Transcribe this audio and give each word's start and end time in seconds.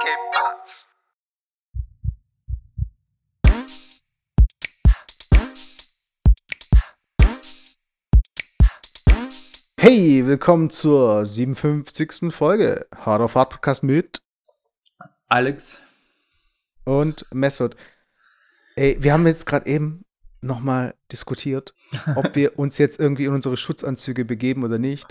¿Qué 0.00 0.14
pasa? 0.32 0.86
Hey, 9.80 10.26
willkommen 10.26 10.70
zur 10.70 11.24
57. 11.24 12.32
Folge 12.32 12.86
Hard 12.94 13.22
of 13.22 13.34
Hard 13.34 13.50
Podcast 13.50 13.82
mit 13.82 14.20
Alex. 15.28 15.82
und 16.84 17.24
Messot. 17.32 17.76
Ey, 18.76 18.96
wir 19.00 19.12
haben 19.12 19.26
jetzt 19.26 19.46
gerade 19.46 19.66
eben 19.66 20.04
nochmal 20.40 20.94
diskutiert, 21.12 21.74
ob 22.16 22.34
wir 22.34 22.58
uns 22.58 22.78
jetzt 22.78 22.98
irgendwie 22.98 23.24
in 23.26 23.32
unsere 23.32 23.56
Schutzanzüge 23.56 24.24
begeben 24.24 24.64
oder 24.64 24.78
nicht. 24.78 25.06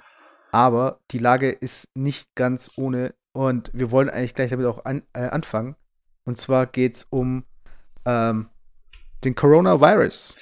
Aber 0.52 1.00
die 1.12 1.20
Lage 1.20 1.50
ist 1.50 1.88
nicht 1.94 2.34
ganz 2.36 2.72
ohne 2.78 3.14
und 3.38 3.70
wir 3.72 3.92
wollen 3.92 4.10
eigentlich 4.10 4.34
gleich 4.34 4.50
damit 4.50 4.66
auch 4.66 4.84
an, 4.84 5.04
äh, 5.14 5.28
anfangen. 5.28 5.76
Und 6.26 6.40
zwar 6.40 6.66
geht 6.66 6.96
es 6.96 7.04
um 7.12 7.44
ähm, 8.04 8.48
den 9.24 9.36
Coronavirus. 9.36 10.36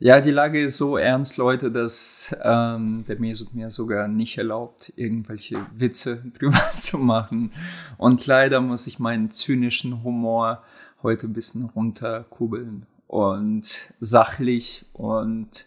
Ja, 0.00 0.20
die 0.20 0.32
Lage 0.32 0.60
ist 0.60 0.76
so 0.76 0.96
ernst, 0.96 1.36
Leute, 1.36 1.70
dass 1.70 2.34
ähm, 2.42 3.04
der 3.06 3.20
Mesut 3.20 3.54
mir 3.54 3.70
sogar 3.70 4.08
nicht 4.08 4.36
erlaubt, 4.36 4.92
irgendwelche 4.96 5.64
Witze 5.72 6.24
drüber 6.38 6.60
zu 6.72 6.98
machen. 6.98 7.52
Und 7.98 8.26
leider 8.26 8.60
muss 8.60 8.88
ich 8.88 8.98
meinen 8.98 9.30
zynischen 9.30 10.02
Humor 10.02 10.64
heute 11.04 11.28
ein 11.28 11.34
bisschen 11.34 11.66
runterkurbeln 11.66 12.86
und 13.06 13.94
sachlich 14.00 14.86
und 14.92 15.66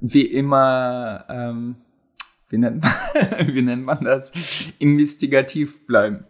wie 0.00 0.26
immer, 0.26 1.26
ähm, 1.28 1.76
wie, 2.52 2.58
nennt 2.58 2.82
man, 2.82 2.92
wie 3.54 3.62
nennt 3.62 3.84
man 3.84 4.04
das, 4.04 4.32
investigativ 4.78 5.86
bleiben. 5.86 6.24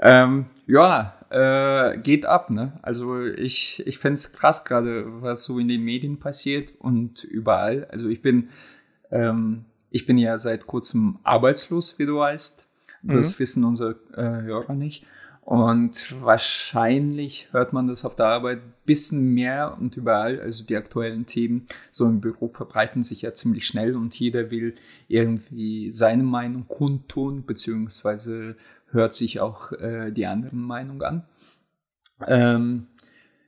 Ähm, 0.00 0.46
ja, 0.66 1.14
äh, 1.30 1.98
geht 1.98 2.26
ab, 2.26 2.50
ne? 2.50 2.72
Also 2.82 3.24
ich, 3.24 3.86
ich 3.86 3.98
find's 3.98 4.32
krass 4.32 4.64
gerade, 4.64 5.04
was 5.22 5.44
so 5.44 5.58
in 5.58 5.68
den 5.68 5.82
Medien 5.82 6.18
passiert 6.18 6.72
und 6.78 7.22
überall. 7.22 7.86
Also 7.90 8.08
ich 8.08 8.20
bin, 8.20 8.48
ähm, 9.10 9.66
ich 9.90 10.06
bin 10.06 10.18
ja 10.18 10.38
seit 10.38 10.66
kurzem 10.66 11.18
arbeitslos, 11.22 11.98
wie 11.98 12.06
du 12.06 12.16
weißt. 12.16 12.68
Das 13.04 13.38
wissen 13.40 13.64
unsere 13.64 13.96
äh, 14.14 14.42
Hörer 14.42 14.74
nicht. 14.74 15.04
Und 15.44 16.22
wahrscheinlich 16.22 17.48
hört 17.50 17.72
man 17.72 17.88
das 17.88 18.04
auf 18.04 18.14
der 18.14 18.26
Arbeit 18.26 18.58
ein 18.58 18.74
bisschen 18.86 19.34
mehr 19.34 19.76
und 19.78 19.96
überall. 19.96 20.40
Also 20.40 20.64
die 20.64 20.76
aktuellen 20.76 21.26
Themen 21.26 21.66
so 21.90 22.06
im 22.06 22.20
Büro 22.20 22.46
verbreiten 22.46 23.02
sich 23.02 23.22
ja 23.22 23.34
ziemlich 23.34 23.66
schnell 23.66 23.96
und 23.96 24.14
jeder 24.14 24.52
will 24.52 24.76
irgendwie 25.08 25.92
seine 25.92 26.22
Meinung 26.22 26.68
kundtun, 26.68 27.44
beziehungsweise 27.44 28.56
hört 28.92 29.14
sich 29.14 29.40
auch 29.40 29.72
äh, 29.72 30.12
die 30.12 30.26
anderen 30.26 30.62
Meinung 30.62 31.02
an. 31.02 31.24
Ähm, 32.28 32.86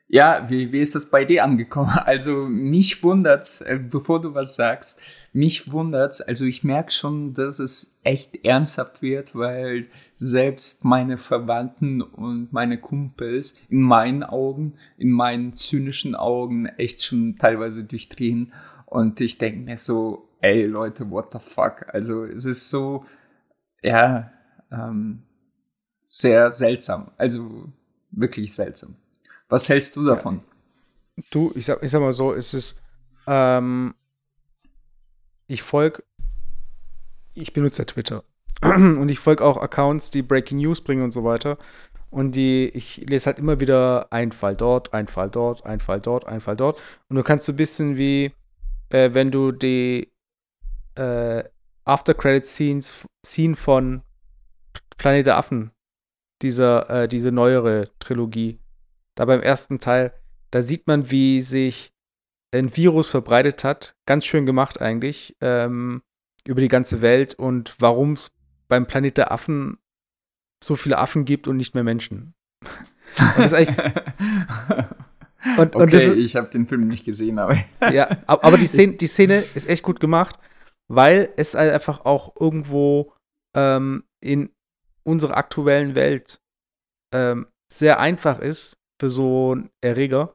ja, 0.08 0.51
wie, 0.51 0.73
wie 0.73 0.81
ist 0.81 0.97
das 0.97 1.11
bei 1.11 1.25
dir 1.25 1.45
angekommen? 1.45 1.92
Also 2.05 2.47
mich 2.47 3.03
wundert's, 3.05 3.61
äh, 3.61 3.79
bevor 3.79 4.20
du 4.20 4.34
was 4.34 4.56
sagst, 4.56 5.01
mich 5.34 5.72
wundert's. 5.72 6.20
Also 6.20 6.44
ich 6.44 6.62
merke 6.62 6.92
schon, 6.92 7.34
dass 7.34 7.58
es 7.58 7.98
echt 8.04 8.44
ernsthaft 8.44 9.02
wird, 9.02 9.34
weil 9.34 9.88
selbst 10.12 10.84
meine 10.84 11.18
Verwandten 11.18 12.02
und 12.02 12.52
meine 12.52 12.78
Kumpels 12.78 13.60
in 13.68 13.82
meinen 13.82 14.22
Augen, 14.22 14.74
in 14.96 15.10
meinen 15.10 15.56
zynischen 15.56 16.14
Augen 16.14 16.66
echt 16.66 17.02
schon 17.02 17.36
teilweise 17.36 17.84
durchdrehen. 17.84 18.52
Und 18.86 19.20
ich 19.20 19.36
denke 19.36 19.60
mir 19.60 19.77
so, 19.77 20.28
ey 20.40 20.66
Leute, 20.66 21.10
what 21.10 21.32
the 21.32 21.40
fuck? 21.40 21.86
Also 21.92 22.24
es 22.24 22.44
ist 22.44 22.70
so, 22.70 23.05
ja, 23.82 24.30
ähm, 24.70 25.24
sehr 26.05 26.52
seltsam. 26.52 27.10
Also 27.16 27.72
wirklich 28.12 28.55
seltsam. 28.55 28.94
Was 29.48 29.68
hältst 29.68 29.96
du 29.96 30.06
davon? 30.06 30.42
Du, 31.30 31.52
ich 31.56 31.66
sag, 31.66 31.82
ich 31.82 31.90
sag 31.90 32.00
mal 32.00 32.12
so, 32.12 32.32
es 32.32 32.55
ist, 32.55 32.80
ähm, 33.27 33.94
ich 35.46 35.62
folge, 35.62 36.02
ich 37.34 37.52
benutze 37.52 37.86
Twitter 37.86 38.24
und 38.62 39.08
ich 39.08 39.18
folge 39.18 39.44
auch 39.44 39.56
Accounts, 39.56 40.10
die 40.10 40.22
Breaking 40.22 40.58
News 40.58 40.80
bringen 40.80 41.02
und 41.02 41.12
so 41.12 41.24
weiter. 41.24 41.58
Und 42.10 42.32
die, 42.32 42.70
ich 42.74 42.98
lese 43.08 43.27
halt 43.27 43.40
immer 43.40 43.58
wieder 43.58 44.12
ein 44.12 44.30
Fall 44.30 44.55
dort, 44.55 44.94
ein 44.94 45.08
Fall 45.08 45.30
dort, 45.30 45.66
ein 45.66 45.80
Fall 45.80 46.00
dort, 46.00 46.27
ein 46.27 46.40
Fall 46.40 46.56
dort. 46.56 46.78
Und 47.08 47.16
du 47.16 47.24
kannst 47.24 47.44
so 47.44 47.52
ein 47.52 47.56
bisschen 47.56 47.96
wie, 47.96 48.32
äh, 48.90 49.10
wenn 49.12 49.32
du 49.32 49.50
die 49.50 50.12
äh, 50.94 51.42
After 51.84 52.14
Credit 52.14 52.46
Scenes 52.46 53.05
Scene 53.26 53.56
von 53.56 54.02
Planet 54.96 55.26
der 55.26 55.38
Affen, 55.38 55.72
dieser, 56.40 56.88
äh, 56.88 57.08
diese 57.08 57.32
neuere 57.32 57.90
Trilogie, 57.98 58.61
da 59.16 59.24
beim 59.24 59.40
ersten 59.40 59.80
Teil, 59.80 60.12
da 60.52 60.62
sieht 60.62 60.86
man, 60.86 61.11
wie 61.11 61.40
sich 61.40 61.93
ein 62.55 62.77
Virus 62.77 63.09
verbreitet 63.09 63.65
hat. 63.65 63.97
Ganz 64.07 64.25
schön 64.25 64.47
gemacht 64.47 64.81
eigentlich. 64.81 65.37
Ähm, 65.41 66.03
über 66.47 66.61
die 66.61 66.69
ganze 66.69 67.03
Welt 67.03 67.35
und 67.35 67.75
warum 67.79 68.13
es 68.13 68.31
beim 68.69 68.87
Planet 68.87 69.17
der 69.17 69.33
Affen 69.33 69.79
so 70.63 70.77
viele 70.77 70.98
Affen 70.98 71.25
gibt 71.25 71.48
und 71.48 71.57
nicht 71.57 71.75
mehr 71.75 71.85
Menschen. 71.85 72.35
Und 73.37 73.48
und, 75.59 75.77
okay, 75.77 75.83
und 75.83 75.95
ist, 75.95 76.13
ich 76.15 76.37
habe 76.37 76.48
den 76.48 76.67
Film 76.67 76.83
nicht 76.89 77.05
gesehen, 77.05 77.39
aber 77.39 77.57
ja, 77.92 78.09
ab- 78.27 78.45
aber 78.45 78.57
die 78.59 78.67
Szene, 78.67 78.95
die 78.95 79.07
Szene 79.07 79.45
ist 79.55 79.69
echt 79.69 79.83
gut 79.83 80.01
gemacht, 80.01 80.39
weil 80.89 81.31
es 81.36 81.55
halt 81.55 81.73
einfach 81.73 82.05
auch 82.05 82.35
irgendwo 82.39 83.13
ähm, 83.55 84.05
in 84.21 84.51
unserer 85.03 85.36
aktuellen 85.36 85.95
Welt 85.95 86.41
ähm, 87.15 87.47
sehr 87.71 88.01
einfach 88.01 88.39
ist, 88.39 88.77
für 89.01 89.11
so 89.11 89.53
einen 89.53 89.71
Erreger, 89.83 90.35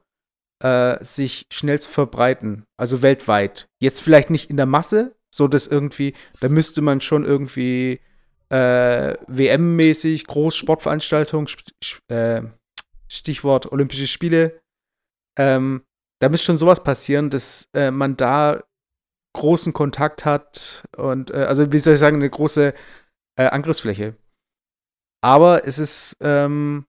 äh, 0.62 1.02
sich 1.02 1.46
schnell 1.52 1.80
zu 1.80 1.90
verbreiten. 1.90 2.64
Also 2.78 3.02
weltweit. 3.02 3.66
Jetzt 3.80 4.02
vielleicht 4.02 4.30
nicht 4.30 4.50
in 4.50 4.56
der 4.56 4.66
Masse, 4.66 5.16
so 5.34 5.48
dass 5.48 5.66
irgendwie, 5.66 6.14
da 6.40 6.48
müsste 6.48 6.82
man 6.82 7.00
schon 7.00 7.24
irgendwie 7.24 8.00
äh, 8.50 9.16
WM-mäßig 9.28 10.26
groß 10.26 10.56
Sportveranstaltungen, 10.56 11.46
Sp- 11.46 11.70
Sp- 11.80 12.02
äh, 12.12 12.42
Stichwort 13.08 13.70
Olympische 13.72 14.06
Spiele, 14.06 14.60
ähm, 15.38 15.84
da 16.20 16.28
müsste 16.28 16.46
schon 16.46 16.58
sowas 16.58 16.84
passieren, 16.84 17.30
dass 17.30 17.68
äh, 17.74 17.90
man 17.90 18.16
da 18.16 18.62
großen 19.36 19.72
Kontakt 19.72 20.24
hat 20.24 20.84
und 20.96 21.30
äh, 21.30 21.44
also 21.44 21.72
wie 21.72 21.78
soll 21.78 21.94
ich 21.94 22.00
sagen, 22.00 22.16
eine 22.16 22.28
große 22.28 22.74
äh, 23.38 23.46
Angriffsfläche. 23.46 24.16
Aber 25.22 25.66
es 25.66 25.78
ist 25.78 26.16
ähm, 26.20 26.86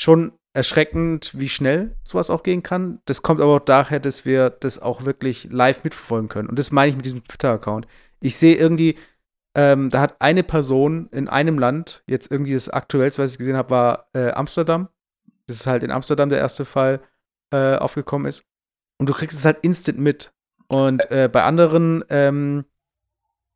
schon 0.00 0.32
erschreckend, 0.54 1.32
wie 1.34 1.48
schnell 1.48 1.96
sowas 2.04 2.30
auch 2.30 2.42
gehen 2.42 2.62
kann. 2.62 3.00
Das 3.04 3.22
kommt 3.22 3.40
aber 3.40 3.56
auch 3.56 3.64
daher, 3.64 4.00
dass 4.00 4.24
wir 4.24 4.50
das 4.50 4.78
auch 4.78 5.04
wirklich 5.04 5.48
live 5.50 5.84
mitverfolgen 5.84 6.28
können. 6.28 6.48
Und 6.48 6.58
das 6.58 6.70
meine 6.70 6.90
ich 6.90 6.96
mit 6.96 7.04
diesem 7.04 7.24
Twitter-Account. 7.24 7.86
Ich 8.20 8.36
sehe 8.36 8.54
irgendwie, 8.54 8.96
ähm, 9.56 9.90
da 9.90 10.00
hat 10.00 10.20
eine 10.20 10.44
Person 10.44 11.08
in 11.10 11.28
einem 11.28 11.58
Land, 11.58 12.04
jetzt 12.06 12.30
irgendwie 12.30 12.54
das 12.54 12.68
aktuellste, 12.68 13.22
was 13.22 13.32
ich 13.32 13.38
gesehen 13.38 13.56
habe, 13.56 13.70
war 13.70 14.08
äh, 14.14 14.30
Amsterdam. 14.30 14.88
Das 15.46 15.56
ist 15.56 15.66
halt 15.66 15.82
in 15.82 15.90
Amsterdam 15.90 16.28
der 16.28 16.38
erste 16.38 16.64
Fall 16.64 17.00
äh, 17.50 17.76
aufgekommen 17.76 18.26
ist. 18.26 18.44
Und 18.98 19.08
du 19.08 19.12
kriegst 19.12 19.38
es 19.38 19.44
halt 19.44 19.58
instant 19.62 19.98
mit. 19.98 20.32
Und 20.68 21.10
äh, 21.10 21.28
bei 21.30 21.42
anderen 21.42 22.04
ähm, 22.08 22.64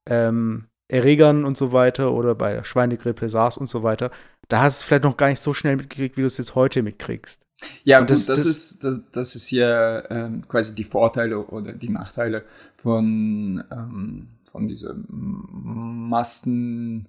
ähm, 0.07 0.68
Erregern 0.89 1.45
und 1.45 1.57
so 1.57 1.73
weiter 1.73 2.13
oder 2.13 2.35
bei 2.35 2.55
der 2.55 2.65
Schweinegrippe, 2.65 3.29
SARS 3.29 3.59
und 3.59 3.69
so 3.69 3.83
weiter, 3.83 4.11
da 4.49 4.63
hast 4.63 4.79
du 4.79 4.83
es 4.83 4.85
vielleicht 4.85 5.05
noch 5.05 5.17
gar 5.19 5.29
nicht 5.29 5.41
so 5.41 5.53
schnell 5.53 5.77
mitgekriegt, 5.77 6.17
wie 6.17 6.23
du 6.23 6.27
es 6.27 6.39
jetzt 6.39 6.55
heute 6.55 6.83
mitkriegst. 6.83 7.43
Ja, 7.85 7.99
Und 7.99 8.05
gut, 8.07 8.13
das- 8.17 8.27
das, 8.27 8.39
das- 8.39 8.47
ist 8.47 8.85
das, 8.85 9.11
das 9.13 9.35
ist 9.37 9.51
ja 9.51 10.09
ähm, 10.11 10.47
quasi 10.49 10.75
die 10.75 10.85
Vorteile 10.85 11.39
oder 11.47 11.73
die 11.73 11.91
Nachteile 11.91 12.45
von 12.77 13.63
ähm, 13.71 14.29
von 14.51 14.67
dieser 14.69 14.95
Massen 15.09 17.09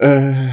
äh, 0.00 0.48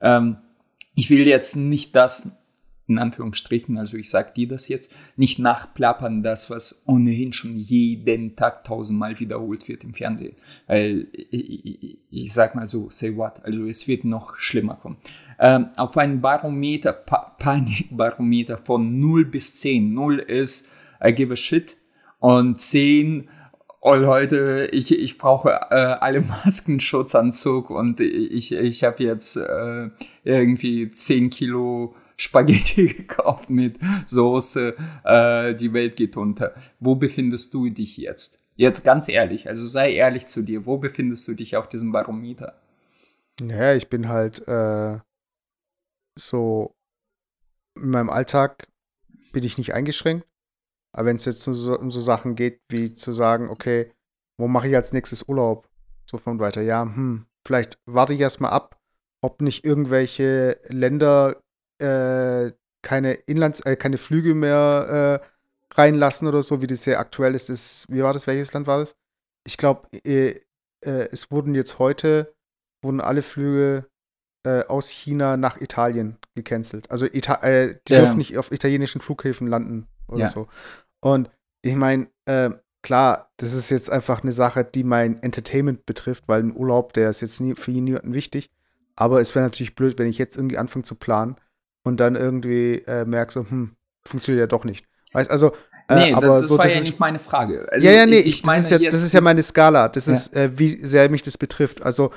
ähm, 0.00 0.36
ich 0.94 1.10
will 1.10 1.26
jetzt 1.26 1.56
nicht 1.56 1.94
das, 1.94 2.36
in 2.86 2.98
Anführungsstrichen, 2.98 3.78
also 3.78 3.96
ich 3.96 4.10
sage 4.10 4.32
dir 4.36 4.48
das 4.48 4.68
jetzt, 4.68 4.92
nicht 5.16 5.38
nachplappern, 5.38 6.22
das, 6.22 6.50
was 6.50 6.82
ohnehin 6.86 7.32
schon 7.32 7.56
jeden 7.56 8.36
Tag 8.36 8.64
tausendmal 8.64 9.18
wiederholt 9.18 9.68
wird 9.68 9.84
im 9.84 9.94
Fernsehen. 9.94 10.36
Weil 10.66 11.06
ich, 11.12 11.98
ich, 12.10 12.32
sag 12.32 12.54
mal 12.54 12.68
so, 12.68 12.90
say 12.90 13.16
what, 13.16 13.42
also 13.44 13.66
es 13.66 13.88
wird 13.88 14.04
noch 14.04 14.36
schlimmer 14.36 14.74
kommen. 14.74 14.98
ähm, 15.38 15.68
auf 15.76 15.96
einen 15.96 16.20
Barometer, 16.20 16.92
pa 16.92 17.34
Panikbarometer 17.38 18.58
von 18.58 19.00
0 19.00 19.24
bis 19.26 19.56
10. 19.60 19.92
0 19.92 20.18
ist, 20.18 20.72
I 21.02 21.12
give 21.12 21.32
a 21.32 21.36
shit. 21.36 21.76
Und 22.20 22.58
10, 22.58 23.28
oh 23.80 23.94
Leute, 23.94 24.68
ich, 24.72 24.96
ich 24.96 25.18
brauche 25.18 25.50
äh, 25.70 25.74
alle 25.74 26.20
Maskenschutzanzug 26.44 27.70
und 27.70 28.00
ich, 28.00 28.52
ich 28.52 28.84
habe 28.84 29.02
jetzt 29.02 29.36
äh, 29.36 29.88
irgendwie 30.22 30.90
10 30.90 31.30
Kilo 31.30 31.94
Spaghetti 32.16 32.86
gekauft 32.94 33.50
mit 33.50 33.78
Soße, 34.06 34.76
äh, 35.04 35.54
die 35.54 35.72
Welt 35.72 35.96
geht 35.96 36.16
unter. 36.16 36.54
Wo 36.80 36.94
befindest 36.94 37.52
du 37.54 37.68
dich 37.68 37.96
jetzt? 37.96 38.44
Jetzt 38.56 38.84
ganz 38.84 39.08
ehrlich, 39.08 39.48
also 39.48 39.66
sei 39.66 39.92
ehrlich 39.92 40.26
zu 40.26 40.42
dir, 40.42 40.64
wo 40.64 40.78
befindest 40.78 41.26
du 41.26 41.34
dich 41.34 41.56
auf 41.56 41.68
diesem 41.68 41.90
Barometer? 41.90 42.60
Naja, 43.40 43.74
ich 43.74 43.88
bin 43.88 44.08
halt 44.08 44.46
äh, 44.46 45.00
so 46.16 46.74
in 47.76 47.90
meinem 47.90 48.10
Alltag 48.10 48.68
bin 49.32 49.42
ich 49.42 49.58
nicht 49.58 49.74
eingeschränkt. 49.74 50.26
Aber 50.92 51.06
wenn 51.06 51.16
es 51.16 51.24
jetzt 51.24 51.46
um 51.48 51.54
so, 51.54 51.78
um 51.78 51.90
so, 51.90 52.00
Sachen 52.00 52.36
geht, 52.36 52.60
wie 52.68 52.94
zu 52.94 53.12
sagen, 53.12 53.48
okay, 53.48 53.92
wo 54.38 54.46
mache 54.46 54.68
ich 54.68 54.76
als 54.76 54.92
nächstes 54.92 55.28
Urlaub? 55.28 55.68
So 56.08 56.18
von 56.18 56.38
weiter, 56.38 56.62
ja, 56.62 56.82
hm, 56.82 57.26
vielleicht 57.44 57.78
warte 57.86 58.14
ich 58.14 58.20
erstmal 58.20 58.52
ab, 58.52 58.78
ob 59.20 59.42
nicht 59.42 59.64
irgendwelche 59.64 60.60
Länder 60.68 61.42
äh, 61.78 62.52
keine 62.82 63.14
Inlands, 63.14 63.60
äh, 63.60 63.76
keine 63.76 63.98
Flüge 63.98 64.34
mehr 64.34 65.20
äh, 65.22 65.26
reinlassen 65.74 66.28
oder 66.28 66.42
so, 66.42 66.62
wie 66.62 66.66
das 66.66 66.84
sehr 66.84 67.00
aktuell 67.00 67.34
ist. 67.34 67.48
Das, 67.48 67.86
wie 67.88 68.02
war 68.02 68.12
das? 68.12 68.26
Welches 68.26 68.52
Land 68.52 68.66
war 68.66 68.78
das? 68.78 68.96
Ich 69.44 69.56
glaube, 69.56 69.88
äh, 70.04 70.40
äh, 70.84 71.08
es 71.10 71.30
wurden 71.30 71.54
jetzt 71.54 71.78
heute 71.78 72.34
wurden 72.82 73.00
alle 73.00 73.22
Flüge 73.22 73.86
äh, 74.44 74.62
aus 74.64 74.90
China 74.90 75.36
nach 75.36 75.60
Italien 75.60 76.18
gecancelt. 76.34 76.90
Also 76.90 77.06
Ita 77.06 77.40
die 77.42 77.92
ja. 77.92 78.00
dürfen 78.00 78.18
nicht 78.18 78.36
auf 78.36 78.52
italienischen 78.52 79.00
Flughäfen 79.00 79.46
landen 79.46 79.88
oder 80.08 80.20
ja. 80.20 80.28
so. 80.28 80.48
Und 81.00 81.30
ich 81.62 81.74
meine, 81.74 82.08
äh, 82.26 82.50
klar, 82.82 83.30
das 83.38 83.54
ist 83.54 83.70
jetzt 83.70 83.90
einfach 83.90 84.22
eine 84.22 84.32
Sache, 84.32 84.64
die 84.64 84.84
mein 84.84 85.22
Entertainment 85.22 85.86
betrifft, 85.86 86.28
weil 86.28 86.42
ein 86.42 86.54
Urlaub, 86.54 86.92
der 86.92 87.08
ist 87.08 87.22
jetzt 87.22 87.40
nie, 87.40 87.54
für 87.54 87.70
niemanden 87.70 88.12
wichtig. 88.12 88.50
Aber 88.96 89.20
es 89.20 89.34
wäre 89.34 89.44
natürlich 89.44 89.74
blöd, 89.74 89.98
wenn 89.98 90.06
ich 90.06 90.18
jetzt 90.18 90.36
irgendwie 90.36 90.58
anfange 90.58 90.84
zu 90.84 90.94
planen 90.94 91.36
und 91.84 92.00
dann 92.00 92.16
irgendwie 92.16 92.82
äh, 92.86 93.04
merke, 93.04 93.32
so, 93.32 93.48
hm, 93.48 93.76
funktioniert 94.04 94.40
ja 94.40 94.46
doch 94.46 94.64
nicht. 94.64 94.84
Weißt 95.12 95.30
also, 95.30 95.52
äh, 95.88 95.94
nee, 95.96 96.14
aber 96.14 96.40
das, 96.40 96.48
so, 96.48 96.58
war 96.58 96.64
das 96.64 96.74
ja 96.74 96.80
ist, 96.80 96.86
nicht 96.86 96.98
meine 96.98 97.18
Frage. 97.18 97.68
Also, 97.70 97.86
ja, 97.86 97.92
ja, 97.92 98.06
nee, 98.06 98.18
ich, 98.18 98.40
ich 98.40 98.44
meine, 98.44 98.62
das 98.62 98.70
ist 98.70 98.80
ja, 98.82 98.90
das 98.90 99.02
ist 99.02 99.12
ja 99.12 99.20
meine 99.20 99.42
Skala. 99.42 99.88
Das 99.88 100.06
ja. 100.06 100.14
ist, 100.14 100.34
äh, 100.34 100.50
wie 100.58 100.68
sehr 100.68 101.08
mich 101.10 101.22
das 101.22 101.38
betrifft. 101.38 101.82
Also, 101.82 102.10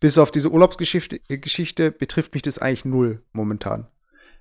bis 0.00 0.18
auf 0.18 0.32
diese 0.32 0.50
Urlaubsgeschichte 0.50 1.20
Geschichte 1.38 1.92
betrifft 1.92 2.34
mich 2.34 2.42
das 2.42 2.58
eigentlich 2.58 2.84
null 2.84 3.22
momentan. 3.32 3.86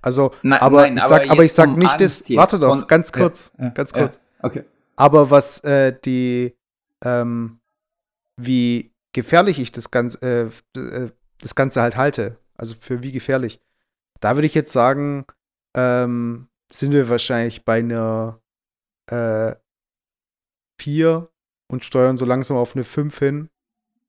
Also, 0.01 0.31
Na, 0.41 0.59
aber, 0.61 0.81
nein, 0.81 0.97
ich 0.97 1.03
sag, 1.03 1.23
aber, 1.23 1.31
aber 1.31 1.43
ich 1.43 1.53
sag 1.53 1.77
nicht 1.77 2.01
das. 2.01 2.27
Warte 2.31 2.57
doch, 2.57 2.69
von, 2.69 2.87
ganz 2.87 3.11
kurz, 3.11 3.51
ja, 3.57 3.65
ja, 3.65 3.69
ganz 3.69 3.93
kurz. 3.93 4.15
Ja, 4.15 4.21
okay. 4.41 4.63
Aber 4.95 5.29
was 5.29 5.59
äh, 5.59 5.95
die, 6.03 6.55
ähm, 7.03 7.59
wie 8.37 8.93
gefährlich 9.13 9.59
ich 9.59 9.71
das 9.71 9.91
Ganze, 9.91 10.51
äh, 10.75 10.79
äh, 10.79 11.11
das 11.39 11.53
Ganze 11.53 11.81
halt 11.81 11.97
halte, 11.97 12.37
also 12.55 12.75
für 12.79 13.03
wie 13.03 13.11
gefährlich, 13.11 13.59
da 14.21 14.37
würde 14.37 14.47
ich 14.47 14.55
jetzt 14.55 14.71
sagen, 14.71 15.25
ähm, 15.75 16.47
sind 16.71 16.93
wir 16.93 17.09
wahrscheinlich 17.09 17.65
bei 17.65 17.79
einer 17.79 18.39
äh, 19.07 19.55
4 20.79 21.29
und 21.67 21.83
steuern 21.83 22.17
so 22.17 22.25
langsam 22.25 22.57
auf 22.57 22.75
eine 22.75 22.83
5 22.83 23.19
hin, 23.19 23.49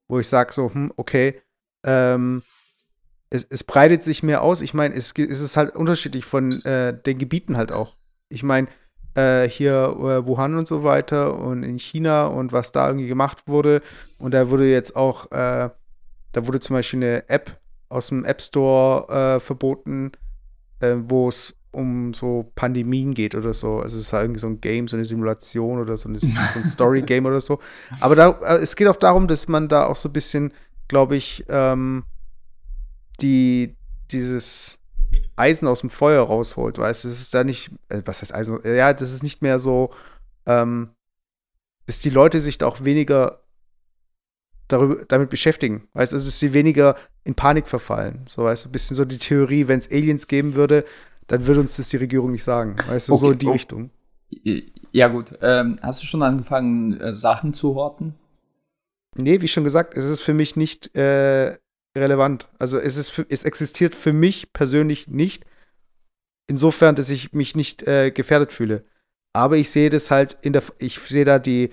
wo 0.08 0.20
ich 0.20 0.28
sage 0.28 0.52
so, 0.52 0.72
hm, 0.72 0.92
okay, 0.96 1.42
ähm, 1.84 2.42
es, 3.30 3.46
es, 3.48 3.64
breitet 3.64 4.02
sich 4.02 4.22
mehr 4.22 4.42
aus. 4.42 4.60
Ich 4.60 4.74
meine, 4.74 4.94
es, 4.94 5.12
es, 5.16 5.40
ist 5.40 5.56
halt 5.56 5.74
unterschiedlich 5.74 6.24
von 6.24 6.52
äh, 6.64 6.96
den 6.96 7.18
Gebieten 7.18 7.56
halt 7.56 7.72
auch. 7.72 7.94
Ich 8.28 8.42
meine, 8.42 8.68
äh, 9.14 9.48
hier 9.48 9.72
äh, 9.72 10.26
Wuhan 10.26 10.56
und 10.56 10.68
so 10.68 10.84
weiter 10.84 11.38
und 11.38 11.62
in 11.62 11.78
China 11.78 12.26
und 12.26 12.52
was 12.52 12.72
da 12.72 12.88
irgendwie 12.88 13.08
gemacht 13.08 13.44
wurde. 13.46 13.80
Und 14.18 14.34
da 14.34 14.50
wurde 14.50 14.70
jetzt 14.70 14.96
auch, 14.96 15.30
äh, 15.32 15.70
da 16.32 16.46
wurde 16.46 16.60
zum 16.60 16.74
Beispiel 16.74 17.02
eine 17.02 17.28
App 17.28 17.61
aus 17.92 18.08
dem 18.08 18.24
App 18.24 18.40
Store 18.40 19.36
äh, 19.36 19.40
verboten, 19.40 20.12
äh, 20.80 20.96
wo 20.96 21.28
es 21.28 21.54
um 21.72 22.12
so 22.12 22.50
Pandemien 22.54 23.14
geht 23.14 23.34
oder 23.34 23.54
so. 23.54 23.78
Also 23.78 23.96
es 23.96 24.04
ist 24.04 24.12
halt 24.12 24.24
irgendwie 24.24 24.40
so 24.40 24.46
ein 24.46 24.60
Game, 24.60 24.88
so 24.88 24.96
eine 24.96 25.04
Simulation 25.04 25.78
oder 25.78 25.96
so, 25.96 26.08
eine, 26.08 26.18
so 26.18 26.26
ein 26.56 26.64
Story-Game 26.66 27.24
oder 27.26 27.40
so. 27.40 27.60
Aber 28.00 28.14
da, 28.14 28.30
äh, 28.42 28.56
es 28.58 28.76
geht 28.76 28.88
auch 28.88 28.96
darum, 28.96 29.26
dass 29.26 29.48
man 29.48 29.68
da 29.68 29.86
auch 29.86 29.96
so 29.96 30.08
ein 30.08 30.12
bisschen, 30.12 30.52
glaube 30.88 31.16
ich, 31.16 31.44
ähm, 31.48 32.04
die, 33.20 33.76
dieses 34.10 34.78
Eisen 35.36 35.66
aus 35.66 35.80
dem 35.80 35.90
Feuer 35.90 36.24
rausholt, 36.24 36.78
weißt 36.78 37.04
du, 37.04 37.08
es 37.08 37.20
ist 37.20 37.34
da 37.34 37.42
nicht, 37.42 37.70
äh, 37.88 38.02
was 38.04 38.20
heißt 38.20 38.34
Eisen, 38.34 38.60
ja, 38.64 38.92
das 38.92 39.12
ist 39.12 39.22
nicht 39.22 39.40
mehr 39.40 39.58
so, 39.58 39.92
ähm, 40.46 40.90
dass 41.86 42.00
die 42.00 42.10
Leute 42.10 42.40
sich 42.40 42.58
da 42.58 42.66
auch 42.66 42.84
weniger 42.84 43.41
darüber, 44.72 45.04
damit 45.06 45.30
beschäftigen, 45.30 45.88
weißt 45.92 46.12
du, 46.12 46.16
also, 46.16 46.26
dass 46.26 46.38
sie 46.38 46.52
weniger 46.52 46.96
in 47.24 47.34
Panik 47.34 47.68
verfallen, 47.68 48.22
so, 48.26 48.44
weißt 48.44 48.64
du, 48.64 48.68
ein 48.68 48.72
bisschen 48.72 48.96
so 48.96 49.04
die 49.04 49.18
Theorie, 49.18 49.68
wenn 49.68 49.78
es 49.78 49.90
Aliens 49.90 50.26
geben 50.26 50.54
würde, 50.54 50.84
dann 51.26 51.46
würde 51.46 51.60
uns 51.60 51.76
das 51.76 51.88
die 51.88 51.96
Regierung 51.96 52.32
nicht 52.32 52.44
sagen. 52.44 52.76
Weißt 52.86 53.08
du, 53.08 53.12
okay, 53.12 53.20
so 53.20 53.30
in 53.30 53.38
die 53.38 53.46
oh. 53.46 53.52
Richtung. 53.52 53.90
Ja, 54.92 55.08
gut. 55.08 55.32
Ähm, 55.40 55.78
hast 55.82 56.02
du 56.02 56.06
schon 56.06 56.22
angefangen, 56.22 57.00
äh, 57.00 57.12
Sachen 57.12 57.54
zu 57.54 57.74
horten? 57.74 58.14
Nee, 59.16 59.40
wie 59.40 59.48
schon 59.48 59.64
gesagt, 59.64 59.96
es 59.96 60.06
ist 60.06 60.20
für 60.20 60.34
mich 60.34 60.56
nicht 60.56 60.94
äh, 60.96 61.58
relevant. 61.96 62.48
Also 62.58 62.78
es, 62.78 62.96
ist 62.96 63.10
für, 63.10 63.26
es 63.28 63.44
existiert 63.44 63.94
für 63.94 64.12
mich 64.12 64.52
persönlich 64.52 65.08
nicht. 65.08 65.44
Insofern, 66.46 66.94
dass 66.94 67.10
ich 67.10 67.32
mich 67.32 67.54
nicht 67.56 67.86
äh, 67.86 68.10
gefährdet 68.10 68.52
fühle. 68.52 68.84
Aber 69.32 69.56
ich 69.56 69.70
sehe 69.70 69.90
das 69.90 70.10
halt 70.10 70.36
in 70.42 70.52
der, 70.52 70.62
ich 70.78 70.98
sehe 70.98 71.24
da 71.24 71.38
die 71.38 71.72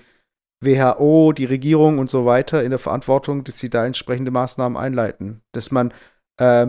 WHO, 0.60 1.32
die 1.32 1.46
Regierung 1.46 1.98
und 1.98 2.10
so 2.10 2.26
weiter 2.26 2.62
in 2.62 2.70
der 2.70 2.78
Verantwortung, 2.78 3.44
dass 3.44 3.58
sie 3.58 3.70
da 3.70 3.86
entsprechende 3.86 4.30
Maßnahmen 4.30 4.76
einleiten. 4.76 5.40
Dass 5.52 5.70
man 5.70 5.92
äh, 6.36 6.68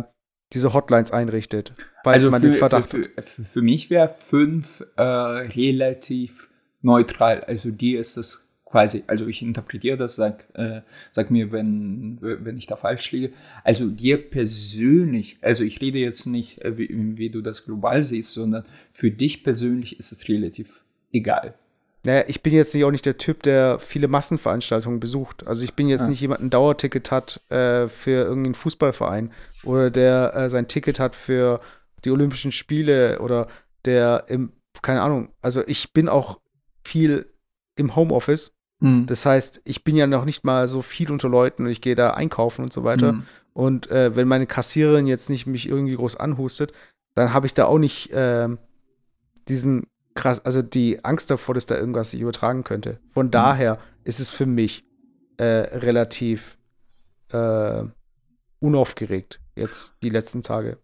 diese 0.53 0.73
Hotlines 0.73 1.11
einrichtet, 1.11 1.73
weil 2.03 2.15
also 2.15 2.29
man 2.29 2.41
für, 2.41 2.49
den 2.49 2.57
Verdacht 2.57 2.89
für, 2.89 3.09
für, 3.21 3.43
für 3.43 3.61
mich 3.61 3.89
wäre 3.89 4.09
fünf 4.09 4.85
äh, 4.97 5.01
relativ 5.01 6.49
neutral. 6.81 7.43
Also 7.43 7.71
dir 7.71 7.99
ist 7.99 8.17
das 8.17 8.49
quasi, 8.65 9.03
also 9.07 9.27
ich 9.27 9.41
interpretiere 9.41 9.97
das, 9.97 10.15
sag, 10.15 10.45
äh, 10.53 10.81
sag 11.11 11.29
mir, 11.29 11.51
wenn, 11.51 12.17
wenn 12.21 12.57
ich 12.57 12.67
da 12.67 12.75
falsch 12.75 13.11
liege. 13.11 13.33
Also 13.63 13.89
dir 13.89 14.17
persönlich, 14.17 15.37
also 15.41 15.63
ich 15.63 15.81
rede 15.81 15.99
jetzt 15.99 16.25
nicht, 16.25 16.61
äh, 16.61 16.77
wie, 16.77 16.89
wie 17.17 17.29
du 17.29 17.41
das 17.41 17.65
global 17.65 18.01
siehst, 18.01 18.31
sondern 18.31 18.65
für 18.91 19.11
dich 19.11 19.43
persönlich 19.43 19.99
ist 19.99 20.11
es 20.11 20.27
relativ 20.27 20.83
egal. 21.11 21.53
Naja, 22.03 22.23
ich 22.27 22.41
bin 22.41 22.53
jetzt 22.53 22.73
nicht 22.73 22.83
auch 22.83 22.91
nicht 22.91 23.05
der 23.05 23.17
Typ, 23.17 23.43
der 23.43 23.77
viele 23.77 24.07
Massenveranstaltungen 24.07 24.99
besucht. 24.99 25.45
Also 25.45 25.63
ich 25.63 25.75
bin 25.75 25.87
jetzt 25.87 26.01
ja. 26.01 26.07
nicht 26.07 26.21
jemand, 26.21 26.41
ein 26.41 26.49
Dauerticket 26.49 27.11
hat 27.11 27.39
äh, 27.51 27.87
für 27.87 28.23
irgendeinen 28.23 28.55
Fußballverein 28.55 29.31
oder 29.63 29.91
der 29.91 30.35
äh, 30.35 30.49
sein 30.49 30.67
Ticket 30.67 30.99
hat 30.99 31.15
für 31.15 31.61
die 32.03 32.09
Olympischen 32.09 32.51
Spiele 32.51 33.19
oder 33.19 33.47
der 33.85 34.25
im, 34.27 34.51
keine 34.81 35.01
Ahnung, 35.01 35.29
also 35.41 35.61
ich 35.67 35.93
bin 35.93 36.09
auch 36.09 36.39
viel 36.83 37.31
im 37.75 37.95
Homeoffice. 37.95 38.51
Mhm. 38.79 39.05
Das 39.05 39.25
heißt, 39.25 39.61
ich 39.63 39.83
bin 39.83 39.95
ja 39.95 40.07
noch 40.07 40.25
nicht 40.25 40.43
mal 40.43 40.67
so 40.67 40.81
viel 40.81 41.11
unter 41.11 41.29
Leuten 41.29 41.65
und 41.65 41.71
ich 41.71 41.81
gehe 41.81 41.95
da 41.95 42.11
einkaufen 42.11 42.63
und 42.63 42.73
so 42.73 42.83
weiter. 42.83 43.13
Mhm. 43.13 43.23
Und 43.53 43.91
äh, 43.91 44.15
wenn 44.15 44.27
meine 44.27 44.47
Kassiererin 44.47 45.05
jetzt 45.05 45.29
nicht 45.29 45.45
mich 45.45 45.67
irgendwie 45.67 45.95
groß 45.95 46.15
anhustet, 46.15 46.71
dann 47.13 47.33
habe 47.33 47.45
ich 47.45 47.53
da 47.53 47.65
auch 47.65 47.77
nicht 47.77 48.11
äh, 48.11 48.47
diesen 49.47 49.87
krass, 50.15 50.43
also 50.45 50.61
die 50.61 51.03
Angst 51.03 51.31
davor, 51.31 51.55
dass 51.55 51.65
da 51.65 51.77
irgendwas 51.77 52.11
sich 52.11 52.21
übertragen 52.21 52.63
könnte. 52.63 52.99
Von 53.13 53.27
mhm. 53.27 53.31
daher 53.31 53.79
ist 54.03 54.19
es 54.19 54.29
für 54.31 54.45
mich 54.45 54.85
äh, 55.37 55.43
relativ 55.43 56.57
äh, 57.29 57.83
unaufgeregt 58.59 59.41
jetzt 59.55 59.95
die 60.03 60.09
letzten 60.09 60.41
Tage. 60.41 60.77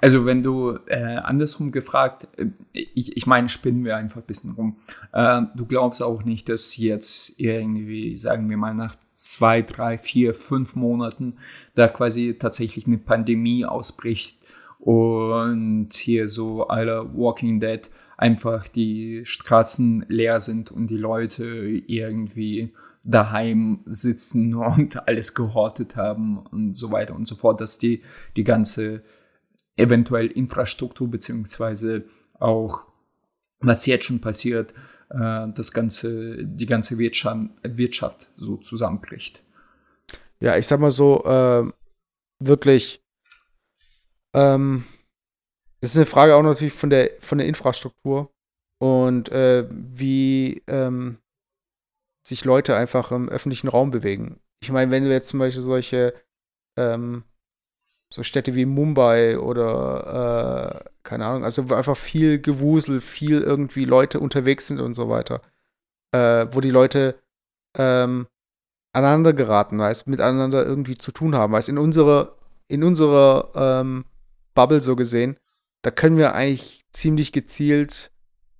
Also 0.00 0.24
wenn 0.24 0.42
du 0.42 0.78
äh, 0.86 1.16
andersrum 1.16 1.72
gefragt, 1.72 2.28
äh, 2.38 2.46
ich, 2.72 3.16
ich 3.16 3.26
meine, 3.26 3.48
spinnen 3.48 3.84
wir 3.84 3.96
einfach 3.96 4.20
ein 4.20 4.26
bisschen 4.26 4.52
rum. 4.52 4.76
Äh, 5.12 5.42
du 5.56 5.66
glaubst 5.66 6.02
auch 6.02 6.22
nicht, 6.22 6.48
dass 6.48 6.76
jetzt 6.76 7.32
irgendwie, 7.38 8.16
sagen 8.16 8.48
wir 8.48 8.56
mal, 8.56 8.74
nach 8.74 8.94
zwei, 9.12 9.62
drei, 9.62 9.98
vier, 9.98 10.34
fünf 10.34 10.76
Monaten 10.76 11.38
da 11.74 11.88
quasi 11.88 12.36
tatsächlich 12.38 12.86
eine 12.86 12.98
Pandemie 12.98 13.64
ausbricht 13.64 14.38
und 14.78 15.92
hier 15.92 16.28
so 16.28 16.68
aller 16.68 17.16
Walking 17.16 17.58
Dead 17.58 17.90
einfach 18.16 18.68
die 18.68 19.24
Straßen 19.24 20.06
leer 20.08 20.40
sind 20.40 20.70
und 20.70 20.88
die 20.88 20.96
Leute 20.96 21.44
irgendwie 21.44 22.74
daheim 23.02 23.80
sitzen 23.86 24.54
und 24.54 25.06
alles 25.08 25.34
gehortet 25.34 25.96
haben 25.96 26.38
und 26.38 26.76
so 26.76 26.92
weiter 26.92 27.14
und 27.14 27.26
so 27.26 27.34
fort, 27.34 27.60
dass 27.60 27.78
die, 27.78 28.02
die 28.36 28.44
ganze 28.44 29.02
eventuell 29.76 30.28
Infrastruktur 30.28 31.10
beziehungsweise 31.10 32.04
auch 32.38 32.84
was 33.60 33.86
jetzt 33.86 34.04
schon 34.04 34.20
passiert, 34.20 34.72
äh, 35.10 35.46
das 35.54 35.72
ganze, 35.72 36.44
die 36.44 36.66
ganze 36.66 36.98
Wirtschaft, 36.98 37.50
Wirtschaft 37.62 38.28
so 38.36 38.56
zusammenbricht. 38.56 39.42
Ja, 40.38 40.56
ich 40.56 40.66
sag 40.66 40.80
mal 40.80 40.90
so, 40.90 41.24
äh, 41.24 41.64
wirklich 42.40 43.04
Ähm, 44.34 44.84
das 45.84 45.90
ist 45.90 45.98
eine 45.98 46.06
Frage 46.06 46.34
auch 46.34 46.42
natürlich 46.42 46.72
von 46.72 46.88
der, 46.88 47.10
von 47.20 47.36
der 47.36 47.46
Infrastruktur 47.46 48.32
und 48.80 49.28
äh, 49.30 49.66
wie 49.70 50.62
ähm, 50.66 51.18
sich 52.26 52.46
Leute 52.46 52.74
einfach 52.74 53.12
im 53.12 53.28
öffentlichen 53.28 53.68
Raum 53.68 53.90
bewegen. 53.90 54.40
Ich 54.62 54.72
meine, 54.72 54.90
wenn 54.90 55.04
du 55.04 55.12
jetzt 55.12 55.28
zum 55.28 55.40
Beispiel 55.40 55.62
solche 55.62 56.14
ähm, 56.78 57.24
so 58.10 58.22
Städte 58.22 58.54
wie 58.54 58.64
Mumbai 58.64 59.38
oder 59.38 60.84
äh, 60.86 60.90
keine 61.02 61.26
Ahnung, 61.26 61.44
also 61.44 61.68
wo 61.68 61.74
einfach 61.74 61.98
viel 61.98 62.40
Gewusel, 62.40 63.02
viel 63.02 63.42
irgendwie 63.42 63.84
Leute 63.84 64.20
unterwegs 64.20 64.68
sind 64.68 64.80
und 64.80 64.94
so 64.94 65.10
weiter, 65.10 65.42
äh, 66.12 66.46
wo 66.50 66.62
die 66.62 66.70
Leute 66.70 67.20
ähm, 67.76 68.26
aneinander 68.94 69.34
geraten, 69.34 69.78
weißt, 69.78 70.06
miteinander 70.06 70.64
irgendwie 70.64 70.96
zu 70.96 71.12
tun 71.12 71.34
haben, 71.34 71.52
weißt, 71.52 71.68
in 71.68 71.76
unserer, 71.76 72.36
in 72.68 72.82
unserer 72.82 73.50
ähm, 73.54 74.06
Bubble 74.54 74.80
so 74.80 74.96
gesehen, 74.96 75.36
da 75.84 75.90
können 75.90 76.16
wir 76.16 76.34
eigentlich 76.34 76.80
ziemlich 76.92 77.30
gezielt, 77.30 78.10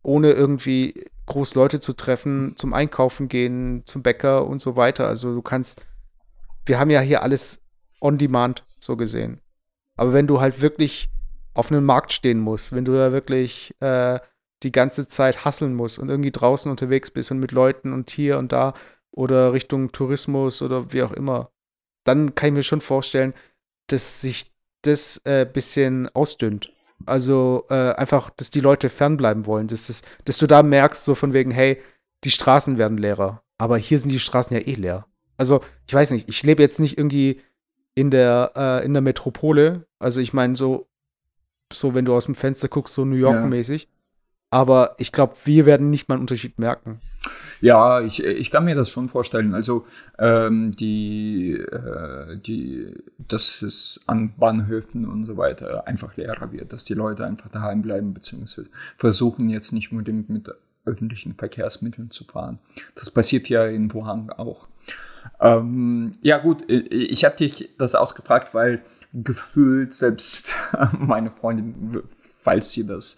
ohne 0.02 0.32
irgendwie 0.32 1.06
groß 1.24 1.54
Leute 1.54 1.80
zu 1.80 1.94
treffen, 1.94 2.54
zum 2.58 2.74
Einkaufen 2.74 3.28
gehen, 3.28 3.82
zum 3.86 4.02
Bäcker 4.02 4.46
und 4.46 4.60
so 4.60 4.76
weiter. 4.76 5.08
Also 5.08 5.34
du 5.34 5.40
kannst, 5.40 5.82
wir 6.66 6.78
haben 6.78 6.90
ja 6.90 7.00
hier 7.00 7.22
alles 7.22 7.62
on 7.98 8.18
demand 8.18 8.62
so 8.78 8.98
gesehen. 8.98 9.40
Aber 9.96 10.12
wenn 10.12 10.26
du 10.26 10.42
halt 10.42 10.60
wirklich 10.60 11.08
auf 11.54 11.72
einem 11.72 11.86
Markt 11.86 12.12
stehen 12.12 12.40
musst, 12.40 12.72
wenn 12.72 12.84
du 12.84 12.92
da 12.92 13.10
wirklich 13.12 13.74
äh, 13.80 14.20
die 14.62 14.72
ganze 14.72 15.08
Zeit 15.08 15.46
hasseln 15.46 15.74
musst 15.74 15.98
und 15.98 16.10
irgendwie 16.10 16.30
draußen 16.30 16.70
unterwegs 16.70 17.10
bist 17.10 17.30
und 17.30 17.38
mit 17.38 17.52
Leuten 17.52 17.94
und 17.94 18.10
hier 18.10 18.36
und 18.36 18.52
da 18.52 18.74
oder 19.12 19.54
Richtung 19.54 19.92
Tourismus 19.92 20.60
oder 20.60 20.92
wie 20.92 21.02
auch 21.02 21.12
immer, 21.12 21.52
dann 22.04 22.34
kann 22.34 22.48
ich 22.48 22.54
mir 22.54 22.62
schon 22.64 22.82
vorstellen, 22.82 23.32
dass 23.86 24.20
sich 24.20 24.52
das 24.82 25.22
äh, 25.24 25.46
bisschen 25.50 26.10
ausdünnt. 26.14 26.73
Also 27.06 27.64
äh, 27.70 27.92
einfach, 27.92 28.30
dass 28.30 28.50
die 28.50 28.60
Leute 28.60 28.88
fernbleiben 28.88 29.46
wollen, 29.46 29.68
dass, 29.68 29.86
das, 29.86 30.02
dass 30.24 30.38
du 30.38 30.46
da 30.46 30.62
merkst, 30.62 31.04
so 31.04 31.14
von 31.14 31.32
wegen, 31.32 31.50
hey, 31.50 31.80
die 32.24 32.30
Straßen 32.30 32.78
werden 32.78 32.98
leerer. 32.98 33.42
Aber 33.58 33.76
hier 33.78 33.98
sind 33.98 34.10
die 34.10 34.20
Straßen 34.20 34.56
ja 34.56 34.62
eh 34.62 34.74
leer. 34.74 35.06
Also, 35.36 35.60
ich 35.86 35.94
weiß 35.94 36.12
nicht, 36.12 36.28
ich 36.28 36.42
lebe 36.42 36.62
jetzt 36.62 36.80
nicht 36.80 36.96
irgendwie 36.98 37.40
in 37.94 38.10
der, 38.10 38.52
äh, 38.56 38.84
in 38.84 38.92
der 38.92 39.02
Metropole. 39.02 39.86
Also 39.98 40.20
ich 40.20 40.32
meine, 40.32 40.56
so, 40.56 40.88
so 41.72 41.94
wenn 41.94 42.04
du 42.04 42.14
aus 42.14 42.26
dem 42.26 42.34
Fenster 42.34 42.68
guckst, 42.68 42.94
so 42.94 43.04
New 43.04 43.16
York-mäßig. 43.16 43.82
Ja. 43.84 43.88
Aber 44.50 44.94
ich 44.98 45.12
glaube, 45.12 45.34
wir 45.44 45.66
werden 45.66 45.90
nicht 45.90 46.08
mal 46.08 46.14
einen 46.14 46.22
Unterschied 46.22 46.58
merken. 46.58 47.00
Ja, 47.60 48.00
ich, 48.00 48.22
ich 48.22 48.50
kann 48.50 48.64
mir 48.64 48.74
das 48.74 48.90
schon 48.90 49.08
vorstellen. 49.08 49.54
Also 49.54 49.86
ähm, 50.18 50.70
die, 50.72 51.52
äh, 51.52 52.38
die, 52.38 52.94
dass 53.18 53.62
es 53.62 54.00
an 54.06 54.34
Bahnhöfen 54.36 55.06
und 55.06 55.24
so 55.24 55.36
weiter 55.36 55.86
einfach 55.86 56.16
leerer 56.16 56.52
wird, 56.52 56.72
dass 56.72 56.84
die 56.84 56.94
Leute 56.94 57.24
einfach 57.24 57.50
daheim 57.50 57.82
bleiben, 57.82 58.14
beziehungsweise 58.14 58.68
versuchen 58.96 59.48
jetzt 59.48 59.72
nicht 59.72 59.92
unbedingt 59.92 60.30
mit 60.30 60.50
öffentlichen 60.84 61.34
Verkehrsmitteln 61.34 62.10
zu 62.10 62.24
fahren. 62.24 62.58
Das 62.94 63.10
passiert 63.10 63.48
ja 63.48 63.66
in 63.66 63.92
Wuhan 63.92 64.30
auch. 64.30 64.68
Ähm, 65.40 66.18
ja 66.22 66.38
gut, 66.38 66.64
ich 66.68 67.24
habe 67.24 67.36
dich 67.36 67.70
das 67.78 67.94
ausgefragt, 67.94 68.54
weil 68.54 68.82
gefühlt 69.12 69.92
selbst 69.92 70.54
meine 70.98 71.30
Freundin, 71.30 72.02
falls 72.08 72.72
sie 72.72 72.86
das 72.86 73.16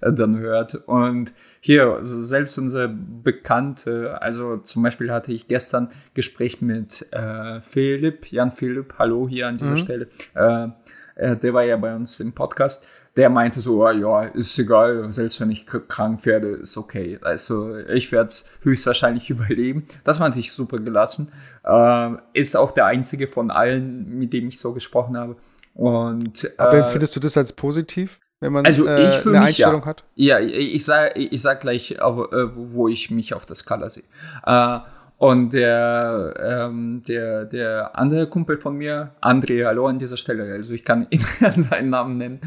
äh, 0.00 0.12
dann 0.12 0.38
hört 0.38 0.76
und 0.86 1.32
hier, 1.68 1.96
also 1.96 2.22
selbst 2.22 2.56
unsere 2.56 2.88
Bekannte, 2.88 4.22
also 4.22 4.56
zum 4.56 4.82
Beispiel 4.82 5.12
hatte 5.12 5.34
ich 5.34 5.48
gestern 5.48 5.90
Gespräch 6.14 6.62
mit 6.62 7.06
äh, 7.12 7.60
Philipp, 7.60 8.32
Jan 8.32 8.50
Philipp, 8.50 8.94
hallo 8.98 9.28
hier 9.28 9.48
an 9.48 9.58
dieser 9.58 9.72
mhm. 9.72 9.76
Stelle, 9.76 10.08
äh, 10.34 10.68
äh, 11.16 11.36
der 11.36 11.52
war 11.52 11.64
ja 11.64 11.76
bei 11.76 11.94
uns 11.94 12.20
im 12.20 12.32
Podcast 12.32 12.88
der 13.16 13.28
meinte 13.30 13.60
so, 13.60 13.84
ah, 13.84 13.90
ja, 13.90 14.22
ist 14.26 14.56
egal, 14.60 15.10
selbst 15.10 15.40
wenn 15.40 15.50
ich 15.50 15.66
krank 15.66 16.24
werde, 16.24 16.50
ist 16.50 16.76
okay. 16.78 17.18
Also 17.20 17.76
ich 17.76 18.12
werde 18.12 18.26
es 18.26 18.48
höchstwahrscheinlich 18.62 19.28
überleben. 19.30 19.86
Das 20.04 20.18
fand 20.18 20.36
ich 20.36 20.52
super 20.52 20.76
gelassen. 20.76 21.32
Äh, 21.64 22.10
ist 22.32 22.56
auch 22.56 22.70
der 22.70 22.86
einzige 22.86 23.26
von 23.26 23.50
allen, 23.50 24.18
mit 24.18 24.32
dem 24.32 24.46
ich 24.46 24.60
so 24.60 24.72
gesprochen 24.72 25.16
habe. 25.16 25.36
Und, 25.74 26.44
äh, 26.44 26.50
Aber 26.58 26.78
empfindest 26.78 27.16
du 27.16 27.20
das 27.20 27.36
als 27.36 27.52
positiv? 27.52 28.20
Wenn 28.40 28.52
man 28.52 28.66
also 28.66 28.86
äh, 28.86 29.08
ich 29.08 29.26
eine 29.26 29.40
Einstellung 29.40 29.80
ja. 29.80 29.86
hat? 29.86 30.04
Ja, 30.14 30.38
ich 30.38 30.84
sag, 30.84 31.16
ich 31.16 31.42
sag 31.42 31.60
gleich, 31.60 31.92
äh, 31.92 31.98
wo 32.00 32.88
ich 32.88 33.10
mich 33.10 33.34
auf 33.34 33.46
der 33.46 33.56
Skala 33.56 33.90
sehe. 33.90 34.04
Äh, 34.46 34.78
und 35.18 35.52
der, 35.52 36.34
ähm, 36.40 37.02
der, 37.08 37.44
der 37.44 37.98
andere 37.98 38.28
Kumpel 38.28 38.60
von 38.60 38.76
mir, 38.76 39.10
André, 39.20 39.66
hallo 39.66 39.88
an 39.88 39.98
dieser 39.98 40.16
Stelle, 40.16 40.52
also 40.52 40.72
ich 40.72 40.84
kann 40.84 41.08
ihn 41.10 41.20
seinen 41.56 41.90
Namen 41.90 42.16
nennen, 42.16 42.40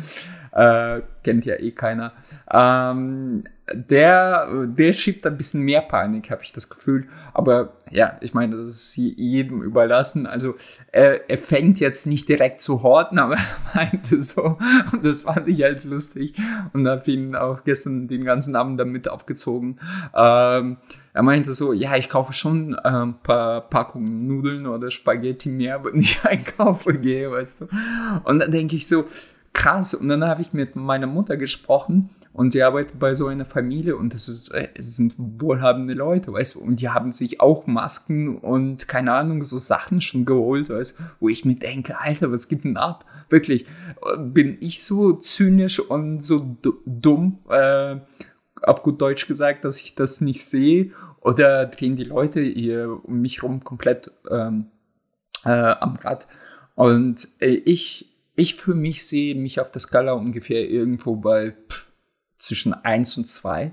äh, 0.54 1.02
kennt 1.22 1.44
ja 1.44 1.56
eh 1.56 1.72
keiner. 1.72 2.14
Ähm, 2.50 3.44
der, 3.74 4.66
der 4.66 4.94
schiebt 4.94 5.26
ein 5.26 5.38
bisschen 5.38 5.62
mehr 5.62 5.82
Panik, 5.82 6.30
habe 6.32 6.44
ich 6.44 6.52
das 6.52 6.70
Gefühl. 6.70 7.08
Aber 7.34 7.74
ja, 7.90 8.18
ich 8.22 8.34
meine, 8.34 8.58
das 8.58 8.70
ist 8.70 8.96
jedem 8.96 9.62
überlassen. 9.62 10.26
Also 10.26 10.56
er, 10.92 11.30
er 11.30 11.38
fängt 11.38 11.80
jetzt 11.80 12.08
nicht 12.08 12.28
direkt 12.30 12.62
zu 12.62 12.84
horten, 12.84 13.20
aber 13.20 13.36
er 13.36 13.76
meinte 13.76 14.22
so, 14.22 14.58
und 14.92 15.06
das 15.06 15.24
fand 15.24 15.48
ich 15.48 15.62
halt 15.64 15.84
lustig 15.84 16.36
und 16.74 16.88
habe 16.88 17.10
ihn 17.12 17.36
auch 17.36 17.64
gestern 17.64 18.08
den 18.08 18.24
ganzen 18.24 18.56
Abend 18.56 18.80
damit 18.80 19.08
aufgezogen. 19.08 19.80
Ähm, 20.16 20.78
er 21.14 21.24
meinte 21.24 21.54
so, 21.54 21.74
ja, 21.74 21.96
ich 21.98 22.10
kaufe 22.10 22.34
schon 22.34 22.76
ein 22.76 23.04
ähm, 23.04 23.16
paar 23.24 23.62
Packungen 23.62 24.28
Nudeln 24.28 24.66
oder 24.68 24.92
Spaghetti 24.92 25.50
mehr, 25.50 25.84
wenn 25.84 26.00
ich 26.00 26.22
einkaufen 26.26 27.02
gehe, 27.02 27.32
weißt 27.32 27.62
du. 27.62 27.68
Und 28.24 28.40
dann 28.40 28.52
denke 28.52 28.76
ich 28.76 28.88
so, 28.88 29.06
krass. 29.54 29.94
Und 29.94 30.10
dann 30.10 30.24
habe 30.24 30.42
ich 30.42 30.54
mit 30.54 30.76
meiner 30.76 31.08
Mutter 31.08 31.38
gesprochen 31.38 32.10
und 32.34 32.54
die 32.54 32.64
arbeitet 32.64 32.98
bei 32.98 33.14
so 33.14 33.28
einer 33.28 33.46
Familie 33.46 33.98
und 33.98 34.14
das 34.14 34.30
ist, 34.30 34.52
äh, 34.54 34.70
es 34.76 34.96
sind 34.96 35.16
wohlhabende 35.18 35.94
Leute, 35.94 36.32
weißt 36.32 36.56
du, 36.56 36.62
und 36.62 36.80
die 36.80 36.90
haben 36.90 37.12
sich 37.12 37.42
auch 37.42 37.68
Masken 37.68 38.38
und 38.38 38.88
keine 38.88 39.14
Ahnung, 39.14 39.44
so 39.44 39.58
Sachen 39.58 40.02
schon 40.02 40.26
geholt, 40.26 40.70
weißt 40.70 41.00
du, 41.00 41.04
wo 41.20 41.30
ich 41.30 41.46
mir 41.46 41.56
denke, 41.56 42.00
Alter, 42.00 42.32
was 42.32 42.48
gibt 42.48 42.64
denn 42.64 42.78
ab? 42.78 43.06
Wirklich, 43.30 43.66
bin 44.18 44.58
ich 44.62 44.84
so 44.84 45.14
zynisch 45.14 45.80
und 45.80 46.22
so 46.22 46.58
dumm, 46.86 47.40
äh, 47.50 47.98
auf 48.62 48.84
gut 48.84 49.02
Deutsch 49.02 49.28
gesagt, 49.28 49.66
dass 49.66 49.78
ich 49.80 49.96
das 49.96 50.22
nicht 50.22 50.46
sehe? 50.46 50.92
Oder 51.22 51.66
drehen 51.66 51.96
die 51.96 52.04
Leute 52.04 52.42
hier 52.42 53.00
um 53.04 53.22
mich 53.22 53.44
rum 53.44 53.64
komplett 53.64 54.12
ähm, 54.30 54.68
äh, 55.46 55.50
am 55.50 55.96
Rad? 55.96 56.28
Und 56.76 57.28
äh, 57.40 57.48
ich 57.48 58.08
ich 58.36 58.56
für 58.56 58.74
mich 58.74 59.06
sehe 59.06 59.36
mich 59.36 59.60
auf 59.60 59.72
der 59.72 59.82
Skala 59.82 60.14
ungefähr 60.14 60.68
irgendwo 60.68 61.16
bei 61.16 61.52
pff, 61.52 61.91
zwischen 62.42 62.74
1 62.74 63.18
und 63.18 63.28
2. 63.28 63.72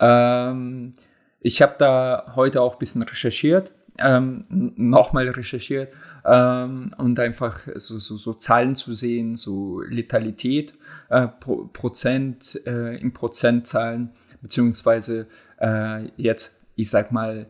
Ähm, 0.00 0.94
ich 1.40 1.62
habe 1.62 1.74
da 1.78 2.32
heute 2.36 2.62
auch 2.62 2.74
ein 2.74 2.78
bisschen 2.78 3.02
recherchiert, 3.02 3.72
ähm, 3.98 4.42
nochmal 4.48 5.28
recherchiert 5.28 5.92
ähm, 6.24 6.94
und 6.98 7.18
einfach 7.18 7.60
so, 7.74 7.98
so, 7.98 8.16
so 8.16 8.34
Zahlen 8.34 8.76
zu 8.76 8.92
sehen, 8.92 9.36
so 9.36 9.80
Letalität, 9.80 10.74
äh, 11.10 11.26
Pro, 11.26 11.68
Prozent 11.72 12.60
äh, 12.66 12.96
in 12.96 13.12
Prozentzahlen, 13.12 14.10
beziehungsweise 14.40 15.26
äh, 15.60 16.06
jetzt, 16.16 16.60
ich 16.76 16.90
sag 16.90 17.12
mal, 17.12 17.46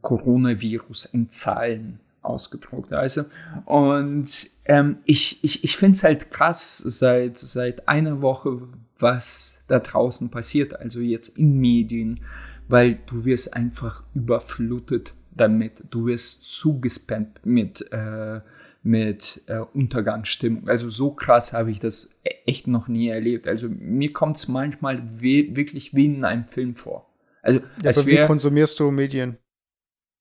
Coronavirus 0.00 1.06
in 1.06 1.30
Zahlen 1.30 2.00
ausgedruckt. 2.22 2.92
Also, 2.92 3.24
und 3.66 4.28
ähm, 4.64 4.98
ich, 5.04 5.42
ich, 5.44 5.64
ich 5.64 5.76
finde 5.76 5.96
es 5.96 6.04
halt 6.04 6.30
krass 6.30 6.78
seit, 6.78 7.38
seit 7.38 7.88
einer 7.88 8.22
Woche, 8.22 8.62
was 9.02 9.64
da 9.68 9.78
draußen 9.78 10.30
passiert, 10.30 10.78
also 10.78 11.00
jetzt 11.00 11.36
in 11.36 11.58
Medien, 11.58 12.20
weil 12.68 12.98
du 13.06 13.24
wirst 13.24 13.54
einfach 13.54 14.04
überflutet 14.14 15.14
damit, 15.34 15.84
du 15.90 16.06
wirst 16.06 16.44
zugespammt 16.44 17.44
mit, 17.44 17.90
äh, 17.92 18.40
mit 18.82 19.42
äh, 19.46 19.58
Untergangsstimmung. 19.58 20.68
Also 20.68 20.88
so 20.88 21.14
krass 21.14 21.52
habe 21.52 21.70
ich 21.70 21.78
das 21.78 22.20
e-, 22.24 22.30
echt 22.46 22.66
noch 22.66 22.88
nie 22.88 23.08
erlebt. 23.08 23.46
Also 23.46 23.68
mir 23.68 24.12
kommt 24.12 24.36
es 24.36 24.48
manchmal 24.48 25.02
we 25.20 25.54
wirklich 25.54 25.94
wie 25.94 26.06
in 26.06 26.24
einem 26.24 26.44
Film 26.44 26.76
vor. 26.76 27.08
Also, 27.42 27.60
ja, 27.82 27.90
aber 27.90 28.06
wie 28.06 28.24
konsumierst 28.26 28.78
du 28.78 28.90
Medien? 28.90 29.38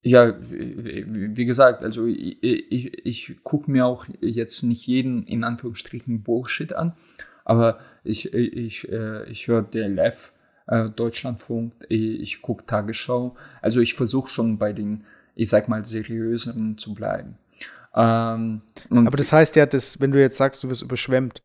Ja, 0.03 0.35
wie 0.41 1.45
gesagt, 1.45 1.83
also 1.83 2.07
ich, 2.07 2.41
ich, 2.41 3.05
ich 3.05 3.43
gucke 3.43 3.69
mir 3.69 3.85
auch 3.85 4.07
jetzt 4.19 4.63
nicht 4.63 4.87
jeden 4.87 5.27
in 5.27 5.43
Anführungsstrichen 5.43 6.23
Bullshit 6.23 6.73
an, 6.73 6.93
aber 7.45 7.79
ich, 8.03 8.33
ich, 8.33 8.91
äh, 8.91 9.29
ich 9.29 9.47
höre 9.47 9.63
DLF, 9.63 10.33
äh, 10.67 10.89
Deutschlandfunk, 10.89 11.73
ich 11.89 12.41
gucke 12.41 12.65
Tagesschau. 12.65 13.35
Also 13.61 13.81
ich 13.81 13.93
versuche 13.93 14.29
schon 14.29 14.57
bei 14.57 14.73
den, 14.73 15.03
ich 15.35 15.49
sag 15.49 15.67
mal, 15.67 15.85
seriösen 15.85 16.77
zu 16.77 16.93
bleiben. 16.93 17.37
Ähm, 17.93 18.61
aber 18.89 19.17
das 19.17 19.33
heißt 19.33 19.55
ja, 19.55 19.65
dass, 19.65 19.99
wenn 19.99 20.11
du 20.11 20.19
jetzt 20.19 20.37
sagst, 20.37 20.63
du 20.63 20.69
wirst 20.69 20.81
überschwemmt, 20.81 21.41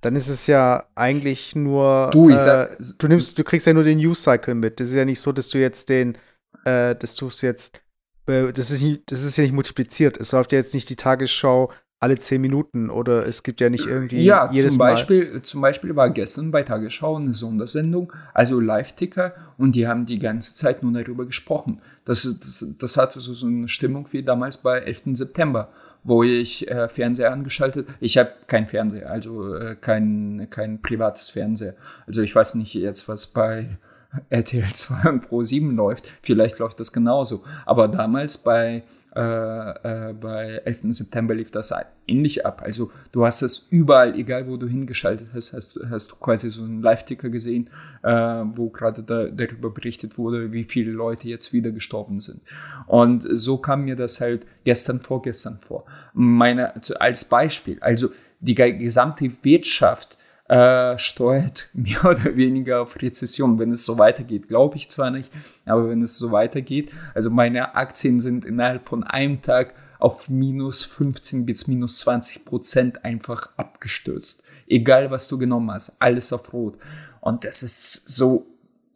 dann 0.00 0.16
ist 0.16 0.28
es 0.28 0.46
ja 0.46 0.86
eigentlich 0.94 1.56
nur. 1.56 2.10
Du, 2.12 2.30
ich 2.30 2.38
sag, 2.38 2.72
äh, 2.72 2.76
du 2.98 3.08
nimmst, 3.08 3.38
du 3.38 3.44
kriegst 3.44 3.66
ja 3.66 3.72
nur 3.72 3.84
den 3.84 3.98
News-Cycle 3.98 4.54
mit. 4.54 4.80
Das 4.80 4.88
ist 4.88 4.94
ja 4.94 5.04
nicht 5.04 5.20
so, 5.20 5.32
dass 5.32 5.48
du 5.48 5.58
jetzt 5.58 5.88
den 5.88 6.16
äh, 6.64 6.94
dass 6.96 7.14
du 7.14 7.28
es 7.28 7.40
jetzt, 7.42 7.82
äh, 8.26 8.52
das, 8.52 8.70
ist 8.70 8.82
nicht, 8.82 9.10
das 9.10 9.22
ist 9.22 9.36
ja 9.36 9.42
nicht 9.42 9.52
multipliziert. 9.52 10.16
Es 10.18 10.32
läuft 10.32 10.52
ja 10.52 10.58
jetzt 10.58 10.74
nicht 10.74 10.88
die 10.90 10.96
Tagesschau 10.96 11.72
alle 12.00 12.18
zehn 12.18 12.40
Minuten 12.40 12.90
oder 12.90 13.26
es 13.26 13.42
gibt 13.42 13.60
ja 13.60 13.70
nicht 13.70 13.86
irgendwie 13.86 14.22
ja, 14.22 14.50
jedes 14.52 14.72
zum 14.72 14.78
Mal. 14.78 14.92
Beispiel, 14.92 15.42
zum 15.42 15.60
Beispiel 15.60 15.96
war 15.96 16.10
gestern 16.10 16.52
bei 16.52 16.62
Tagesschau 16.62 17.16
eine 17.16 17.34
Sondersendung, 17.34 18.12
also 18.34 18.60
Live-Ticker, 18.60 19.34
und 19.56 19.74
die 19.74 19.88
haben 19.88 20.06
die 20.06 20.20
ganze 20.20 20.54
Zeit 20.54 20.82
nur 20.82 20.92
darüber 20.92 21.26
gesprochen. 21.26 21.80
Das, 22.04 22.22
das, 22.22 22.74
das 22.78 22.96
hatte 22.96 23.18
so, 23.18 23.34
so 23.34 23.46
eine 23.46 23.66
Stimmung 23.66 24.06
wie 24.12 24.22
damals 24.22 24.58
bei 24.58 24.78
11. 24.78 25.02
September, 25.14 25.72
wo 26.04 26.22
ich 26.22 26.68
äh, 26.70 26.88
Fernseher 26.88 27.32
angeschaltet, 27.32 27.88
ich 27.98 28.16
habe 28.16 28.30
kein 28.46 28.68
Fernseher, 28.68 29.10
also 29.10 29.56
äh, 29.56 29.74
kein, 29.74 30.46
kein 30.50 30.80
privates 30.80 31.30
Fernseher. 31.30 31.74
Also 32.06 32.22
ich 32.22 32.34
weiß 32.34 32.54
nicht 32.54 32.74
jetzt, 32.74 33.08
was 33.08 33.26
bei 33.26 33.76
RTL 34.30 34.72
2 34.72 35.10
und 35.10 35.20
Pro 35.22 35.42
7 35.42 35.74
läuft. 35.74 36.08
Vielleicht 36.22 36.60
läuft 36.60 36.78
das 36.78 36.92
genauso. 36.92 37.42
Aber 37.66 37.88
damals 37.88 38.38
bei 38.38 38.84
äh, 39.18 40.10
äh, 40.10 40.12
bei 40.12 40.62
11. 40.64 40.82
September 40.90 41.34
lief 41.34 41.50
das 41.50 41.74
ähnlich 42.06 42.46
ab. 42.46 42.62
Also 42.64 42.92
du 43.10 43.26
hast 43.26 43.42
es 43.42 43.66
überall, 43.68 44.14
egal 44.14 44.46
wo 44.46 44.56
du 44.56 44.68
hingeschaltet 44.68 45.30
hast, 45.34 45.54
hast, 45.54 45.80
hast 45.90 46.12
du 46.12 46.16
quasi 46.16 46.50
so 46.50 46.62
einen 46.62 46.82
Live-Ticker 46.82 47.28
gesehen, 47.28 47.68
äh, 48.04 48.12
wo 48.12 48.70
gerade 48.70 49.02
da, 49.02 49.24
darüber 49.24 49.70
berichtet 49.70 50.18
wurde, 50.18 50.52
wie 50.52 50.62
viele 50.62 50.92
Leute 50.92 51.28
jetzt 51.28 51.52
wieder 51.52 51.72
gestorben 51.72 52.20
sind. 52.20 52.42
Und 52.86 53.26
so 53.28 53.56
kam 53.56 53.86
mir 53.86 53.96
das 53.96 54.20
halt 54.20 54.46
gestern, 54.62 55.00
vorgestern 55.00 55.58
vor. 55.58 55.84
Meine, 56.12 56.74
als 57.00 57.24
Beispiel, 57.24 57.78
also 57.80 58.10
die 58.38 58.54
gesamte 58.54 59.32
Wirtschaft 59.42 60.16
äh, 60.48 60.96
steuert 60.98 61.68
mehr 61.74 62.04
oder 62.04 62.36
weniger 62.36 62.82
auf 62.82 63.00
Rezession. 63.00 63.58
Wenn 63.58 63.70
es 63.70 63.84
so 63.84 63.98
weitergeht, 63.98 64.48
glaube 64.48 64.76
ich 64.76 64.88
zwar 64.88 65.10
nicht, 65.10 65.30
aber 65.66 65.88
wenn 65.88 66.02
es 66.02 66.18
so 66.18 66.32
weitergeht, 66.32 66.90
also 67.14 67.30
meine 67.30 67.74
Aktien 67.74 68.20
sind 68.20 68.44
innerhalb 68.44 68.88
von 68.88 69.04
einem 69.04 69.42
Tag 69.42 69.74
auf 69.98 70.28
minus 70.28 70.84
15 70.84 71.44
bis 71.44 71.66
minus 71.66 71.98
20 71.98 72.44
Prozent 72.44 73.04
einfach 73.04 73.50
abgestürzt. 73.56 74.44
Egal 74.66 75.10
was 75.10 75.28
du 75.28 75.38
genommen 75.38 75.70
hast, 75.70 76.00
alles 76.00 76.32
auf 76.32 76.52
Rot. 76.52 76.78
Und 77.20 77.44
das 77.44 77.62
ist 77.62 78.08
so, 78.08 78.46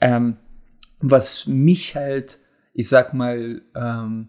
ähm, 0.00 0.36
was 1.00 1.46
mich 1.46 1.96
halt, 1.96 2.38
ich 2.72 2.88
sag 2.88 3.14
mal, 3.14 3.62
ähm, 3.74 4.28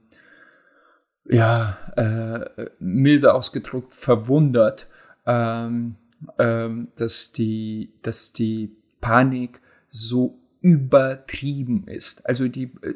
ja, 1.25 1.77
äh, 1.95 2.69
milde 2.79 3.33
ausgedrückt 3.33 3.93
verwundert, 3.93 4.87
ähm, 5.25 5.95
ähm, 6.37 6.87
dass, 6.95 7.31
die, 7.31 7.93
dass 8.01 8.33
die 8.33 8.75
Panik 9.01 9.61
so 9.89 10.39
übertrieben 10.61 11.87
ist. 11.87 12.27
Also 12.27 12.47
die 12.47 12.71
äh, 12.81 12.93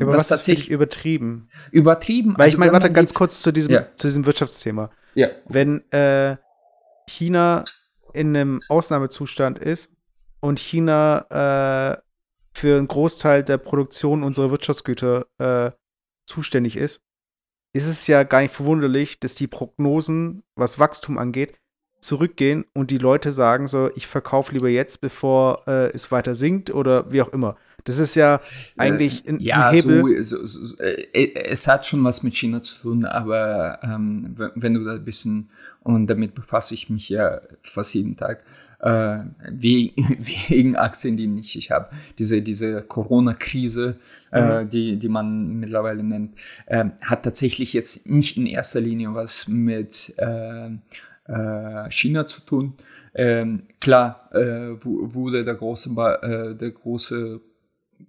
aber 0.00 0.12
was, 0.12 0.22
was 0.22 0.28
tatsächlich 0.28 0.70
übertrieben? 0.70 1.48
Übertrieben. 1.70 2.34
Weil 2.36 2.44
also 2.44 2.54
ich 2.54 2.58
meine, 2.58 2.72
warte 2.72 2.90
ganz 2.90 3.14
kurz 3.14 3.42
zu 3.42 3.52
diesem, 3.52 3.74
ja. 3.74 3.86
zu 3.96 4.08
diesem 4.08 4.26
Wirtschaftsthema. 4.26 4.90
Ja. 5.14 5.28
Wenn 5.46 5.88
äh, 5.92 6.36
China 7.06 7.64
in 8.12 8.36
einem 8.36 8.60
Ausnahmezustand 8.68 9.58
ist 9.58 9.90
und 10.40 10.58
China 10.58 11.26
äh, 11.30 12.02
für 12.52 12.76
einen 12.76 12.88
Großteil 12.88 13.44
der 13.44 13.58
Produktion 13.58 14.22
unserer 14.22 14.50
Wirtschaftsgüter 14.50 15.26
äh, 15.38 15.70
zuständig 16.26 16.76
ist, 16.76 17.00
ist 17.72 17.86
es 17.86 18.06
ja 18.06 18.22
gar 18.22 18.40
nicht 18.40 18.54
verwunderlich, 18.54 19.20
dass 19.20 19.34
die 19.34 19.48
Prognosen, 19.48 20.42
was 20.54 20.78
Wachstum 20.78 21.18
angeht, 21.18 21.58
zurückgehen 22.04 22.66
und 22.74 22.90
die 22.90 22.98
Leute 22.98 23.32
sagen 23.32 23.66
so, 23.66 23.90
ich 23.96 24.06
verkaufe 24.06 24.54
lieber 24.54 24.68
jetzt, 24.68 25.00
bevor 25.00 25.62
äh, 25.66 25.90
es 25.92 26.12
weiter 26.12 26.34
sinkt 26.34 26.70
oder 26.70 27.10
wie 27.10 27.22
auch 27.22 27.32
immer. 27.32 27.56
Das 27.84 27.98
ist 27.98 28.14
ja 28.14 28.40
eigentlich 28.76 29.26
ein, 29.26 29.40
ja, 29.40 29.68
ein 29.68 29.74
Hebel. 29.74 30.22
So, 30.22 30.44
so, 30.44 30.64
so, 30.64 30.82
äh, 30.82 31.34
es 31.34 31.66
hat 31.66 31.86
schon 31.86 32.04
was 32.04 32.22
mit 32.22 32.34
China 32.34 32.62
zu 32.62 32.82
tun, 32.82 33.04
aber 33.06 33.78
ähm, 33.82 34.36
wenn 34.54 34.74
du 34.74 34.84
da 34.84 34.94
ein 34.94 35.04
bisschen, 35.04 35.48
und 35.82 36.06
damit 36.06 36.34
befasse 36.34 36.74
ich 36.74 36.90
mich 36.90 37.08
ja 37.08 37.40
fast 37.62 37.94
jeden 37.94 38.16
Tag, 38.16 38.44
äh, 38.80 39.20
wegen 39.50 40.76
Aktien, 40.76 41.16
die 41.16 41.26
nicht 41.26 41.56
ich 41.56 41.70
habe. 41.70 41.88
Diese, 42.18 42.42
diese 42.42 42.82
Corona-Krise, 42.82 43.96
äh, 44.30 44.64
mhm. 44.64 44.68
die, 44.68 44.98
die 44.98 45.08
man 45.08 45.58
mittlerweile 45.58 46.04
nennt, 46.04 46.34
äh, 46.66 46.84
hat 47.00 47.22
tatsächlich 47.22 47.72
jetzt 47.72 48.10
nicht 48.10 48.36
in 48.36 48.44
erster 48.44 48.82
Linie 48.82 49.14
was 49.14 49.48
mit 49.48 50.14
äh, 51.26 51.90
China 51.90 52.26
zu 52.26 52.42
tun. 52.42 52.74
Ähm, 53.14 53.62
klar 53.80 54.28
äh, 54.32 54.74
wurde 54.82 55.44
der 55.44 55.54
große, 55.54 55.90
äh, 56.22 56.54
der 56.56 56.70
große 56.72 57.40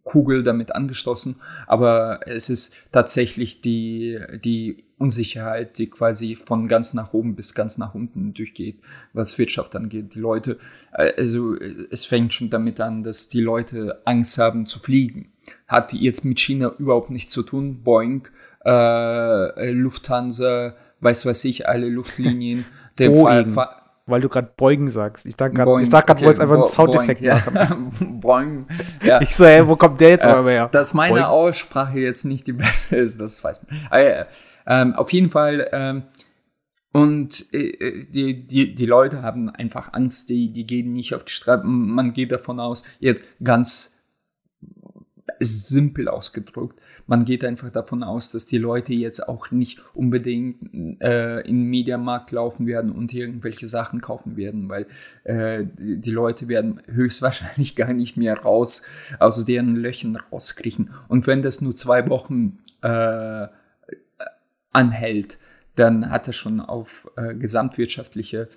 Kugel 0.04 0.44
damit 0.44 0.74
angestoßen, 0.74 1.36
aber 1.68 2.22
es 2.26 2.50
ist 2.50 2.76
tatsächlich 2.92 3.62
die, 3.62 4.20
die 4.44 4.86
Unsicherheit, 4.98 5.78
die 5.78 5.90
quasi 5.90 6.36
von 6.36 6.68
ganz 6.68 6.94
nach 6.94 7.14
oben 7.14 7.36
bis 7.36 7.54
ganz 7.54 7.78
nach 7.78 7.94
unten 7.96 8.34
durchgeht, 8.34 8.80
was 9.14 9.38
Wirtschaft 9.38 9.76
angeht. 9.76 10.16
Die 10.16 10.20
Leute, 10.20 10.58
äh, 10.94 11.14
also 11.18 11.56
es 11.92 12.06
fängt 12.06 12.34
schon 12.34 12.50
damit 12.50 12.80
an, 12.80 13.04
dass 13.04 13.30
die 13.30 13.42
Leute 13.42 14.02
Angst 14.06 14.38
haben 14.38 14.66
zu 14.66 14.80
fliegen. 14.80 15.34
Hat 15.68 15.94
jetzt 15.94 16.26
mit 16.26 16.40
China 16.40 16.74
überhaupt 16.80 17.12
nichts 17.12 17.34
zu 17.34 17.44
tun. 17.44 17.84
Boeing, 17.84 18.28
äh, 18.66 19.70
Lufthansa, 19.72 20.76
weiß 21.02 21.26
was 21.26 21.44
ich, 21.46 21.68
alle 21.68 21.90
Luftlinien 21.90 22.66
dem 23.00 23.14
Boeing, 23.14 23.48
Fall, 23.48 23.70
weil 24.06 24.22
du 24.22 24.30
gerade 24.30 24.52
Beugen 24.56 24.90
sagst. 24.90 25.26
Ich 25.26 25.36
dachte 25.36 25.54
gerade, 25.54 25.82
ich 25.82 25.90
dachte 25.90 26.08
gerade, 26.08 26.20
okay, 26.20 26.26
wolltest 26.26 26.42
einfach 26.42 26.56
einen 26.56 26.66
Soundeffekt 26.66 27.22
ja. 27.22 27.42
machen. 27.52 28.20
Boing, 28.20 28.68
ja. 29.04 29.22
Ich 29.22 29.36
so, 29.36 29.46
ey, 29.46 29.68
wo 29.68 29.76
kommt 29.76 30.00
der 30.00 30.10
jetzt 30.10 30.24
äh, 30.24 30.28
aber 30.28 30.52
her? 30.52 30.70
Dass 30.72 30.94
meine 30.94 31.16
Boing. 31.16 31.24
Aussprache 31.24 32.00
jetzt 32.00 32.26
nicht 32.26 32.46
die 32.48 32.54
beste 32.54 32.98
ist, 32.98 33.20
das 33.20 33.44
weiß 33.44 33.62
man. 33.64 33.80
Aber, 33.90 34.28
ähm, 34.68 34.94
auf 34.94 35.12
jeden 35.12 35.30
Fall, 35.30 35.70
ähm, 35.72 36.04
und 36.92 37.54
äh, 37.54 38.06
die, 38.08 38.48
die, 38.48 38.74
die 38.74 38.86
Leute 38.86 39.22
haben 39.22 39.50
einfach 39.50 39.94
Angst, 39.94 40.30
die, 40.30 40.52
die 40.52 40.66
gehen 40.66 40.94
nicht 40.94 41.14
auf 41.14 41.26
die 41.26 41.34
Straße. 41.34 41.66
Man 41.66 42.14
geht 42.14 42.32
davon 42.32 42.60
aus, 42.60 42.86
jetzt 43.00 43.26
ganz 43.44 43.98
simpel 45.40 46.08
ausgedrückt, 46.08 46.80
man 47.08 47.26
geht 47.26 47.44
einfach 47.44 47.70
davon 47.70 48.04
aus, 48.04 48.32
dass 48.32 48.46
die 48.46 48.58
Leute 48.58 48.94
jetzt 48.94 49.28
auch 49.28 49.52
nicht 49.52 49.80
unbedingt 49.94 51.02
äh, 51.02 51.42
in 51.42 51.62
den 51.62 51.70
Mediamarkt 51.70 52.32
laufen 52.32 52.66
werden 52.66 52.92
und 52.92 53.14
irgendwelche 53.14 53.68
Sachen 53.68 54.02
kaufen 54.02 54.38
werden, 54.38 54.70
weil 54.70 54.88
äh, 55.24 55.66
die, 55.78 56.02
die, 56.02 56.12
Leute 56.12 56.48
werden 56.48 56.82
höchstwahrscheinlich 56.88 57.76
gar 57.76 57.94
nicht 57.94 58.18
mehr 58.18 58.40
raus 58.40 58.88
aus 59.20 59.46
deren 59.46 59.76
Löchern 59.76 60.16
rauskriechen. 60.16 60.92
Und 61.08 61.28
wenn 61.28 61.44
das 61.44 61.62
nur 61.62 61.76
zwei 61.76 62.10
Wochen 62.10 62.60
äh, 62.82 63.48
anhält, 64.72 65.38
dann 65.76 66.10
hat 66.10 66.28
das 66.28 66.36
schon 66.36 66.60
auf 66.60 67.10
äh, 67.18 67.36
gesamtwirtschaftliche 67.36 68.50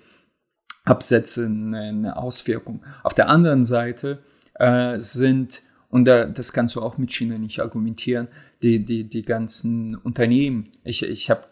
Absätze 0.85 1.45
eine 1.45 2.17
Auswirkung. 2.17 2.83
Auf 3.03 3.13
der 3.13 3.29
anderen 3.29 3.63
Seite 3.63 4.23
äh, 4.55 4.99
sind 4.99 5.61
und 5.89 6.05
da, 6.05 6.25
das 6.25 6.53
kannst 6.53 6.75
du 6.75 6.81
auch 6.81 6.97
mit 6.97 7.11
China 7.11 7.37
nicht 7.37 7.59
argumentieren. 7.59 8.27
Die, 8.61 8.85
die, 8.85 9.05
die 9.05 9.23
ganzen 9.23 9.95
Unternehmen. 9.95 10.69
Ich, 10.83 11.03
ich 11.03 11.29
habe 11.29 11.47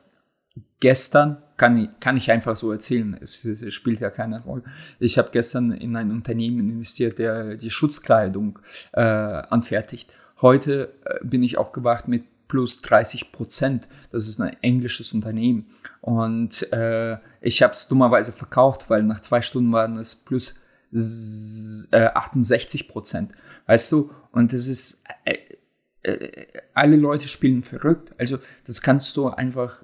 gestern, 0.80 1.38
kann 1.58 1.78
ich, 1.78 1.90
kann 2.00 2.18
ich 2.18 2.30
einfach 2.32 2.56
so 2.56 2.72
erzählen, 2.72 3.18
es, 3.20 3.44
es 3.46 3.74
spielt 3.74 4.00
ja 4.00 4.10
keine 4.10 4.44
Rolle. 4.44 4.64
Ich 5.00 5.18
habe 5.18 5.30
gestern 5.32 5.72
in 5.72 5.96
ein 5.96 6.12
Unternehmen 6.12 6.70
investiert, 6.70 7.18
der 7.18 7.56
die 7.56 7.72
Schutzkleidung 7.72 8.60
äh, 8.94 9.02
anfertigt. 9.02 10.12
Heute 10.42 10.94
äh, 11.06 11.26
bin 11.26 11.42
ich 11.42 11.58
aufgewacht 11.58 12.08
mit 12.08 12.26
plus 12.48 12.82
30 12.82 13.32
Prozent. 13.32 13.88
Das 14.12 14.28
ist 14.28 14.40
ein 14.40 14.56
englisches 14.62 15.14
Unternehmen. 15.14 15.68
Und 16.02 16.72
äh, 16.72 17.18
ich 17.42 17.64
habe 17.64 17.74
es 17.74 17.88
dummerweise 17.88 18.32
verkauft, 18.32 18.90
weil 18.90 19.04
nach 19.04 19.20
zwei 19.20 19.42
Stunden 19.42 19.72
waren 19.72 19.98
es 19.98 20.16
plus 20.16 20.62
68 20.94 22.88
Prozent. 22.88 23.34
Weißt 23.66 23.92
du? 23.92 24.10
Und 24.32 24.54
das 24.54 24.68
ist, 24.68 25.04
äh, 25.26 25.38
äh, 26.08 26.46
alle 26.74 26.96
Leute 26.96 27.28
spielen 27.28 27.64
verrückt. 27.64 28.14
Also 28.18 28.38
das 28.66 28.82
kannst 28.82 29.18
du 29.18 29.28
einfach 29.28 29.82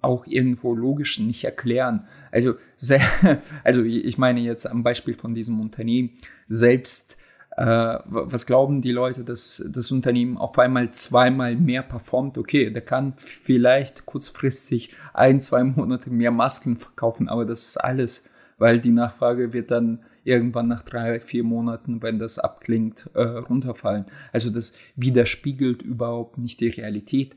auch 0.00 0.26
irgendwo 0.26 0.74
logisch 0.74 1.18
nicht 1.18 1.44
erklären. 1.44 2.06
Also, 2.30 2.54
sehr, 2.76 3.02
also 3.64 3.82
ich 3.82 4.18
meine 4.18 4.40
jetzt 4.40 4.66
am 4.66 4.82
Beispiel 4.82 5.14
von 5.14 5.34
diesem 5.34 5.60
Unternehmen 5.60 6.10
selbst. 6.46 7.16
Äh, 7.56 7.98
was 8.04 8.46
glauben 8.46 8.80
die 8.80 8.92
Leute, 8.92 9.24
dass 9.24 9.62
das 9.68 9.90
Unternehmen 9.90 10.38
auf 10.38 10.58
einmal 10.58 10.90
zweimal 10.92 11.56
mehr 11.56 11.82
performt? 11.82 12.38
Okay, 12.38 12.70
der 12.70 12.82
kann 12.82 13.14
vielleicht 13.16 14.06
kurzfristig 14.06 14.94
ein, 15.12 15.40
zwei 15.40 15.64
Monate 15.64 16.08
mehr 16.08 16.30
Masken 16.30 16.76
verkaufen, 16.76 17.28
aber 17.28 17.44
das 17.44 17.64
ist 17.70 17.76
alles, 17.78 18.30
weil 18.58 18.80
die 18.80 18.92
Nachfrage 18.92 19.52
wird 19.52 19.72
dann 19.72 20.04
irgendwann 20.24 20.68
nach 20.68 20.82
drei, 20.82 21.20
vier 21.20 21.44
Monaten, 21.44 22.02
wenn 22.02 22.18
das 22.18 22.38
abklingt, 22.38 23.10
äh, 23.14 23.22
runterfallen. 23.22 24.06
Also 24.32 24.50
das 24.50 24.78
widerspiegelt 24.96 25.82
überhaupt 25.82 26.38
nicht 26.38 26.60
die 26.60 26.68
Realität. 26.68 27.36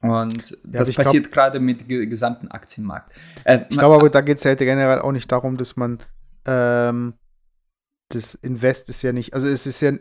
Und 0.00 0.50
ja, 0.50 0.56
das 0.64 0.92
passiert 0.92 1.32
gerade 1.32 1.60
mit 1.60 1.90
dem 1.90 2.10
gesamten 2.10 2.48
Aktienmarkt. 2.48 3.12
Äh, 3.44 3.60
ich 3.70 3.78
glaube 3.78 3.94
aber, 3.96 4.10
da 4.10 4.20
geht 4.20 4.38
es 4.38 4.44
ja 4.44 4.54
generell 4.54 5.00
auch 5.00 5.12
nicht 5.12 5.32
darum, 5.32 5.56
dass 5.56 5.76
man 5.76 5.98
ähm, 6.46 7.14
das 8.08 8.34
Invest 8.34 8.88
ist 8.88 9.02
ja 9.02 9.12
nicht, 9.12 9.34
also 9.34 9.48
es 9.48 9.66
ist 9.66 9.80
ja, 9.80 9.92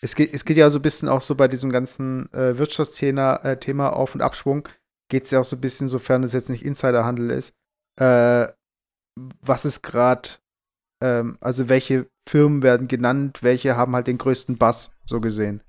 es 0.00 0.14
geht, 0.14 0.32
es 0.32 0.44
geht 0.44 0.56
ja 0.56 0.70
so 0.70 0.78
ein 0.78 0.82
bisschen 0.82 1.08
auch 1.08 1.20
so 1.20 1.34
bei 1.34 1.48
diesem 1.48 1.70
ganzen 1.70 2.32
äh, 2.32 2.58
Wirtschaftsthema 2.58 3.36
äh, 3.36 3.58
Thema 3.58 3.90
Auf- 3.90 4.14
und 4.14 4.22
Abschwung, 4.22 4.68
geht 5.08 5.24
es 5.24 5.30
ja 5.30 5.40
auch 5.40 5.44
so 5.44 5.56
ein 5.56 5.60
bisschen, 5.60 5.88
sofern 5.88 6.24
es 6.24 6.32
jetzt 6.32 6.50
nicht 6.50 6.64
Insiderhandel 6.64 7.30
ist, 7.30 7.54
äh, 7.96 8.48
was 9.40 9.64
ist 9.64 9.82
gerade, 9.82 10.30
ähm, 11.02 11.38
also 11.40 11.68
welche 11.68 12.06
Firmen 12.28 12.62
werden 12.62 12.88
genannt, 12.88 13.38
welche 13.42 13.76
haben 13.76 13.94
halt 13.94 14.06
den 14.06 14.18
größten 14.18 14.58
Bass, 14.58 14.90
so 15.06 15.20
gesehen. 15.20 15.62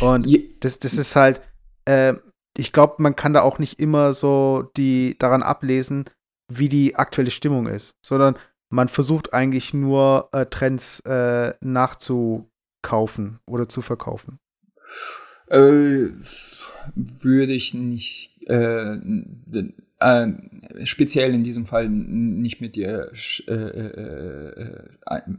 Und 0.00 0.26
das, 0.60 0.78
das 0.78 0.94
ist 0.94 1.16
halt, 1.16 1.40
äh, 1.84 2.14
ich 2.56 2.72
glaube, 2.72 2.96
man 2.98 3.16
kann 3.16 3.32
da 3.32 3.42
auch 3.42 3.58
nicht 3.58 3.78
immer 3.78 4.12
so 4.12 4.70
die 4.76 5.16
daran 5.18 5.42
ablesen, 5.42 6.04
wie 6.48 6.68
die 6.68 6.96
aktuelle 6.96 7.30
Stimmung 7.30 7.66
ist, 7.66 7.92
sondern 8.04 8.36
man 8.70 8.88
versucht 8.88 9.32
eigentlich 9.32 9.74
nur 9.74 10.28
äh, 10.32 10.46
Trends 10.46 11.00
äh, 11.00 11.52
nachzukaufen 11.60 13.40
oder 13.46 13.68
zu 13.68 13.82
verkaufen. 13.82 14.38
Äh, 15.48 16.10
würde 16.94 17.52
ich 17.52 17.74
nicht 17.74 18.32
äh, 20.00 20.28
äh, 20.28 20.86
speziell 20.86 21.34
in 21.34 21.44
diesem 21.44 21.66
Fall 21.66 21.88
nicht 21.88 22.60
mit 22.60 22.76
dir 22.76 23.10
äh, 23.48 23.52
äh, 23.52 24.62
äh 25.06 25.30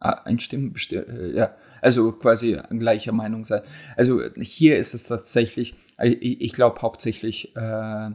einstimmen, 0.00 0.74
ja, 1.34 1.56
also 1.80 2.12
quasi 2.12 2.58
gleicher 2.78 3.12
Meinung 3.12 3.42
sein. 3.44 3.62
Also 3.96 4.20
hier 4.36 4.76
ist 4.76 4.92
es 4.92 5.04
tatsächlich, 5.04 5.74
ich, 6.02 6.42
ich 6.42 6.52
glaube 6.52 6.82
hauptsächlich 6.82 7.56
äh, 7.56 8.10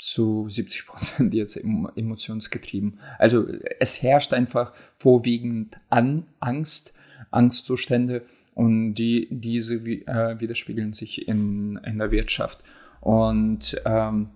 zu 0.00 0.48
70 0.48 0.86
Prozent 0.86 1.32
jetzt 1.32 1.56
emotionsgetrieben. 1.56 2.98
Also 3.20 3.46
es 3.78 4.02
herrscht 4.02 4.32
einfach 4.32 4.72
vorwiegend 4.96 5.78
an 5.90 6.26
Angst, 6.40 6.94
Angstzustände 7.30 8.22
und 8.54 8.94
die, 8.94 9.28
diese 9.30 9.76
äh, 9.76 10.40
widerspiegeln 10.40 10.92
sich 10.92 11.28
in, 11.28 11.78
in 11.84 11.98
der 11.98 12.10
Wirtschaft 12.10 12.64
und 13.00 13.80
ähm, 13.84 14.30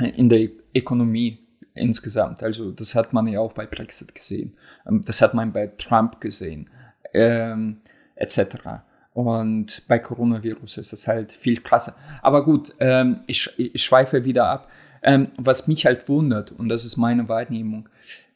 in 0.00 0.28
der 0.28 0.48
Ökonomie 0.74 1.38
insgesamt. 1.74 2.42
Also 2.42 2.70
das 2.70 2.94
hat 2.94 3.12
man 3.12 3.26
ja 3.28 3.40
auch 3.40 3.52
bei 3.52 3.66
Brexit 3.66 4.14
gesehen, 4.14 4.54
ähm, 4.86 5.04
das 5.04 5.20
hat 5.20 5.34
man 5.34 5.52
bei 5.52 5.68
Trump 5.68 6.20
gesehen, 6.20 6.68
ähm, 7.12 7.78
etc. 8.16 8.82
Und 9.12 9.82
bei 9.88 9.98
Coronavirus 9.98 10.78
ist 10.78 10.92
das 10.92 11.06
halt 11.08 11.32
viel 11.32 11.60
krasser. 11.60 11.96
Aber 12.22 12.44
gut, 12.44 12.74
ähm, 12.80 13.20
ich, 13.26 13.50
ich 13.58 13.82
schweife 13.82 14.24
wieder 14.24 14.46
ab. 14.48 14.70
Ähm, 15.02 15.28
was 15.38 15.66
mich 15.66 15.86
halt 15.86 16.08
wundert, 16.10 16.52
und 16.52 16.68
das 16.68 16.84
ist 16.84 16.98
meine 16.98 17.26
Wahrnehmung, 17.28 17.88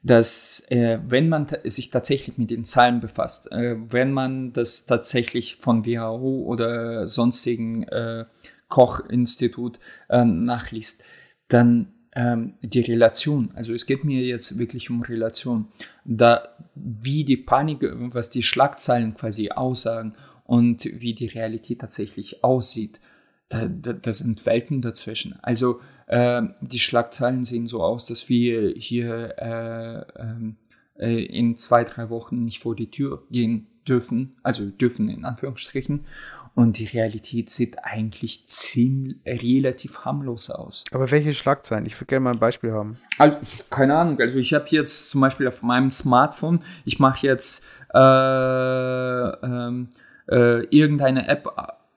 dass 0.02 0.64
äh, 0.68 0.98
wenn 1.06 1.28
man 1.28 1.46
sich 1.64 1.90
tatsächlich 1.90 2.38
mit 2.38 2.50
den 2.50 2.64
Zahlen 2.64 3.00
befasst, 3.00 3.52
äh, 3.52 3.76
wenn 3.90 4.12
man 4.12 4.52
das 4.52 4.86
tatsächlich 4.86 5.56
von 5.56 5.84
WHO 5.84 6.44
oder 6.46 7.06
sonstigen 7.06 7.84
äh, 7.84 8.24
Koch-Institut 8.68 9.78
äh, 10.08 10.24
nachliest, 10.24 11.04
dann 11.48 11.92
ähm, 12.14 12.54
die 12.62 12.80
Relation, 12.80 13.50
also 13.54 13.74
es 13.74 13.86
geht 13.86 14.04
mir 14.04 14.22
jetzt 14.22 14.58
wirklich 14.58 14.90
um 14.90 15.02
Relation, 15.02 15.68
da 16.04 16.48
wie 16.74 17.24
die 17.24 17.36
Panik, 17.36 17.80
was 17.82 18.30
die 18.30 18.42
Schlagzeilen 18.42 19.14
quasi 19.14 19.50
aussagen 19.50 20.14
und 20.44 20.84
wie 20.84 21.14
die 21.14 21.26
Realität 21.26 21.80
tatsächlich 21.80 22.44
aussieht, 22.44 23.00
da, 23.48 23.66
da, 23.66 23.92
da 23.92 24.12
sind 24.12 24.46
Welten 24.46 24.80
dazwischen. 24.80 25.38
Also 25.42 25.80
äh, 26.06 26.42
die 26.60 26.78
Schlagzeilen 26.78 27.44
sehen 27.44 27.66
so 27.66 27.82
aus, 27.82 28.06
dass 28.06 28.28
wir 28.28 28.74
hier 28.76 29.34
äh, 29.38 30.20
ähm, 30.20 30.56
äh, 30.98 31.24
in 31.24 31.56
zwei, 31.56 31.84
drei 31.84 32.10
Wochen 32.10 32.44
nicht 32.44 32.60
vor 32.60 32.76
die 32.76 32.90
Tür 32.90 33.24
gehen 33.30 33.66
dürfen, 33.86 34.36
also 34.42 34.66
dürfen 34.66 35.08
in 35.08 35.24
Anführungsstrichen. 35.24 36.06
Und 36.54 36.78
die 36.78 36.84
Realität 36.84 37.50
sieht 37.50 37.84
eigentlich 37.84 38.46
ziemlich 38.46 39.16
relativ 39.26 40.04
harmlos 40.04 40.50
aus. 40.50 40.84
Aber 40.92 41.10
welche 41.10 41.34
Schlagzeilen? 41.34 41.84
Ich 41.84 41.96
würde 41.96 42.06
gerne 42.06 42.24
mal 42.24 42.30
ein 42.30 42.38
Beispiel 42.38 42.72
haben. 42.72 42.96
Also, 43.18 43.38
keine 43.70 43.96
Ahnung. 43.96 44.20
Also 44.20 44.38
ich 44.38 44.54
habe 44.54 44.66
jetzt 44.68 45.10
zum 45.10 45.20
Beispiel 45.20 45.48
auf 45.48 45.62
meinem 45.62 45.90
Smartphone, 45.90 46.60
ich 46.84 47.00
mache 47.00 47.26
jetzt 47.26 47.66
äh, 47.92 47.98
ähm, 47.98 49.88
äh, 50.30 50.64
irgendeine 50.66 51.26
App 51.26 51.48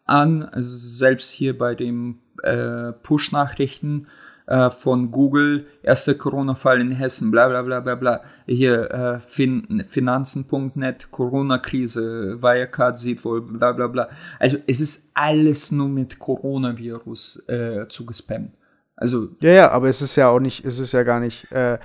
an, 0.06 0.44
also 0.44 0.76
selbst 0.98 1.32
hier 1.32 1.56
bei 1.56 1.76
dem 1.76 2.20
äh, 2.44 2.94
Push-Nachrichten 2.94 4.08
äh, 4.48 4.70
von 4.70 5.12
Google, 5.12 5.68
erster 5.84 6.16
Corona-Fall 6.16 6.82
in 6.82 6.92
Hessen, 6.92 7.32
bla 7.32 7.48
bla 7.48 7.62
bla 7.62 7.80
bla 7.82 7.96
bla. 7.96 8.22
Hier 8.46 8.90
äh, 8.92 9.20
fin 9.20 9.86
Finanzen.net, 9.88 11.12
Corona-Krise, 11.12 12.42
Wirecard 12.42 12.98
sieht 12.98 13.24
wohl, 13.24 13.42
bla 13.42 13.74
bla 13.74 13.88
bla. 13.88 14.10
Also 14.40 14.58
es 14.66 14.80
ist 14.80 15.12
alles 15.14 15.72
nur 15.72 15.90
mit 15.90 16.18
Coronavirus 16.18 17.48
äh, 17.50 17.88
zugespammt. 17.90 18.52
Also 18.96 19.30
ja, 19.42 19.52
ja, 19.52 19.72
aber 19.72 19.90
es 19.90 20.02
ist 20.02 20.16
ja 20.16 20.30
auch 20.30 20.40
nicht, 20.40 20.66
es 20.66 20.80
ist 20.80 20.94
ja 20.94 21.04
gar 21.04 21.20
nicht. 21.20 21.52
Äh, 21.52 21.78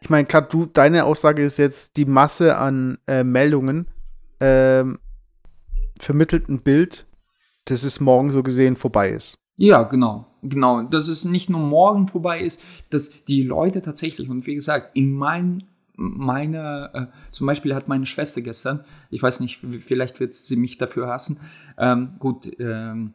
ich 0.00 0.08
meine, 0.08 0.26
klar, 0.26 0.42
du, 0.42 0.66
deine 0.66 1.04
Aussage 1.04 1.44
ist 1.44 1.56
jetzt 1.56 1.96
die 1.96 2.06
Masse 2.06 2.56
an 2.56 2.98
äh, 3.06 3.24
Meldungen 3.24 3.86
ähm, 4.40 4.98
vermittelt 5.98 6.48
ein 6.48 6.62
Bild, 6.62 7.06
dass 7.66 7.82
es 7.82 8.00
morgen 8.00 8.30
so 8.30 8.42
gesehen 8.42 8.76
vorbei 8.76 9.10
ist. 9.10 9.36
Ja, 9.56 9.82
genau, 9.82 10.29
genau. 10.42 10.82
Dass 10.82 11.08
es 11.08 11.24
nicht 11.24 11.50
nur 11.50 11.60
morgen 11.60 12.08
vorbei 12.08 12.40
ist, 12.40 12.64
dass 12.90 13.24
die 13.24 13.42
Leute 13.42 13.82
tatsächlich, 13.82 14.28
und 14.28 14.46
wie 14.46 14.54
gesagt, 14.54 14.90
in 14.94 15.12
mein, 15.12 15.64
meiner, 15.96 16.90
äh, 16.94 17.06
zum 17.30 17.46
Beispiel 17.46 17.74
hat 17.74 17.88
meine 17.88 18.06
Schwester 18.06 18.40
gestern, 18.40 18.84
ich 19.10 19.22
weiß 19.22 19.40
nicht, 19.40 19.58
vielleicht 19.80 20.20
wird 20.20 20.34
sie 20.34 20.56
mich 20.56 20.78
dafür 20.78 21.08
hassen, 21.08 21.40
ähm, 21.78 22.14
gut, 22.18 22.50
ähm, 22.58 23.12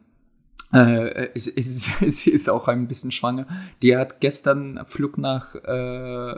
äh, 0.72 1.30
es, 1.34 1.44
sie 2.06 2.30
ist 2.30 2.48
auch 2.48 2.68
ein 2.68 2.88
bisschen 2.88 3.12
schwanger, 3.12 3.46
die 3.82 3.96
hat 3.96 4.20
gestern 4.20 4.80
Flug 4.84 5.18
nach 5.18 5.54
äh, 5.54 6.30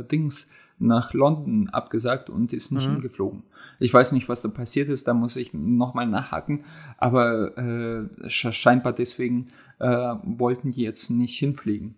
äh, 0.00 0.04
Dings, 0.04 0.50
nach 0.78 1.12
London 1.12 1.68
abgesagt 1.70 2.30
und 2.30 2.52
ist 2.52 2.70
nicht 2.70 2.86
mhm. 2.86 2.94
hingeflogen. 2.94 3.42
Ich 3.80 3.92
weiß 3.92 4.12
nicht, 4.12 4.28
was 4.28 4.42
da 4.42 4.48
passiert 4.48 4.88
ist, 4.88 5.06
da 5.08 5.14
muss 5.14 5.36
ich 5.36 5.52
nochmal 5.52 6.06
nachhaken, 6.06 6.64
aber 6.98 7.56
äh, 7.58 8.28
scheinbar 8.28 8.92
deswegen 8.92 9.46
äh, 9.80 10.14
wollten 10.22 10.70
die 10.72 10.82
jetzt 10.82 11.10
nicht 11.10 11.38
hinfliegen. 11.38 11.96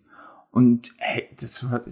Und 0.50 0.92
hey, 0.98 1.28
das 1.38 1.70
war, 1.70 1.82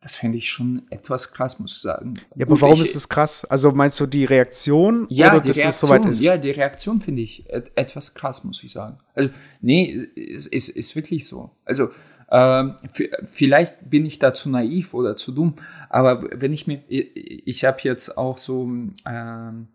das 0.00 0.14
finde 0.14 0.38
ich 0.38 0.48
schon 0.48 0.82
etwas 0.90 1.32
krass, 1.32 1.58
muss 1.58 1.72
ich 1.72 1.80
sagen. 1.80 2.14
Ja, 2.36 2.46
aber 2.46 2.60
warum 2.60 2.74
ich, 2.74 2.90
ist 2.90 2.94
es 2.94 3.08
krass? 3.08 3.44
Also 3.44 3.72
meinst 3.72 3.98
du 3.98 4.06
die 4.06 4.24
Reaktion? 4.24 5.06
Ja, 5.08 5.32
oder 5.32 5.40
die 5.40 5.50
Reaktion, 5.50 6.12
ist? 6.12 6.20
ja, 6.20 6.36
die 6.38 6.52
Reaktion 6.52 7.00
finde 7.00 7.22
ich 7.22 7.44
etwas 7.50 8.14
krass, 8.14 8.44
muss 8.44 8.62
ich 8.62 8.72
sagen. 8.72 8.98
Also, 9.14 9.30
nee, 9.60 10.08
es 10.14 10.46
ist, 10.46 10.68
ist 10.68 10.94
wirklich 10.94 11.26
so. 11.26 11.50
Also, 11.64 11.90
ähm, 12.30 12.76
vielleicht 13.24 13.90
bin 13.90 14.06
ich 14.06 14.18
da 14.18 14.32
zu 14.32 14.48
naiv 14.50 14.94
oder 14.94 15.16
zu 15.16 15.32
dumm, 15.32 15.54
aber 15.88 16.28
wenn 16.40 16.52
ich 16.52 16.66
mir, 16.66 16.82
ich, 16.88 17.46
ich 17.46 17.64
habe 17.64 17.78
jetzt 17.82 18.16
auch 18.16 18.38
so, 18.38 18.64
ähm, 18.64 19.68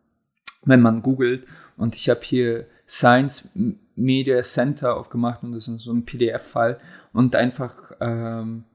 wenn 0.63 0.81
man 0.81 1.01
googelt 1.01 1.45
und 1.77 1.95
ich 1.95 2.09
habe 2.09 2.21
hier 2.23 2.67
Science 2.91 3.49
Media 3.95 4.41
Center 4.41 4.97
aufgemacht 4.97 5.43
und 5.43 5.53
das 5.53 5.69
ist 5.69 5.83
so 5.83 5.93
ein 5.93 6.03
PDF-Fall 6.03 6.79
und 7.13 7.35
einfach 7.35 7.93
ähm, 8.01 8.65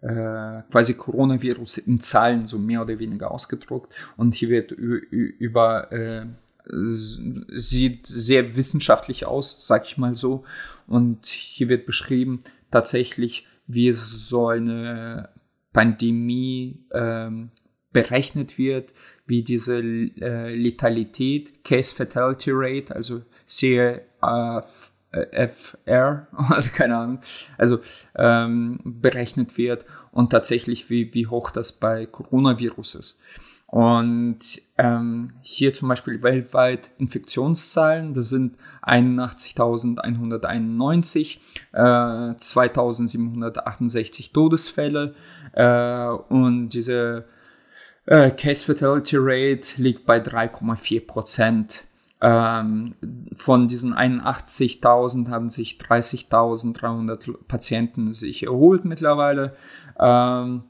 äh, 0.00 0.62
quasi 0.70 0.94
Coronavirus 0.94 1.78
in 1.78 2.00
Zahlen 2.00 2.46
so 2.46 2.58
mehr 2.58 2.80
oder 2.80 2.98
weniger 2.98 3.30
ausgedruckt 3.30 3.92
und 4.16 4.34
hier 4.34 4.48
wird 4.48 4.72
über 4.72 5.92
äh, 5.92 6.26
sieht 6.70 8.06
sehr 8.06 8.56
wissenschaftlich 8.56 9.26
aus, 9.26 9.66
sag 9.66 9.86
ich 9.86 9.96
mal 9.96 10.14
so. 10.14 10.44
Und 10.86 11.26
hier 11.26 11.68
wird 11.68 11.86
beschrieben, 11.86 12.42
tatsächlich, 12.70 13.46
wie 13.66 13.92
so 13.92 14.48
eine 14.48 15.28
Pandemie 15.72 16.84
ähm, 16.92 17.50
berechnet 17.92 18.58
wird, 18.58 18.92
wie 19.26 19.42
diese 19.42 19.80
äh, 19.80 20.54
Letalität, 20.54 21.64
Case 21.64 21.94
Fatality 21.94 22.50
Rate, 22.52 22.94
also 22.94 23.22
CFR, 23.48 24.62
keine 26.74 26.96
Ahnung, 26.96 27.20
also 27.56 27.80
ähm, 28.14 28.78
berechnet 28.84 29.56
wird 29.56 29.86
und 30.12 30.30
tatsächlich, 30.30 30.90
wie, 30.90 31.14
wie 31.14 31.26
hoch 31.26 31.50
das 31.50 31.72
bei 31.72 32.06
Coronavirus 32.06 32.94
ist. 32.96 33.22
Und 33.70 34.38
ähm, 34.78 35.34
hier 35.42 35.74
zum 35.74 35.90
Beispiel 35.90 36.22
weltweit 36.22 36.90
Infektionszahlen, 36.96 38.14
das 38.14 38.30
sind 38.30 38.56
81.191, 38.82 41.36
äh, 41.72 41.78
2.768 41.78 44.32
Todesfälle 44.32 45.14
äh, 45.52 46.06
und 46.06 46.70
diese 46.70 47.26
äh, 48.06 48.30
Case 48.30 48.64
Fatality 48.64 49.16
Rate 49.18 49.82
liegt 49.82 50.06
bei 50.06 50.16
3,4 50.16 51.06
Prozent. 51.06 51.84
Ähm, 52.20 52.94
von 53.34 53.68
diesen 53.68 53.94
81.000 53.94 55.28
haben 55.28 55.48
sich 55.48 55.78
30.300 55.78 57.44
Patienten 57.46 58.12
sich 58.12 58.42
erholt 58.42 58.84
mittlerweile. 58.84 59.56
Ähm, 59.98 60.64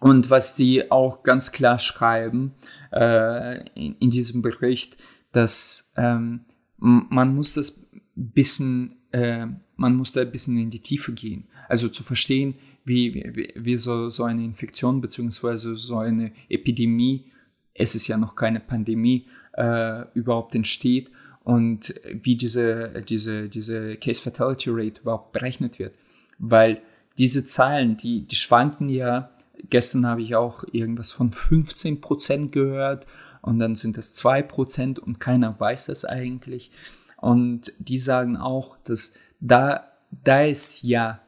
und 0.00 0.30
was 0.30 0.54
die 0.54 0.90
auch 0.92 1.24
ganz 1.24 1.50
klar 1.50 1.78
schreiben 1.80 2.54
äh, 2.92 3.68
in, 3.74 3.96
in, 3.98 4.10
diesem 4.10 4.42
Bericht, 4.42 4.96
dass 5.32 5.92
ähm, 5.96 6.44
man 6.76 7.34
muss 7.34 7.54
das 7.54 7.90
bisschen, 8.14 8.96
äh, 9.12 9.46
man 9.76 9.96
muss 9.96 10.12
da 10.12 10.20
ein 10.20 10.30
bisschen 10.30 10.56
in 10.56 10.70
die 10.70 10.82
Tiefe 10.82 11.12
gehen. 11.12 11.48
Also 11.68 11.88
zu 11.88 12.02
verstehen, 12.02 12.54
wie, 12.84 13.14
wie, 13.14 13.52
wie 13.56 13.76
so, 13.76 14.08
so 14.08 14.24
eine 14.24 14.44
Infektion 14.44 15.00
beziehungsweise 15.00 15.74
so 15.74 15.98
eine 15.98 16.32
Epidemie, 16.48 17.30
es 17.74 17.94
ist 17.94 18.06
ja 18.06 18.16
noch 18.16 18.34
keine 18.34 18.60
Pandemie, 18.60 19.26
äh, 19.58 20.04
überhaupt 20.14 20.54
entsteht 20.54 21.10
und 21.42 21.94
wie 22.12 22.36
diese, 22.36 23.02
diese, 23.02 23.48
diese 23.48 23.96
Case 23.96 24.22
Fatality 24.22 24.70
Rate 24.70 25.00
überhaupt 25.00 25.32
berechnet 25.32 25.78
wird. 25.78 25.94
Weil 26.38 26.80
diese 27.18 27.44
Zahlen, 27.44 27.96
die, 27.96 28.22
die 28.22 28.36
schwanken 28.36 28.88
ja, 28.88 29.30
gestern 29.70 30.06
habe 30.06 30.22
ich 30.22 30.36
auch 30.36 30.64
irgendwas 30.70 31.10
von 31.10 31.32
15 31.32 32.00
Prozent 32.00 32.52
gehört 32.52 33.06
und 33.42 33.58
dann 33.58 33.74
sind 33.74 33.98
es 33.98 34.14
2 34.14 34.42
Prozent 34.42 34.98
und 34.98 35.18
keiner 35.18 35.58
weiß 35.58 35.86
das 35.86 36.04
eigentlich. 36.04 36.70
Und 37.16 37.72
die 37.78 37.98
sagen 37.98 38.36
auch, 38.36 38.76
dass 38.84 39.18
da, 39.40 39.88
da 40.10 40.44
es 40.44 40.82
ja 40.82 41.20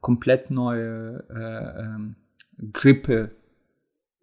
komplett 0.00 0.50
neue 0.50 1.24
äh, 1.30 1.82
ähm, 1.82 2.16
Grippe, 2.72 3.32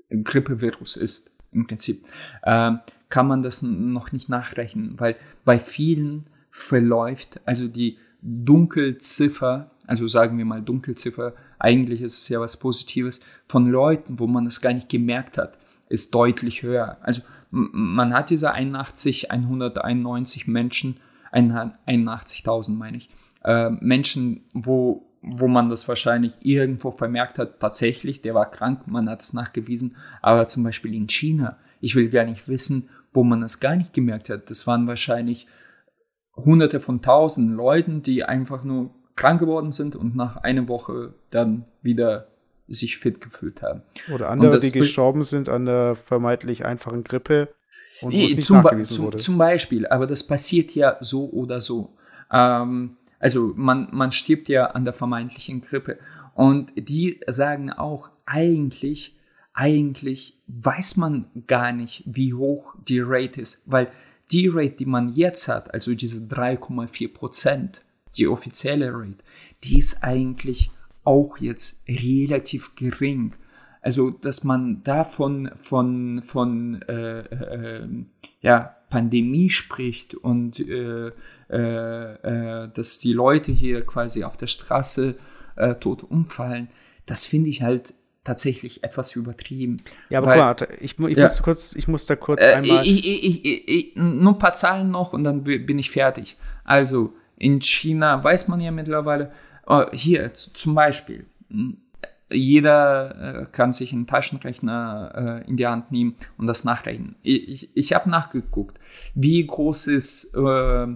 Grippevirus 0.09 0.95
ist, 0.95 1.35
im 1.51 1.67
Prinzip, 1.67 2.05
äh, 2.43 2.71
kann 3.09 3.27
man 3.27 3.43
das 3.43 3.61
noch 3.61 4.11
nicht 4.11 4.29
nachrechnen, 4.29 4.99
weil 4.99 5.15
bei 5.43 5.59
vielen 5.59 6.27
verläuft, 6.51 7.41
also 7.45 7.67
die 7.67 7.97
Dunkelziffer, 8.21 9.71
also 9.87 10.07
sagen 10.07 10.37
wir 10.37 10.45
mal 10.45 10.61
Dunkelziffer, 10.61 11.33
eigentlich 11.57 12.01
ist 12.01 12.19
es 12.19 12.29
ja 12.29 12.39
was 12.39 12.59
Positives, 12.59 13.21
von 13.47 13.67
Leuten, 13.67 14.19
wo 14.19 14.27
man 14.27 14.45
es 14.45 14.61
gar 14.61 14.73
nicht 14.73 14.89
gemerkt 14.89 15.37
hat, 15.37 15.57
ist 15.89 16.13
deutlich 16.13 16.61
höher. 16.63 16.97
Also 17.01 17.21
man 17.51 18.13
hat 18.13 18.29
diese 18.29 18.51
81, 18.51 19.31
191 19.31 20.47
Menschen, 20.47 20.97
81.000 21.31 22.75
meine 22.75 22.97
ich, 22.97 23.09
äh, 23.43 23.69
Menschen, 23.69 24.43
wo, 24.53 25.07
wo 25.21 25.47
man 25.47 25.69
das 25.69 25.87
wahrscheinlich 25.87 26.33
irgendwo 26.41 26.91
vermerkt 26.91 27.39
hat, 27.39 27.59
tatsächlich, 27.59 28.21
der 28.21 28.35
war 28.35 28.51
krank, 28.51 28.87
man 28.87 29.09
hat 29.09 29.21
es 29.21 29.33
nachgewiesen, 29.33 29.95
aber 30.21 30.47
zum 30.47 30.63
Beispiel 30.63 30.93
in 30.93 31.07
China, 31.07 31.57
ich 31.81 31.95
will 31.95 32.09
gar 32.09 32.25
nicht 32.25 32.47
wissen, 32.47 32.89
wo 33.13 33.23
man 33.23 33.43
es 33.43 33.59
gar 33.59 33.75
nicht 33.75 33.93
gemerkt 33.93 34.29
hat. 34.29 34.49
Das 34.49 34.67
waren 34.67 34.87
wahrscheinlich 34.87 35.47
hunderte 36.35 36.79
von 36.79 37.01
tausend 37.01 37.53
Leuten, 37.53 38.03
die 38.03 38.23
einfach 38.23 38.63
nur 38.63 38.93
krank 39.15 39.39
geworden 39.39 39.71
sind 39.71 39.95
und 39.95 40.15
nach 40.15 40.37
einer 40.37 40.67
Woche 40.67 41.13
dann 41.31 41.65
wieder 41.81 42.27
sich 42.67 42.97
fit 42.97 43.19
gefühlt 43.19 43.61
haben. 43.61 43.81
Oder 44.13 44.29
andere, 44.29 44.57
die 44.59 44.71
gestorben 44.71 45.23
sind 45.23 45.49
an 45.49 45.65
der 45.65 45.95
vermeintlich 45.95 46.65
einfachen 46.65 47.03
Grippe 47.03 47.49
und 48.01 48.13
nee, 48.13 48.35
nicht 48.35 48.43
zum, 48.43 48.61
nachgewiesen 48.61 48.95
zum, 48.95 49.05
wurde. 49.05 49.17
Zum 49.17 49.37
Beispiel, 49.37 49.87
aber 49.87 50.07
das 50.07 50.25
passiert 50.25 50.73
ja 50.75 50.97
so 51.01 51.29
oder 51.31 51.59
so. 51.59 51.97
Ähm, 52.31 52.97
also 53.19 53.53
man, 53.55 53.89
man 53.91 54.11
stirbt 54.11 54.47
ja 54.47 54.67
an 54.67 54.85
der 54.85 54.93
vermeintlichen 54.93 55.61
Grippe. 55.61 55.99
Und 56.33 56.71
die 56.75 57.19
sagen 57.27 57.71
auch, 57.71 58.09
eigentlich 58.25 59.18
eigentlich 59.59 60.39
weiß 60.47 60.95
man 60.95 61.27
gar 61.45 61.73
nicht, 61.73 62.03
wie 62.05 62.33
hoch 62.33 62.75
die 62.87 63.01
Rate 63.01 63.41
ist, 63.41 63.69
weil 63.69 63.91
die 64.31 64.47
Rate, 64.47 64.77
die 64.77 64.85
man 64.85 65.09
jetzt 65.13 65.49
hat, 65.49 65.73
also 65.73 65.93
diese 65.95 66.21
3,4 66.27 67.13
Prozent, 67.13 67.81
die 68.17 68.29
offizielle 68.29 68.93
Rate, 68.93 69.17
die 69.65 69.77
ist 69.77 70.01
eigentlich 70.01 70.71
auch 71.03 71.39
jetzt 71.39 71.83
relativ 71.89 72.75
gering. 72.75 73.33
Also, 73.81 74.11
dass 74.11 74.45
man 74.45 74.81
davon 74.83 75.51
von, 75.57 76.21
von 76.23 76.81
äh, 76.83 77.19
äh, 77.19 77.87
ja, 78.39 78.77
Pandemie 78.89 79.49
spricht 79.49 80.15
und 80.15 80.61
äh, 80.61 81.11
äh, 81.49 82.63
äh, 82.63 82.69
dass 82.73 82.99
die 82.99 83.13
Leute 83.13 83.51
hier 83.51 83.85
quasi 83.85 84.23
auf 84.23 84.37
der 84.37 84.47
Straße 84.47 85.17
äh, 85.57 85.75
tot 85.75 86.03
umfallen, 86.03 86.69
das 87.05 87.25
finde 87.25 87.49
ich 87.49 87.61
halt 87.61 87.93
tatsächlich 88.23 88.83
etwas 88.83 89.15
übertrieben. 89.15 89.77
Ja, 90.09 90.19
aber 90.19 90.27
weil, 90.27 90.39
warte, 90.39 90.67
ich, 90.79 90.99
ich 90.99 91.17
ja. 91.17 91.23
muss 91.23 91.41
kurz, 91.41 91.75
ich 91.75 91.87
muss 91.87 92.05
da 92.05 92.15
kurz 92.15 92.41
äh, 92.41 92.53
einmal. 92.53 92.85
Ich, 92.85 93.07
ich, 93.07 93.95
nur 93.95 94.33
ein 94.33 94.39
paar 94.39 94.53
Zahlen 94.53 94.91
noch 94.91 95.13
und 95.13 95.23
dann 95.23 95.43
bin 95.43 95.79
ich 95.79 95.91
fertig. 95.91 96.37
Also 96.63 97.13
in 97.37 97.61
China 97.61 98.23
weiß 98.23 98.47
man 98.49 98.59
ja 98.59 98.71
mittlerweile, 98.71 99.31
oh, 99.65 99.85
hier 99.93 100.33
zum 100.33 100.75
Beispiel, 100.75 101.25
hm, 101.49 101.77
jeder 102.31 103.41
äh, 103.41 103.45
kann 103.51 103.73
sich 103.73 103.91
einen 103.91 104.05
Taschenrechner 104.05 105.41
äh, 105.45 105.49
in 105.49 105.57
die 105.57 105.65
Hand 105.65 105.91
nehmen 105.91 106.15
und 106.37 106.47
das 106.47 106.63
nachrechnen. 106.63 107.15
Ich, 107.23 107.75
ich 107.75 107.93
habe 107.93 108.09
nachgeguckt, 108.09 108.79
wie 109.15 109.45
groß 109.45 109.87
ist 109.87 110.35
äh, 110.35 110.87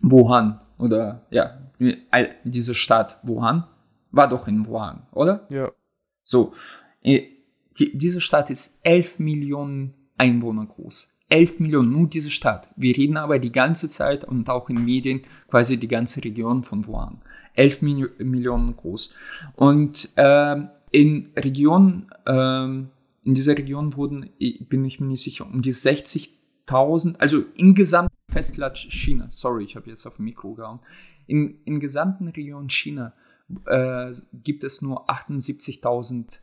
Wuhan 0.00 0.60
oder 0.78 1.22
ja, 1.30 1.58
diese 2.44 2.74
Stadt 2.74 3.18
Wuhan 3.22 3.64
war 4.10 4.28
doch 4.28 4.48
in 4.48 4.66
Wuhan, 4.66 5.02
oder? 5.12 5.46
Ja. 5.48 5.70
So, 6.22 6.54
äh, 7.02 7.22
die, 7.78 7.96
diese 7.96 8.20
Stadt 8.20 8.50
ist 8.50 8.80
11 8.84 9.18
Millionen 9.18 9.94
Einwohner 10.18 10.66
groß. 10.66 11.18
11 11.30 11.60
Millionen, 11.60 11.92
nur 11.92 12.08
diese 12.08 12.30
Stadt. 12.30 12.68
Wir 12.76 12.96
reden 12.96 13.16
aber 13.16 13.38
die 13.38 13.52
ganze 13.52 13.88
Zeit 13.88 14.24
und 14.24 14.50
auch 14.50 14.68
in 14.68 14.84
Medien 14.84 15.22
quasi 15.48 15.78
die 15.78 15.88
ganze 15.88 16.22
Region 16.22 16.64
von 16.64 16.86
Wuhan. 16.86 17.22
11 17.54 17.82
Mil 17.82 18.10
Millionen 18.18 18.76
groß. 18.76 19.14
Und 19.54 20.10
äh, 20.16 20.56
in 20.90 21.30
Region, 21.36 22.10
äh, 22.26 22.64
in 22.64 23.34
dieser 23.34 23.56
Region 23.56 23.96
wurden, 23.96 24.30
bin 24.68 24.84
ich 24.84 25.00
mir 25.00 25.06
nicht 25.06 25.22
sicher, 25.22 25.46
um 25.46 25.62
die 25.62 25.72
60.000, 25.72 27.16
also 27.18 27.44
im 27.56 27.74
gesamten 27.74 28.14
Festland 28.28 28.76
China, 28.76 29.28
sorry, 29.30 29.64
ich 29.64 29.76
habe 29.76 29.90
jetzt 29.90 30.06
auf 30.06 30.16
dem 30.16 30.24
Mikro 30.24 30.54
gehauen, 30.54 30.80
in, 31.26 31.60
in 31.64 31.78
gesamten 31.78 32.28
Region 32.28 32.68
China 32.70 33.12
äh, 33.66 34.12
gibt 34.32 34.64
es 34.64 34.82
nur 34.82 35.08
78.000 35.10 36.38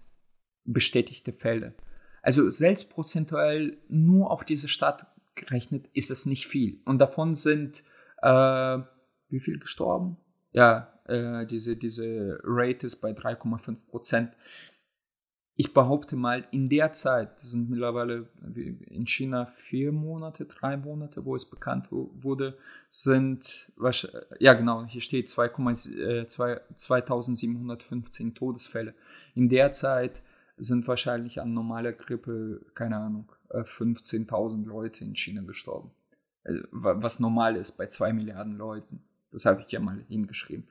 bestätigte 0.66 1.34
Fälle. 1.34 1.74
Also 2.22 2.50
selbst 2.50 2.92
prozentuell 2.92 3.78
nur 3.88 4.32
auf 4.32 4.44
diese 4.44 4.68
Stadt 4.68 5.08
gerechnet 5.36 5.88
ist 5.94 6.12
es 6.12 6.26
nicht 6.26 6.48
viel. 6.48 6.82
Und 6.86 7.00
davon 7.00 7.36
sind 7.36 7.84
äh, 8.22 8.80
wie 9.30 9.40
viel 9.40 9.60
gestorben? 9.60 10.18
Ja, 10.52 10.94
äh, 11.06 11.46
diese, 11.46 11.76
diese 11.76 12.40
Rate 12.44 12.88
ist 12.88 12.98
bei 12.98 13.12
3,5 13.12 13.88
Prozent 13.88 14.32
ich 15.60 15.74
behaupte 15.74 16.16
mal, 16.16 16.48
in 16.52 16.70
der 16.70 16.94
Zeit, 16.94 17.32
das 17.40 17.50
sind 17.50 17.68
mittlerweile 17.68 18.28
in 18.86 19.08
China 19.08 19.48
vier 19.48 19.92
Monate, 19.92 20.46
drei 20.46 20.78
Monate, 20.78 21.26
wo 21.26 21.36
es 21.36 21.50
bekannt 21.50 21.88
wurde, 21.92 22.56
sind, 22.92 23.72
ja 24.40 24.54
genau, 24.54 24.86
hier 24.86 25.02
steht 25.02 25.30
2715 25.30 28.28
äh, 28.28 28.32
Todesfälle. 28.34 28.94
In 29.34 29.50
der 29.50 29.72
Zeit 29.72 30.22
sind 30.58 30.88
wahrscheinlich 30.88 31.42
an 31.42 31.56
normaler 31.56 31.94
Grippe, 31.94 32.62
keine 32.76 32.98
Ahnung, 32.98 33.32
15.000 33.50 34.64
äh, 34.64 34.68
Leute 34.68 35.04
in 35.04 35.16
China 35.16 35.42
gestorben. 35.42 35.90
Also, 36.44 36.62
was 36.72 37.20
normal 37.20 37.56
ist 37.56 37.78
bei 37.78 37.88
zwei 37.88 38.14
Milliarden 38.14 38.58
Leuten. 38.58 39.02
Das 39.32 39.48
habe 39.48 39.64
ich 39.66 39.72
ja 39.72 39.80
mal 39.80 40.06
hingeschrieben. 40.08 40.68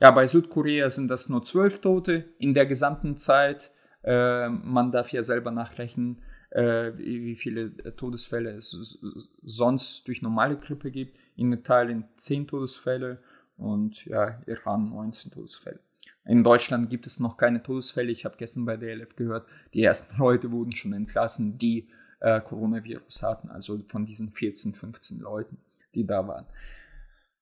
Ja, 0.00 0.12
bei 0.12 0.28
Südkorea 0.28 0.90
sind 0.90 1.08
das 1.08 1.28
nur 1.28 1.42
zwölf 1.42 1.80
Tote 1.80 2.26
in 2.38 2.54
der 2.54 2.66
gesamten 2.66 3.16
Zeit 3.16 3.72
äh, 4.02 4.48
man 4.48 4.92
darf 4.92 5.12
ja 5.12 5.22
selber 5.22 5.50
nachrechnen, 5.50 6.22
äh, 6.50 6.92
wie 6.96 7.36
viele 7.36 7.96
Todesfälle 7.96 8.52
es 8.52 8.70
sonst 9.42 10.08
durch 10.08 10.22
normale 10.22 10.56
Grippe 10.56 10.90
gibt. 10.90 11.16
In 11.36 11.52
Italien 11.52 12.04
10 12.16 12.48
Todesfälle 12.48 13.18
und 13.56 14.04
ja, 14.06 14.40
Iran 14.46 14.90
19 14.90 15.32
Todesfälle. 15.32 15.80
In 16.24 16.44
Deutschland 16.44 16.90
gibt 16.90 17.06
es 17.06 17.20
noch 17.20 17.36
keine 17.36 17.62
Todesfälle. 17.62 18.10
Ich 18.10 18.24
habe 18.24 18.36
gestern 18.36 18.66
bei 18.66 18.76
der 18.76 18.96
LF 18.96 19.16
gehört, 19.16 19.46
die 19.72 19.82
ersten 19.82 20.18
Leute 20.18 20.50
wurden 20.50 20.74
schon 20.74 20.92
entlassen, 20.92 21.58
die 21.58 21.88
äh, 22.20 22.40
Coronavirus 22.40 23.22
hatten, 23.22 23.50
also 23.50 23.78
von 23.86 24.06
diesen 24.06 24.32
14, 24.32 24.74
15 24.74 25.20
Leuten, 25.20 25.58
die 25.94 26.06
da 26.06 26.26
waren. 26.26 26.46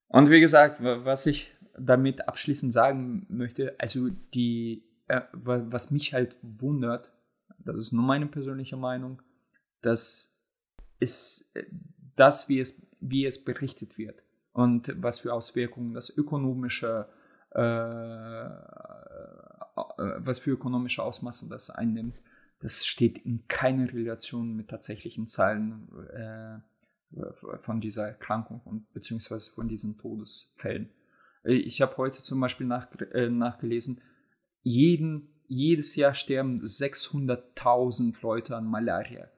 Und 0.09 0.31
wie 0.31 0.40
gesagt, 0.40 0.79
was 0.81 1.27
ich 1.27 1.53
damit 1.79 2.29
abschließend 2.29 2.73
sagen 2.73 3.27
möchte, 3.29 3.75
also 3.79 4.09
die 4.35 4.83
äh, 4.83 4.86
was 5.33 5.90
mich 5.90 6.12
halt 6.12 6.37
wundert, 6.42 7.12
das 7.59 7.81
ist 7.81 7.92
nur 7.92 8.05
meine 8.05 8.27
persönliche 8.27 8.77
Meinung, 8.77 9.23
dass 9.83 10.45
es 10.99 11.53
das, 12.16 12.49
wie 12.49 12.61
es, 12.61 12.88
wie 13.01 13.27
es 13.27 13.45
berichtet 13.45 13.99
wird 13.99 14.23
und 14.53 14.95
was 15.03 15.21
für 15.21 15.33
Auswirkungen 15.35 15.95
das 15.95 16.16
ökonomische, 16.16 17.09
äh, 17.51 17.61
was 20.19 20.38
für 20.38 20.53
ökonomische 20.53 21.03
Ausmaße 21.03 21.49
das 21.49 21.71
einnimmt, 21.71 22.19
das 22.61 22.87
steht 22.87 23.19
in 23.19 23.47
keiner 23.49 23.92
Relation 23.92 24.57
mit 24.57 24.69
tatsächlichen 24.69 25.27
Zahlen 25.27 25.88
äh, 26.12 26.59
von 27.59 27.81
dieser 27.81 28.09
Erkrankung 28.09 28.61
und 28.64 28.92
beziehungsweise 28.92 29.51
von 29.53 29.69
diesen 29.69 29.97
Todesfällen. 29.99 30.90
Ich 31.45 31.81
habe 31.81 31.97
heute 31.99 32.23
zum 32.23 32.40
Beispiel 32.40 32.66
nach, 32.66 32.88
äh, 33.12 33.29
nachgelesen, 33.29 34.01
jeden, 34.66 35.29
jedes 35.46 35.94
Jahr 35.94 36.12
sterben 36.12 36.61
600.000 36.61 38.16
Leute 38.20 38.57
an 38.57 38.66
Malaria. 38.66 39.29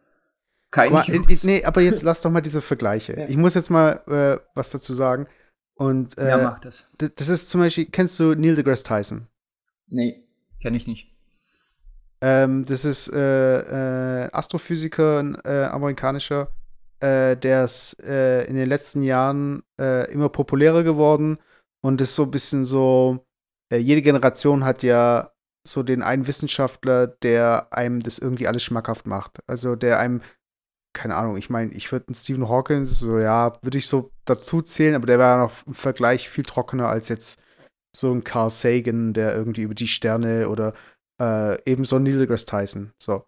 Kein 0.71 0.93
mal, 0.93 1.05
ich, 1.29 1.45
nee, 1.45 1.64
aber 1.64 1.83
jetzt 1.83 2.03
lass 2.03 2.23
doch 2.23 2.31
mal 2.31 2.41
diese 2.41 2.62
Vergleiche. 2.62 3.12
Ja. 3.19 3.29
Ich 3.29 3.37
muss 3.37 3.55
jetzt 3.55 3.71
mal 3.71 4.01
äh, 4.07 4.43
was 4.55 4.71
dazu 4.71 4.95
sagen. 4.95 5.27
Und, 5.75 6.17
äh, 6.17 6.31
ja, 6.31 6.38
mach 6.38 6.59
das. 6.61 6.93
Das 6.99 7.29
ist 7.29 7.51
zum 7.51 7.61
Beispiel, 7.61 7.87
kennst 7.87 8.19
du 8.19 8.35
Neil 8.35 8.57
deGrasse 8.57 8.85
Tyson? 8.85 9.29
Nee, 9.88 10.25
kenne 10.61 10.79
ich 10.79 10.87
nicht. 10.87 11.14
Ähm, 12.21 12.64
das 12.64 12.85
ist 12.85 13.09
äh, 13.12 14.25
äh, 14.25 14.31
Astrophysiker, 14.33 15.21
ein 15.21 15.38
äh, 15.45 15.69
amerikanischer, 15.71 16.51
äh, 17.01 17.37
der 17.37 17.64
ist 17.64 18.03
äh, 18.03 18.45
in 18.45 18.57
den 18.57 18.69
letzten 18.69 19.03
Jahren 19.03 19.62
immer 19.77 20.29
populärer 20.29 20.83
geworden 20.83 21.38
und 21.81 22.01
ist 22.01 22.17
so 22.17 22.25
ein 22.25 22.33
bisschen 22.33 22.64
so, 22.64 23.28
jede 23.77 24.03
Generation 24.03 24.65
hat 24.65 24.83
ja 24.83 25.33
so 25.67 25.83
den 25.83 26.03
einen 26.03 26.27
Wissenschaftler, 26.27 27.07
der 27.07 27.69
einem 27.73 28.01
das 28.01 28.19
irgendwie 28.19 28.47
alles 28.47 28.63
schmackhaft 28.63 29.07
macht. 29.07 29.39
Also 29.47 29.77
der 29.77 29.99
einem, 29.99 30.23
keine 30.95 31.17
Ahnung, 31.17 31.37
ich 31.37 31.51
meine, 31.51 31.73
ich 31.73 31.93
würde 31.93 32.09
einen 32.09 32.15
Stephen 32.15 32.49
Hawking, 32.49 32.87
so 32.87 33.19
ja, 33.19 33.53
würde 33.63 33.79
ich 33.79 33.87
so 33.87 34.11
dazu 34.25 34.63
zählen, 34.63 34.95
aber 34.95 35.07
der 35.07 35.19
war 35.19 35.39
noch 35.39 35.67
im 35.67 35.75
Vergleich 35.75 36.29
viel 36.31 36.45
trockener 36.45 36.89
als 36.89 37.09
jetzt 37.09 37.39
so 37.95 38.13
ein 38.13 38.25
Carl 38.25 38.51
Sagan, 38.51 39.13
der 39.13 39.35
irgendwie 39.35 39.63
über 39.63 39.75
die 39.75 39.89
Sterne 39.89 40.49
oder 40.49 40.75
äh, 41.21 41.61
ebenso 41.71 41.99
Neil 41.99 42.19
deGrasse 42.19 42.47
Tyson. 42.47 42.93
So. 42.99 43.25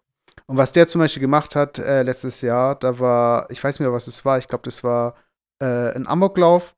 Und 0.47 0.57
was 0.57 0.71
der 0.71 0.87
zum 0.87 0.99
Beispiel 0.99 1.21
gemacht 1.21 1.55
hat 1.55 1.77
äh, 1.79 2.03
letztes 2.03 2.41
Jahr, 2.41 2.75
da 2.75 2.99
war, 2.99 3.49
ich 3.51 3.63
weiß 3.63 3.75
nicht 3.75 3.85
mehr, 3.85 3.93
was 3.93 4.07
es 4.07 4.25
war, 4.25 4.37
ich 4.37 4.47
glaube, 4.47 4.63
das 4.63 4.83
war 4.83 5.15
äh, 5.61 5.93
ein 5.93 6.07
Amoklauf 6.07 6.75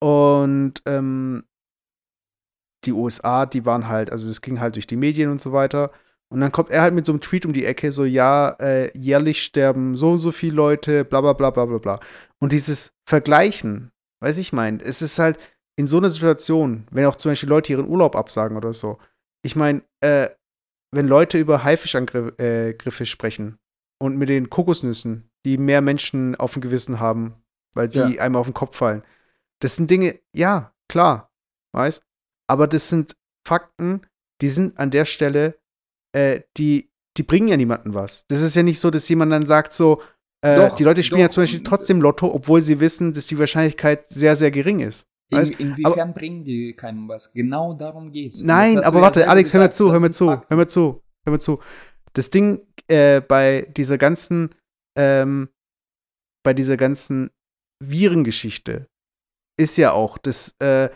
und 0.00 0.82
ähm, 0.86 1.44
die 2.86 2.92
USA, 2.92 3.46
die 3.46 3.64
waren 3.64 3.88
halt, 3.88 4.10
also 4.10 4.28
es 4.28 4.40
ging 4.40 4.60
halt 4.60 4.76
durch 4.76 4.86
die 4.86 4.96
Medien 4.96 5.30
und 5.30 5.40
so 5.40 5.52
weiter. 5.52 5.90
Und 6.28 6.40
dann 6.40 6.52
kommt 6.52 6.70
er 6.70 6.82
halt 6.82 6.94
mit 6.94 7.06
so 7.06 7.12
einem 7.12 7.20
Tweet 7.20 7.46
um 7.46 7.52
die 7.52 7.64
Ecke, 7.64 7.92
so, 7.92 8.04
ja, 8.04 8.50
äh, 8.58 8.96
jährlich 8.96 9.42
sterben 9.42 9.96
so 9.96 10.12
und 10.12 10.18
so 10.18 10.32
viele 10.32 10.54
Leute, 10.54 11.04
bla 11.04 11.20
bla 11.20 11.32
bla 11.32 11.50
bla 11.50 11.64
bla 11.64 11.78
bla. 11.78 12.00
Und 12.38 12.52
dieses 12.52 12.92
Vergleichen, 13.04 13.92
weiß 14.20 14.38
ich 14.38 14.52
mein, 14.52 14.80
es 14.80 15.02
ist 15.02 15.18
halt 15.18 15.38
in 15.76 15.86
so 15.86 15.98
einer 15.98 16.08
Situation, 16.08 16.86
wenn 16.90 17.04
auch 17.06 17.16
zum 17.16 17.32
Beispiel 17.32 17.48
Leute 17.48 17.72
ihren 17.72 17.88
Urlaub 17.88 18.16
absagen 18.16 18.56
oder 18.56 18.72
so. 18.72 18.98
Ich 19.42 19.56
meine, 19.56 19.82
äh, 20.00 20.28
wenn 20.92 21.08
Leute 21.08 21.38
über 21.38 21.64
Haifischangriffe 21.64 22.38
äh, 22.38 23.06
sprechen 23.06 23.58
und 23.98 24.16
mit 24.16 24.28
den 24.28 24.50
Kokosnüssen, 24.50 25.30
die 25.44 25.58
mehr 25.58 25.80
Menschen 25.82 26.36
auf 26.36 26.54
dem 26.54 26.62
Gewissen 26.62 27.00
haben, 27.00 27.34
weil 27.74 27.88
die 27.88 27.98
ja. 27.98 28.22
einmal 28.22 28.40
auf 28.40 28.46
den 28.46 28.54
Kopf 28.54 28.76
fallen. 28.76 29.02
Das 29.60 29.76
sind 29.76 29.90
Dinge, 29.90 30.18
ja, 30.32 30.72
klar, 30.88 31.30
weißt? 31.72 32.02
Aber 32.48 32.66
das 32.66 32.88
sind 32.88 33.16
Fakten, 33.46 34.02
die 34.40 34.48
sind 34.48 34.78
an 34.78 34.90
der 34.90 35.04
Stelle, 35.04 35.58
äh, 36.12 36.40
die, 36.56 36.90
die 37.16 37.22
bringen 37.22 37.48
ja 37.48 37.56
niemandem 37.56 37.94
was. 37.94 38.24
Das 38.28 38.40
ist 38.40 38.54
ja 38.54 38.62
nicht 38.62 38.80
so, 38.80 38.90
dass 38.90 39.08
jemand 39.08 39.32
dann 39.32 39.46
sagt 39.46 39.72
so, 39.72 40.02
äh, 40.44 40.56
doch, 40.56 40.76
die 40.76 40.84
Leute 40.84 41.02
spielen 41.02 41.20
doch. 41.20 41.26
ja 41.26 41.30
zum 41.30 41.42
Beispiel 41.42 41.62
trotzdem 41.62 42.00
Lotto, 42.00 42.32
obwohl 42.32 42.60
sie 42.60 42.80
wissen, 42.80 43.12
dass 43.12 43.26
die 43.26 43.38
Wahrscheinlichkeit 43.38 44.08
sehr, 44.10 44.36
sehr 44.36 44.50
gering 44.50 44.80
ist. 44.80 45.06
In, 45.30 45.40
inwiefern 45.40 46.10
aber, 46.10 46.12
bringen 46.12 46.44
die 46.44 46.74
keinem 46.74 47.08
was? 47.08 47.32
Genau 47.32 47.74
darum 47.74 48.12
geht's. 48.12 48.42
Nein, 48.42 48.78
aber 48.78 49.00
warte, 49.00 49.28
Alex, 49.28 49.50
gesagt, 49.50 49.78
hör 49.78 49.88
mir 49.88 49.90
zu, 49.90 49.92
hör 49.92 50.00
mir 50.00 50.10
zu, 50.10 50.26
Fakten. 50.26 50.46
hör 50.48 50.56
mir 50.56 50.68
zu, 50.68 51.02
hör 51.24 51.32
mir 51.32 51.38
zu. 51.38 51.60
Das 52.12 52.30
Ding 52.30 52.66
äh, 52.88 53.20
bei 53.20 53.66
dieser 53.76 53.98
ganzen, 53.98 54.54
ähm, 54.96 55.48
bei 56.44 56.52
dieser 56.52 56.76
ganzen 56.76 57.30
Virengeschichte 57.82 58.86
ist 59.58 59.76
ja 59.78 59.92
auch, 59.92 60.18
dass 60.18 60.54
äh, 60.60 60.90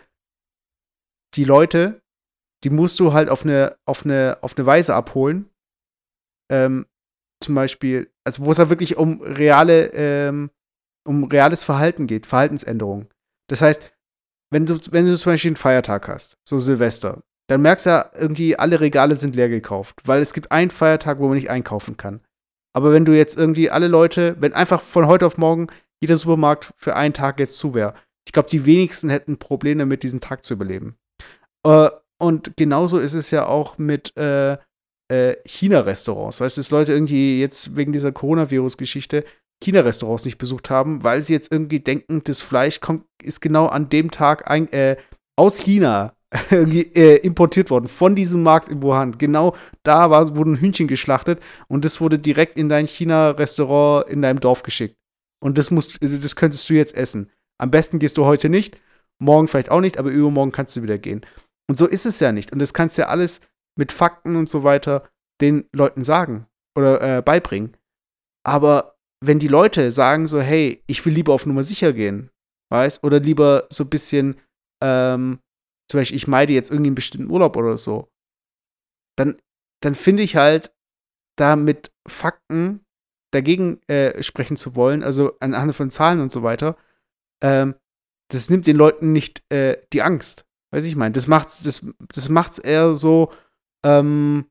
die 1.35 1.43
Leute, 1.43 2.01
die 2.63 2.69
musst 2.69 2.99
du 2.99 3.13
halt 3.13 3.29
auf 3.29 3.43
eine, 3.43 3.77
auf 3.85 4.05
eine, 4.05 4.37
auf 4.41 4.57
eine 4.57 4.65
Weise 4.65 4.95
abholen. 4.95 5.49
Ähm, 6.51 6.85
zum 7.41 7.55
Beispiel, 7.55 8.11
also 8.25 8.45
wo 8.45 8.51
es 8.51 8.59
halt 8.59 8.69
wirklich 8.69 8.97
um 8.97 9.21
reale, 9.21 9.91
ähm, 9.93 10.51
um 11.07 11.23
reales 11.25 11.63
Verhalten 11.63 12.07
geht, 12.07 12.25
Verhaltensänderungen. 12.25 13.07
Das 13.49 13.61
heißt, 13.61 13.91
wenn 14.51 14.65
du, 14.65 14.79
wenn 14.91 15.05
du 15.05 15.17
zum 15.17 15.33
Beispiel 15.33 15.49
einen 15.49 15.55
Feiertag 15.55 16.07
hast, 16.07 16.37
so 16.47 16.59
Silvester, 16.59 17.23
dann 17.47 17.61
merkst 17.61 17.85
du 17.85 17.89
ja 17.91 18.11
irgendwie, 18.13 18.57
alle 18.57 18.79
Regale 18.79 19.15
sind 19.15 19.35
leer 19.35 19.49
gekauft, 19.49 20.01
weil 20.05 20.21
es 20.21 20.33
gibt 20.33 20.51
einen 20.51 20.71
Feiertag, 20.71 21.19
wo 21.19 21.27
man 21.27 21.35
nicht 21.35 21.49
einkaufen 21.49 21.97
kann. 21.97 22.21
Aber 22.75 22.93
wenn 22.93 23.05
du 23.05 23.15
jetzt 23.15 23.37
irgendwie 23.37 23.69
alle 23.69 23.87
Leute, 23.87 24.35
wenn 24.39 24.53
einfach 24.53 24.81
von 24.81 25.07
heute 25.07 25.25
auf 25.25 25.37
morgen 25.37 25.67
jeder 26.01 26.17
Supermarkt 26.17 26.73
für 26.77 26.95
einen 26.95 27.13
Tag 27.13 27.39
jetzt 27.39 27.57
zu 27.57 27.73
wäre, 27.73 27.95
ich 28.27 28.33
glaube, 28.33 28.49
die 28.49 28.65
wenigsten 28.65 29.09
hätten 29.09 29.39
Probleme 29.39 29.79
damit, 29.79 30.03
diesen 30.03 30.19
Tag 30.19 30.45
zu 30.45 30.53
überleben. 30.53 30.97
Äh, 31.65 31.89
und 32.19 32.57
genauso 32.57 32.99
ist 32.99 33.13
es 33.13 33.31
ja 33.31 33.45
auch 33.45 33.77
mit 33.77 34.15
äh, 34.17 34.57
äh, 35.09 35.35
China-Restaurants. 35.45 36.41
Weißt 36.41 36.57
du, 36.57 36.61
dass 36.61 36.71
Leute 36.71 36.93
irgendwie 36.93 37.39
jetzt 37.39 37.75
wegen 37.75 37.93
dieser 37.93 38.11
Coronavirus-Geschichte 38.11 39.23
China-Restaurants 39.61 40.25
nicht 40.25 40.37
besucht 40.37 40.69
haben, 40.69 41.03
weil 41.03 41.21
sie 41.21 41.33
jetzt 41.33 41.51
irgendwie 41.51 41.79
denken, 41.79 42.21
das 42.23 42.41
Fleisch 42.41 42.79
kommt, 42.79 43.05
ist 43.21 43.41
genau 43.41 43.67
an 43.67 43.89
dem 43.89 44.11
Tag 44.11 44.49
ein, 44.49 44.71
äh, 44.71 44.95
aus 45.35 45.59
China 45.59 46.13
äh, 46.51 47.15
importiert 47.17 47.69
worden, 47.69 47.87
von 47.87 48.15
diesem 48.15 48.43
Markt 48.43 48.69
in 48.69 48.81
Wuhan. 48.81 49.17
Genau 49.17 49.55
da 49.83 50.09
war, 50.09 50.35
wurde 50.35 50.51
ein 50.51 50.59
Hühnchen 50.59 50.87
geschlachtet 50.87 51.41
und 51.67 51.83
das 51.83 51.99
wurde 51.99 52.19
direkt 52.19 52.55
in 52.55 52.69
dein 52.69 52.87
China-Restaurant 52.87 54.09
in 54.09 54.21
deinem 54.21 54.39
Dorf 54.39 54.63
geschickt. 54.63 54.95
Und 55.41 55.57
das, 55.57 55.71
musst, 55.71 55.97
das 56.01 56.35
könntest 56.35 56.69
du 56.69 56.73
jetzt 56.73 56.95
essen. 56.95 57.31
Am 57.57 57.71
besten 57.71 57.99
gehst 57.99 58.17
du 58.17 58.25
heute 58.25 58.49
nicht, 58.49 58.79
morgen 59.17 59.47
vielleicht 59.47 59.71
auch 59.71 59.81
nicht, 59.81 59.97
aber 59.97 60.09
übermorgen 60.09 60.51
kannst 60.51 60.75
du 60.75 60.83
wieder 60.83 60.97
gehen. 60.97 61.25
Und 61.69 61.77
so 61.77 61.85
ist 61.85 62.07
es 62.07 62.19
ja 62.19 62.31
nicht. 62.31 62.51
Und 62.51 62.59
das 62.59 62.73
kannst 62.73 62.97
du 62.97 63.03
ja 63.03 63.07
alles 63.09 63.41
mit 63.77 63.91
Fakten 63.91 64.35
und 64.35 64.49
so 64.49 64.63
weiter 64.63 65.07
den 65.39 65.69
Leuten 65.71 66.03
sagen 66.03 66.47
oder 66.75 67.17
äh, 67.17 67.21
beibringen. 67.21 67.77
Aber 68.43 68.97
wenn 69.23 69.39
die 69.39 69.47
Leute 69.47 69.91
sagen 69.91 70.27
so, 70.27 70.41
hey, 70.41 70.83
ich 70.87 71.05
will 71.05 71.13
lieber 71.13 71.33
auf 71.33 71.45
Nummer 71.45 71.63
sicher 71.63 71.93
gehen, 71.93 72.31
weißt, 72.71 73.03
oder 73.03 73.19
lieber 73.19 73.67
so 73.69 73.83
ein 73.83 73.89
bisschen, 73.89 74.39
ähm, 74.83 75.39
zum 75.89 75.99
Beispiel, 75.99 76.17
ich 76.17 76.27
meide 76.27 76.53
jetzt 76.53 76.71
irgendwie 76.71 76.89
einen 76.89 76.95
bestimmten 76.95 77.29
Urlaub 77.29 77.55
oder 77.55 77.77
so, 77.77 78.09
dann, 79.17 79.39
dann 79.81 79.93
finde 79.93 80.23
ich 80.23 80.35
halt, 80.35 80.73
da 81.37 81.55
mit 81.55 81.91
Fakten 82.07 82.83
dagegen 83.31 83.81
äh, 83.87 84.21
sprechen 84.23 84.57
zu 84.57 84.75
wollen, 84.75 85.03
also 85.03 85.37
anhand 85.39 85.75
von 85.75 85.91
Zahlen 85.91 86.19
und 86.19 86.31
so 86.31 86.43
weiter, 86.43 86.77
ähm, 87.41 87.75
das 88.31 88.49
nimmt 88.49 88.67
den 88.67 88.75
Leuten 88.75 89.11
nicht 89.11 89.43
äh, 89.51 89.81
die 89.93 90.01
Angst. 90.01 90.48
Weiß 90.71 90.85
ich 90.85 90.95
meine, 90.95 91.13
das 91.13 91.27
macht 91.27 91.65
das, 91.65 91.85
das 92.13 92.29
macht's 92.29 92.59
eher 92.59 92.93
so, 92.93 93.31
ähm, 93.83 94.45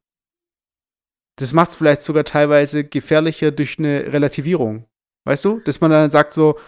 das 1.38 1.52
macht 1.52 1.70
es 1.70 1.76
vielleicht 1.76 2.02
sogar 2.02 2.24
teilweise 2.24 2.84
gefährlicher 2.84 3.52
durch 3.52 3.78
eine 3.78 4.12
Relativierung. 4.12 4.88
Weißt 5.24 5.44
du? 5.44 5.60
Dass 5.60 5.80
man 5.80 5.90
dann 5.90 6.10
sagt 6.10 6.32
so, 6.32 6.58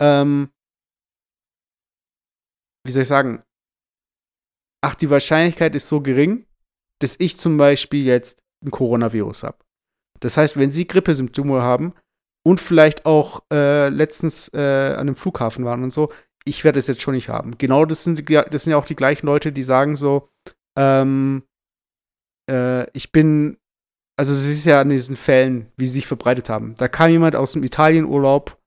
ähm, 0.00 0.50
wie 2.86 2.92
soll 2.92 3.02
ich 3.02 3.08
sagen, 3.08 3.42
ach, 4.82 4.94
die 4.94 5.10
Wahrscheinlichkeit 5.10 5.74
ist 5.74 5.88
so 5.88 6.00
gering, 6.00 6.46
dass 7.00 7.16
ich 7.18 7.38
zum 7.38 7.56
Beispiel 7.56 8.04
jetzt 8.04 8.40
ein 8.64 8.70
Coronavirus 8.70 9.42
habe. 9.42 9.58
Das 10.20 10.36
heißt, 10.36 10.56
wenn 10.56 10.70
Sie 10.70 10.86
Grippesymptome 10.86 11.62
haben 11.62 11.94
und 12.46 12.60
vielleicht 12.60 13.06
auch 13.06 13.40
äh, 13.52 13.88
letztens 13.88 14.48
äh, 14.54 14.94
an 14.94 15.00
einem 15.00 15.16
Flughafen 15.16 15.64
waren 15.64 15.82
und 15.82 15.92
so, 15.92 16.12
ich 16.44 16.64
werde 16.64 16.78
es 16.78 16.86
jetzt 16.86 17.02
schon 17.02 17.14
nicht 17.14 17.28
haben. 17.28 17.58
Genau 17.58 17.84
das 17.84 18.04
sind, 18.04 18.28
das 18.28 18.64
sind 18.64 18.70
ja 18.70 18.76
auch 18.76 18.86
die 18.86 18.96
gleichen 18.96 19.26
Leute, 19.26 19.52
die 19.52 19.62
sagen 19.62 19.96
so, 19.96 20.28
ähm, 20.76 21.42
äh, 22.50 22.90
ich 22.92 23.12
bin 23.12 23.58
also 24.20 24.34
es 24.34 24.50
ist 24.50 24.66
ja 24.66 24.82
an 24.82 24.90
diesen 24.90 25.16
Fällen, 25.16 25.72
wie 25.78 25.86
sie 25.86 25.94
sich 25.94 26.06
verbreitet 26.06 26.50
haben. 26.50 26.74
Da 26.74 26.88
kam 26.88 27.10
jemand 27.10 27.34
aus 27.34 27.52
dem 27.52 27.62
Italienurlaub 27.62 28.60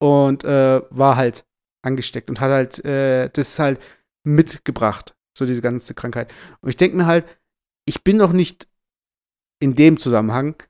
und 0.00 0.42
äh, 0.42 0.82
war 0.90 1.14
halt 1.14 1.46
angesteckt 1.82 2.28
und 2.28 2.40
hat 2.40 2.50
halt 2.50 2.84
äh, 2.84 3.30
das 3.30 3.56
halt 3.60 3.80
mitgebracht, 4.24 5.14
so 5.38 5.46
diese 5.46 5.62
ganze 5.62 5.94
Krankheit. 5.94 6.34
Und 6.60 6.70
ich 6.70 6.76
denke 6.76 6.96
mir 6.96 7.06
halt, 7.06 7.24
ich 7.86 8.02
bin 8.02 8.18
doch 8.18 8.32
nicht 8.32 8.66
in 9.60 9.76
dem 9.76 9.96
Zusammenhang 9.96 10.60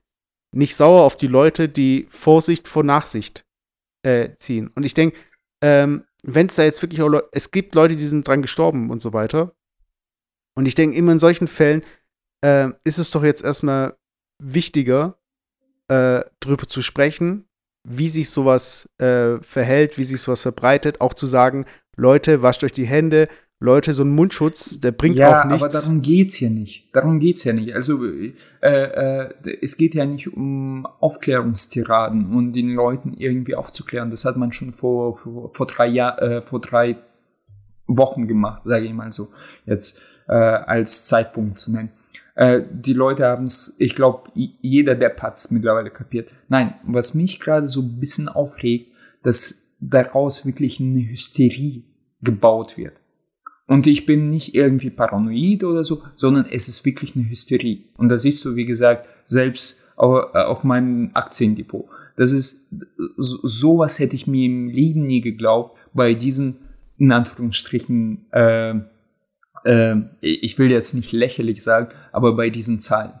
nicht 0.53 0.75
sauer 0.75 1.01
auf 1.01 1.17
die 1.17 1.25
Leute, 1.25 1.67
die 1.67 2.05
Vorsicht 2.11 2.67
vor 2.67 2.83
Nachsicht 2.83 3.43
äh, 4.03 4.35
ziehen. 4.37 4.67
Und 4.75 4.85
ich 4.85 4.93
denke, 4.93 5.17
ähm, 5.63 6.05
wenn 6.23 6.47
es 6.47 6.55
da 6.55 6.63
jetzt 6.63 6.81
wirklich 6.81 7.01
auch 7.01 7.07
Leute, 7.07 7.29
es 7.31 7.51
gibt 7.51 7.75
Leute, 7.75 7.95
die 7.95 8.07
sind 8.07 8.27
dran 8.27 8.41
gestorben 8.41 8.89
und 8.89 9.01
so 9.01 9.13
weiter. 9.13 9.55
Und 10.55 10.65
ich 10.65 10.75
denke, 10.75 10.97
immer 10.97 11.13
in 11.13 11.19
solchen 11.19 11.47
Fällen 11.47 11.83
äh, 12.43 12.69
ist 12.83 12.99
es 12.99 13.11
doch 13.11 13.23
jetzt 13.23 13.43
erstmal 13.43 13.97
wichtiger, 14.39 15.17
äh, 15.87 16.21
drüber 16.39 16.67
zu 16.67 16.81
sprechen, 16.81 17.47
wie 17.87 18.09
sich 18.09 18.29
sowas 18.29 18.89
äh, 18.99 19.37
verhält, 19.41 19.97
wie 19.97 20.03
sich 20.03 20.21
sowas 20.21 20.41
verbreitet, 20.41 21.01
auch 21.01 21.13
zu 21.13 21.27
sagen, 21.27 21.65
Leute, 21.95 22.41
wascht 22.41 22.63
euch 22.63 22.73
die 22.73 22.85
Hände, 22.85 23.27
Leute, 23.63 23.93
so 23.93 24.03
ein 24.03 24.09
Mundschutz, 24.09 24.79
der 24.79 24.91
bringt 24.91 25.17
ja, 25.17 25.41
auch 25.41 25.45
nichts. 25.45 25.61
Ja, 25.61 25.69
aber 25.69 25.79
darum 25.79 26.01
geht's 26.01 26.33
hier 26.33 26.49
nicht. 26.49 26.89
Darum 26.93 27.19
geht's 27.19 27.43
ja 27.43 27.53
nicht. 27.53 27.75
Also 27.75 28.03
äh, 28.03 28.33
äh, 28.61 29.29
es 29.61 29.77
geht 29.77 29.93
ja 29.93 30.03
nicht 30.03 30.35
um 30.35 30.87
Aufklärungstiraden 30.99 32.33
und 32.33 32.53
den 32.53 32.73
Leuten 32.73 33.13
irgendwie 33.13 33.53
aufzuklären. 33.53 34.09
Das 34.09 34.25
hat 34.25 34.35
man 34.35 34.51
schon 34.51 34.73
vor 34.73 35.15
vor, 35.15 35.53
vor 35.53 35.67
drei 35.67 35.85
Jahr, 35.85 36.19
äh, 36.19 36.41
vor 36.41 36.59
drei 36.59 36.97
Wochen 37.85 38.27
gemacht, 38.27 38.63
sage 38.65 38.85
ich 38.85 38.93
mal 38.93 39.11
so, 39.11 39.27
jetzt 39.67 40.01
äh, 40.27 40.33
als 40.33 41.05
Zeitpunkt 41.05 41.59
zu 41.59 41.71
nennen. 41.71 41.91
Äh, 42.33 42.61
die 42.71 42.93
Leute 42.93 43.27
haben 43.27 43.43
es, 43.43 43.75
ich 43.77 43.95
glaube, 43.95 44.31
jeder 44.33 44.95
Depp 44.95 45.21
hat 45.21 45.37
es 45.37 45.51
mittlerweile 45.51 45.91
kapiert. 45.91 46.29
Nein, 46.49 46.73
was 46.83 47.13
mich 47.13 47.39
gerade 47.39 47.67
so 47.67 47.81
ein 47.81 47.99
bisschen 47.99 48.27
aufregt, 48.27 48.91
dass 49.21 49.67
daraus 49.79 50.47
wirklich 50.47 50.79
eine 50.79 51.07
Hysterie 51.07 51.83
gebaut 52.23 52.75
wird. 52.77 53.00
Und 53.71 53.87
ich 53.87 54.05
bin 54.05 54.29
nicht 54.29 54.53
irgendwie 54.53 54.89
paranoid 54.89 55.63
oder 55.63 55.85
so, 55.85 56.03
sondern 56.17 56.45
es 56.45 56.67
ist 56.67 56.83
wirklich 56.83 57.15
eine 57.15 57.29
Hysterie. 57.29 57.85
Und 57.95 58.09
das 58.09 58.23
siehst 58.23 58.43
du, 58.43 58.57
wie 58.57 58.65
gesagt, 58.65 59.07
selbst 59.23 59.85
auf 59.95 60.65
meinem 60.65 61.11
Aktiendepot. 61.13 61.85
Das 62.17 62.33
ist, 62.33 62.67
sowas 63.15 63.97
hätte 63.99 64.17
ich 64.17 64.27
mir 64.27 64.45
im 64.45 64.67
Leben 64.67 65.07
nie 65.07 65.21
geglaubt 65.21 65.77
bei 65.93 66.15
diesen, 66.15 66.57
in 66.97 67.13
Anführungsstrichen, 67.13 68.25
äh, 68.33 68.73
äh, 69.63 69.95
ich 70.19 70.59
will 70.59 70.69
jetzt 70.69 70.93
nicht 70.93 71.13
lächerlich 71.13 71.63
sagen, 71.63 71.95
aber 72.11 72.35
bei 72.35 72.49
diesen 72.49 72.81
Zahlen. 72.81 73.13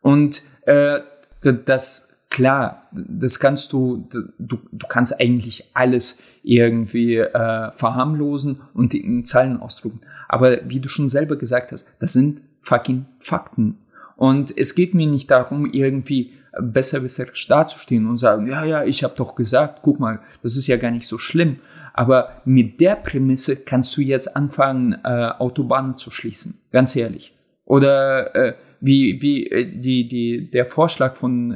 Und 0.00 0.42
äh, 0.62 1.02
das, 1.40 2.18
klar, 2.30 2.88
das 2.90 3.38
kannst 3.38 3.72
du, 3.72 4.08
du, 4.10 4.58
du 4.72 4.86
kannst 4.88 5.20
eigentlich 5.20 5.70
alles 5.72 6.20
irgendwie 6.44 7.16
äh, 7.16 7.72
verharmlosen 7.72 8.60
und 8.74 8.94
in 8.94 9.24
Zahlen 9.24 9.60
ausdrücken. 9.60 10.00
Aber 10.28 10.58
wie 10.68 10.80
du 10.80 10.88
schon 10.88 11.08
selber 11.08 11.36
gesagt 11.36 11.72
hast, 11.72 11.94
das 11.98 12.12
sind 12.12 12.42
fucking 12.60 13.06
Fakten. 13.18 13.78
Und 14.16 14.56
es 14.56 14.74
geht 14.74 14.94
mir 14.94 15.06
nicht 15.06 15.30
darum, 15.30 15.70
irgendwie 15.72 16.32
besser 16.60 17.00
besser 17.00 17.26
dazustehen 17.48 18.06
und 18.06 18.16
sagen, 18.16 18.46
ja, 18.46 18.64
ja, 18.64 18.84
ich 18.84 19.02
habe 19.02 19.14
doch 19.16 19.34
gesagt, 19.34 19.80
guck 19.82 19.98
mal, 19.98 20.20
das 20.42 20.56
ist 20.56 20.66
ja 20.66 20.76
gar 20.76 20.90
nicht 20.90 21.08
so 21.08 21.18
schlimm. 21.18 21.58
Aber 21.92 22.42
mit 22.44 22.80
der 22.80 22.96
Prämisse 22.96 23.64
kannst 23.64 23.96
du 23.96 24.00
jetzt 24.00 24.36
anfangen, 24.36 24.96
äh, 25.04 25.30
Autobahnen 25.38 25.96
zu 25.96 26.10
schließen, 26.10 26.60
ganz 26.72 26.94
ehrlich. 26.96 27.34
Oder 27.64 28.34
äh, 28.34 28.54
wie, 28.80 29.20
wie 29.22 29.46
äh, 29.46 29.78
die, 29.78 30.08
die, 30.08 30.50
der 30.50 30.66
Vorschlag 30.66 31.14
von 31.14 31.54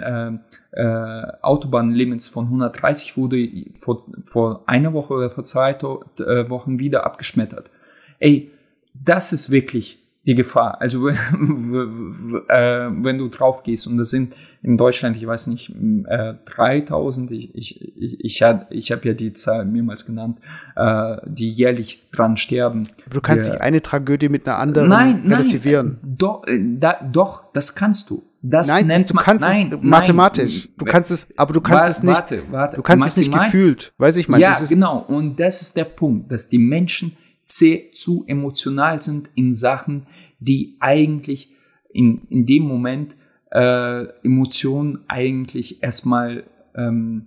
äh, 0.72 0.82
äh, 0.82 1.32
Autobahnlimits 1.42 2.28
von 2.28 2.46
130 2.46 3.16
wurde 3.16 3.48
vor, 3.78 4.00
vor 4.24 4.64
einer 4.66 4.92
Woche 4.92 5.14
oder 5.14 5.30
vor 5.30 5.44
zwei 5.44 5.72
äh, 5.72 6.50
Wochen 6.50 6.78
wieder 6.78 7.06
abgeschmettert. 7.06 7.70
Ey, 8.18 8.50
das 8.92 9.32
ist 9.32 9.50
wirklich 9.50 9.98
die 10.26 10.34
Gefahr. 10.34 10.80
Also 10.80 11.08
äh, 11.08 11.14
wenn 11.14 13.18
du 13.18 13.28
drauf 13.28 13.62
gehst 13.62 13.86
und 13.86 13.96
das 13.96 14.10
sind 14.10 14.34
in 14.62 14.76
Deutschland, 14.76 15.16
ich 15.16 15.26
weiß 15.26 15.46
nicht, 15.46 15.72
äh, 16.06 16.34
3000, 16.44 17.30
ich, 17.30 17.54
ich, 17.54 17.96
ich, 17.96 18.24
ich, 18.24 18.44
ich 18.70 18.92
habe 18.92 19.08
ja 19.08 19.14
die 19.14 19.32
Zahl 19.32 19.64
mehrmals 19.64 20.04
genannt, 20.04 20.38
äh, 20.76 21.16
die 21.24 21.50
jährlich 21.50 22.10
dran 22.10 22.36
sterben. 22.36 22.88
Du 23.08 23.20
kannst 23.20 23.48
nicht 23.48 23.60
eine 23.60 23.80
Tragödie 23.80 24.28
mit 24.28 24.46
einer 24.46 24.58
anderen 24.58 24.88
nein, 24.88 25.22
relativieren. 25.24 25.98
Nein, 26.02 26.14
doch, 26.18 26.46
äh, 26.46 26.60
da, 26.78 27.00
doch, 27.10 27.52
das 27.52 27.74
kannst 27.74 28.10
du. 28.10 28.22
Das 28.40 28.68
nein, 28.68 28.86
nennt 28.86 29.10
du 29.10 29.14
man, 29.14 29.24
kannst 29.24 29.40
nein, 29.40 29.72
es 29.72 29.78
mathematisch. 29.82 30.66
Nein. 30.66 30.74
Du 30.78 30.84
kannst 30.84 31.10
es, 31.10 31.26
aber 31.36 31.52
du 31.52 31.60
kannst 31.60 31.80
Warte, 31.80 31.90
es 31.90 32.02
nicht. 32.02 32.14
Warte, 32.14 32.52
warte. 32.52 32.76
Du 32.76 32.82
kannst 32.82 33.08
es 33.08 33.16
nicht 33.16 33.32
gefühlt. 33.32 33.92
Weiß 33.98 34.16
ich 34.16 34.28
mal. 34.28 34.40
Ja, 34.40 34.56
genau. 34.68 35.00
Und 35.00 35.40
das 35.40 35.60
ist 35.60 35.76
der 35.76 35.84
Punkt, 35.84 36.30
dass 36.30 36.48
die 36.48 36.58
Menschen 36.58 37.16
zu 37.42 38.24
emotional 38.26 39.02
sind 39.02 39.30
in 39.34 39.52
Sachen, 39.52 40.06
die 40.38 40.76
eigentlich 40.80 41.50
in, 41.90 42.22
in 42.28 42.46
dem 42.46 42.64
Moment 42.64 43.16
äh, 43.50 44.04
Emotionen 44.22 45.04
eigentlich 45.08 45.82
erstmal, 45.82 46.44
ähm, 46.76 47.26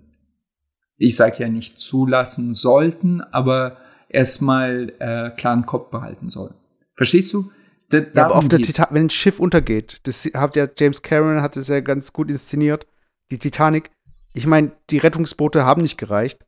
ich 0.96 1.16
sage 1.16 1.36
ja 1.40 1.48
nicht 1.48 1.80
zulassen 1.80 2.54
sollten, 2.54 3.20
aber 3.20 3.78
erstmal 4.08 4.92
äh, 4.98 5.30
klaren 5.36 5.66
Kopf 5.66 5.90
behalten 5.90 6.28
sollen. 6.28 6.54
Verstehst 6.94 7.32
du? 7.34 7.50
Ja, 7.92 8.24
aber 8.24 8.36
auf 8.36 8.48
der. 8.48 8.60
Titan 8.60 8.86
wenn 8.90 9.06
ein 9.06 9.10
Schiff 9.10 9.38
untergeht, 9.38 10.00
das 10.04 10.24
hat 10.34 10.56
ja 10.56 10.66
James 10.76 11.02
Cameron 11.02 11.42
hat 11.42 11.56
es 11.56 11.68
ja 11.68 11.80
ganz 11.80 12.12
gut 12.12 12.30
inszeniert, 12.30 12.86
die 13.30 13.38
Titanic. 13.38 13.90
Ich 14.34 14.46
meine, 14.46 14.72
die 14.90 14.98
Rettungsboote 14.98 15.64
haben 15.64 15.82
nicht 15.82 15.98
gereicht. 15.98 16.44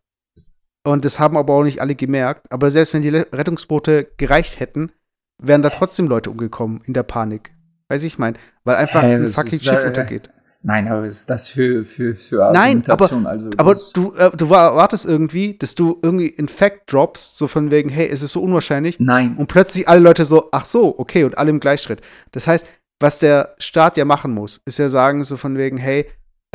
Und 0.86 1.04
das 1.04 1.18
haben 1.18 1.36
aber 1.36 1.54
auch 1.54 1.64
nicht 1.64 1.80
alle 1.80 1.94
gemerkt. 1.94 2.50
Aber 2.50 2.70
selbst 2.70 2.92
wenn 2.92 3.02
die 3.02 3.08
Rettungsboote 3.08 4.06
gereicht 4.16 4.60
hätten, 4.60 4.92
wären 5.38 5.62
da 5.62 5.70
trotzdem 5.70 6.06
Leute 6.06 6.30
umgekommen 6.30 6.82
in 6.84 6.94
der 6.94 7.02
Panik. 7.02 7.52
Weiß 7.88 8.02
ich 8.02 8.18
mein, 8.18 8.38
weil 8.64 8.76
einfach 8.76 9.02
Hä, 9.02 9.14
ein 9.14 9.30
fucking 9.30 9.58
Schiff 9.58 9.82
äh, 9.82 9.86
untergeht. 9.86 10.30
Nein, 10.66 10.88
aber 10.88 11.04
ist 11.04 11.28
das 11.28 11.48
für, 11.48 11.84
für, 11.84 12.16
für 12.16 12.50
Nein, 12.52 12.82
aber- 12.88 13.04
also, 13.26 13.50
Aber 13.58 13.74
du, 13.92 14.14
äh, 14.14 14.30
du 14.34 14.46
erwartest 14.46 15.04
irgendwie, 15.04 15.58
dass 15.58 15.74
du 15.74 15.98
irgendwie 16.02 16.28
in 16.28 16.48
Fact 16.48 16.90
droppst, 16.90 17.36
so 17.36 17.48
von 17.48 17.70
wegen, 17.70 17.90
hey, 17.90 18.08
es 18.08 18.22
ist 18.22 18.32
so 18.32 18.42
unwahrscheinlich. 18.42 18.98
Nein, 18.98 19.36
Und 19.36 19.48
plötzlich 19.48 19.86
alle 19.88 20.00
Leute 20.00 20.24
so, 20.24 20.48
ach 20.52 20.64
so, 20.64 20.98
okay, 20.98 21.24
und 21.24 21.36
alle 21.36 21.50
im 21.50 21.60
Gleichschritt. 21.60 22.00
Das 22.32 22.46
heißt, 22.46 22.66
was 22.98 23.18
der 23.18 23.54
Staat 23.58 23.98
ja 23.98 24.06
machen 24.06 24.32
muss, 24.32 24.62
ist 24.64 24.78
ja 24.78 24.88
sagen, 24.88 25.22
so 25.24 25.36
von 25.36 25.58
wegen, 25.58 25.76
hey, 25.76 26.06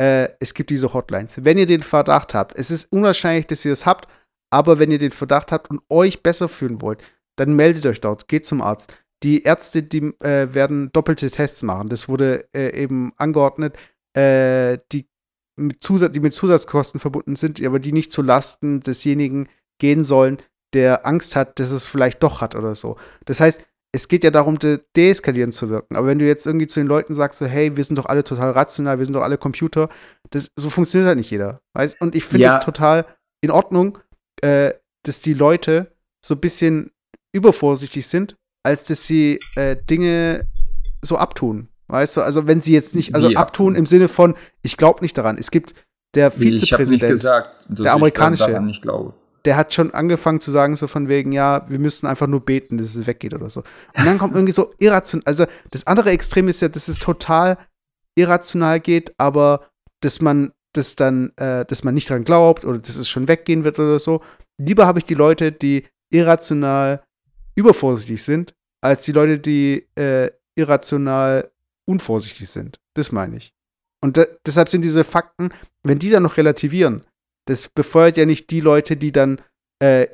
äh, 0.02 0.28
es 0.40 0.54
gibt 0.54 0.70
diese 0.70 0.92
Hotlines. 0.92 1.34
Wenn 1.36 1.56
ihr 1.58 1.66
den 1.66 1.82
Verdacht 1.82 2.34
habt, 2.34 2.58
es 2.58 2.72
ist 2.72 2.90
unwahrscheinlich, 2.90 3.46
dass 3.46 3.64
ihr 3.64 3.70
das 3.70 3.86
habt, 3.86 4.08
aber 4.52 4.80
wenn 4.80 4.90
ihr 4.90 4.98
den 4.98 5.12
Verdacht 5.12 5.52
habt 5.52 5.70
und 5.70 5.82
euch 5.88 6.22
besser 6.24 6.48
fühlen 6.48 6.82
wollt, 6.82 7.00
dann 7.36 7.54
meldet 7.54 7.86
euch 7.86 8.00
dort, 8.00 8.26
geht 8.26 8.44
zum 8.44 8.60
Arzt. 8.60 8.92
Die 9.22 9.42
Ärzte, 9.44 9.82
die 9.84 10.14
äh, 10.24 10.52
werden 10.52 10.90
doppelte 10.92 11.30
Tests 11.30 11.62
machen. 11.62 11.88
Das 11.90 12.08
wurde 12.08 12.46
äh, 12.56 12.74
eben 12.82 13.12
angeordnet, 13.18 13.76
äh, 14.14 14.78
die, 14.92 15.08
mit 15.56 15.82
Zusatz, 15.82 16.12
die 16.12 16.20
mit 16.20 16.34
Zusatzkosten 16.34 17.00
verbunden 17.00 17.36
sind, 17.36 17.62
aber 17.64 17.78
die 17.78 17.92
nicht 17.92 18.12
zu 18.12 18.22
Lasten 18.22 18.80
desjenigen 18.80 19.48
gehen 19.78 20.04
sollen, 20.04 20.38
der 20.72 21.06
Angst 21.06 21.36
hat, 21.36 21.58
dass 21.58 21.70
es 21.70 21.86
vielleicht 21.86 22.22
doch 22.22 22.40
hat 22.40 22.54
oder 22.54 22.74
so. 22.74 22.96
Das 23.24 23.40
heißt, 23.40 23.66
es 23.92 24.06
geht 24.06 24.22
ja 24.22 24.30
darum, 24.30 24.58
de 24.58 24.78
deeskalierend 24.96 25.54
zu 25.54 25.68
wirken. 25.68 25.96
Aber 25.96 26.06
wenn 26.06 26.20
du 26.20 26.26
jetzt 26.26 26.46
irgendwie 26.46 26.68
zu 26.68 26.78
den 26.78 26.86
Leuten 26.86 27.14
sagst, 27.14 27.40
so, 27.40 27.46
hey, 27.46 27.76
wir 27.76 27.82
sind 27.82 27.96
doch 27.96 28.06
alle 28.06 28.22
total 28.22 28.52
rational, 28.52 28.98
wir 28.98 29.04
sind 29.04 29.14
doch 29.14 29.22
alle 29.22 29.38
Computer, 29.38 29.88
das, 30.30 30.48
so 30.54 30.70
funktioniert 30.70 31.08
halt 31.08 31.18
nicht 31.18 31.30
jeder. 31.30 31.60
Weißt? 31.74 32.00
Und 32.00 32.14
ich 32.14 32.24
finde 32.24 32.46
es 32.46 32.52
Ja. 32.54 32.58
total 32.60 33.04
in 33.40 33.50
Ordnung, 33.50 33.98
äh, 34.42 34.72
dass 35.02 35.20
die 35.20 35.34
Leute 35.34 35.96
so 36.24 36.34
ein 36.34 36.40
bisschen 36.40 36.92
übervorsichtig 37.32 38.06
sind, 38.06 38.36
als 38.62 38.84
dass 38.84 39.06
sie 39.06 39.40
äh, 39.56 39.76
Dinge 39.88 40.46
so 41.02 41.16
abtun. 41.16 41.68
Weißt 41.90 42.16
du, 42.16 42.20
also 42.22 42.46
wenn 42.46 42.60
sie 42.60 42.72
jetzt 42.72 42.94
nicht, 42.94 43.14
also 43.14 43.30
Wie 43.30 43.36
abtun 43.36 43.74
im 43.74 43.86
Sinne 43.86 44.08
von, 44.08 44.34
ich 44.62 44.76
glaube 44.76 45.00
nicht 45.02 45.16
daran. 45.16 45.36
Es 45.38 45.50
gibt 45.50 45.74
der 46.14 46.32
Vizepräsident, 46.32 47.12
gesagt, 47.12 47.50
der 47.68 47.92
amerikanische. 47.92 49.12
der 49.44 49.56
hat 49.56 49.72
schon 49.72 49.94
angefangen 49.94 50.40
zu 50.40 50.50
sagen, 50.50 50.76
so 50.76 50.86
von 50.86 51.08
wegen, 51.08 51.32
ja, 51.32 51.64
wir 51.68 51.78
müssten 51.78 52.06
einfach 52.06 52.26
nur 52.26 52.44
beten, 52.44 52.78
dass 52.78 52.94
es 52.94 53.06
weggeht 53.06 53.34
oder 53.34 53.48
so. 53.48 53.60
Und 53.96 54.06
dann 54.06 54.18
kommt 54.18 54.34
irgendwie 54.34 54.52
so 54.52 54.72
irrational, 54.78 55.22
also 55.26 55.46
das 55.70 55.86
andere 55.86 56.10
Extrem 56.10 56.48
ist 56.48 56.60
ja, 56.60 56.68
dass 56.68 56.88
es 56.88 56.98
total 56.98 57.56
irrational 58.16 58.80
geht, 58.80 59.14
aber 59.18 59.68
dass 60.00 60.20
man 60.20 60.52
das 60.72 60.96
dann, 60.96 61.32
äh, 61.36 61.64
dass 61.64 61.84
man 61.84 61.94
nicht 61.94 62.10
dran 62.10 62.24
glaubt 62.24 62.64
oder 62.64 62.78
dass 62.78 62.96
es 62.96 63.08
schon 63.08 63.28
weggehen 63.28 63.64
wird 63.64 63.78
oder 63.78 63.98
so. 63.98 64.20
Lieber 64.58 64.86
habe 64.86 64.98
ich 64.98 65.04
die 65.04 65.14
Leute, 65.14 65.52
die 65.52 65.84
irrational 66.10 67.02
übervorsichtig 67.54 68.22
sind, 68.22 68.54
als 68.80 69.02
die 69.02 69.12
Leute, 69.12 69.38
die 69.38 69.86
äh, 69.96 70.30
irrational 70.54 71.50
unvorsichtig 71.90 72.48
sind. 72.48 72.80
Das 72.94 73.12
meine 73.12 73.36
ich. 73.36 73.52
Und 74.02 74.16
de 74.16 74.26
deshalb 74.46 74.68
sind 74.68 74.82
diese 74.82 75.04
Fakten, 75.04 75.50
wenn 75.82 75.98
die 75.98 76.10
dann 76.10 76.22
noch 76.22 76.36
relativieren, 76.36 77.04
das 77.46 77.68
befeuert 77.68 78.16
ja 78.16 78.26
nicht 78.26 78.50
die 78.50 78.60
Leute, 78.60 78.96
die 78.96 79.12
dann 79.12 79.40
äh, 79.82 80.06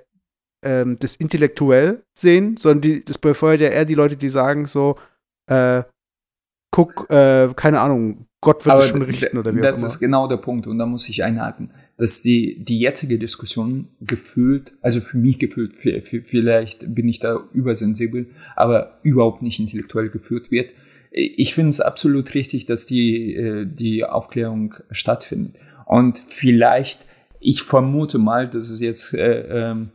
ähm, 0.65 0.97
das 0.99 1.17
intellektuell 1.17 2.03
sehen, 2.17 2.57
sondern 2.57 2.81
die, 2.81 3.05
das 3.05 3.19
befeuert 3.19 3.61
ja 3.61 3.69
eher 3.69 3.85
die 3.85 3.95
Leute, 3.95 4.17
die 4.17 4.29
sagen 4.29 4.67
so, 4.67 4.97
äh, 5.49 5.83
guck, 6.71 7.09
äh, 7.11 7.53
keine 7.55 7.81
Ahnung, 7.81 8.27
Gott 8.41 8.65
wird 8.65 8.79
es 8.79 8.89
schon 8.89 9.03
richten 9.03 9.39
oder 9.39 9.55
wie 9.55 9.61
das 9.61 9.77
auch 9.77 9.81
immer. 9.81 9.87
ist 9.87 9.99
genau 9.99 10.29
der 10.29 10.37
Punkt 10.37 10.67
und 10.67 10.79
da 10.79 10.87
muss 10.87 11.09
ich 11.09 11.25
einhaken, 11.25 11.71
dass 11.97 12.23
die, 12.23 12.63
die 12.63 12.81
jetzige 12.81 13.19
Diskussion 13.19 13.89
gefühlt, 14.01 14.73
also 14.83 15.01
für 15.01 15.17
mich 15.17 15.39
gefühlt, 15.39 15.75
vielleicht 15.77 16.95
bin 16.95 17.09
ich 17.09 17.19
da 17.19 17.41
übersensibel, 17.53 18.27
aber 18.55 18.99
überhaupt 19.03 19.43
nicht 19.43 19.59
intellektuell 19.59 20.11
geführt 20.11 20.51
wird. 20.51 20.71
Ich 21.19 21.55
finde 21.55 21.71
es 21.71 21.81
absolut 21.81 22.35
richtig, 22.35 22.67
dass 22.67 22.85
die, 22.85 23.35
äh, 23.35 23.67
die 23.67 24.05
Aufklärung 24.05 24.75
stattfindet. 24.91 25.55
Und 25.87 26.19
vielleicht, 26.19 27.07
ich 27.41 27.63
vermute 27.63 28.19
mal, 28.19 28.51
das 28.51 28.71
ist 28.71 28.81
jetzt 28.81 29.15
äh, 29.15 29.71
ähm, 29.71 29.91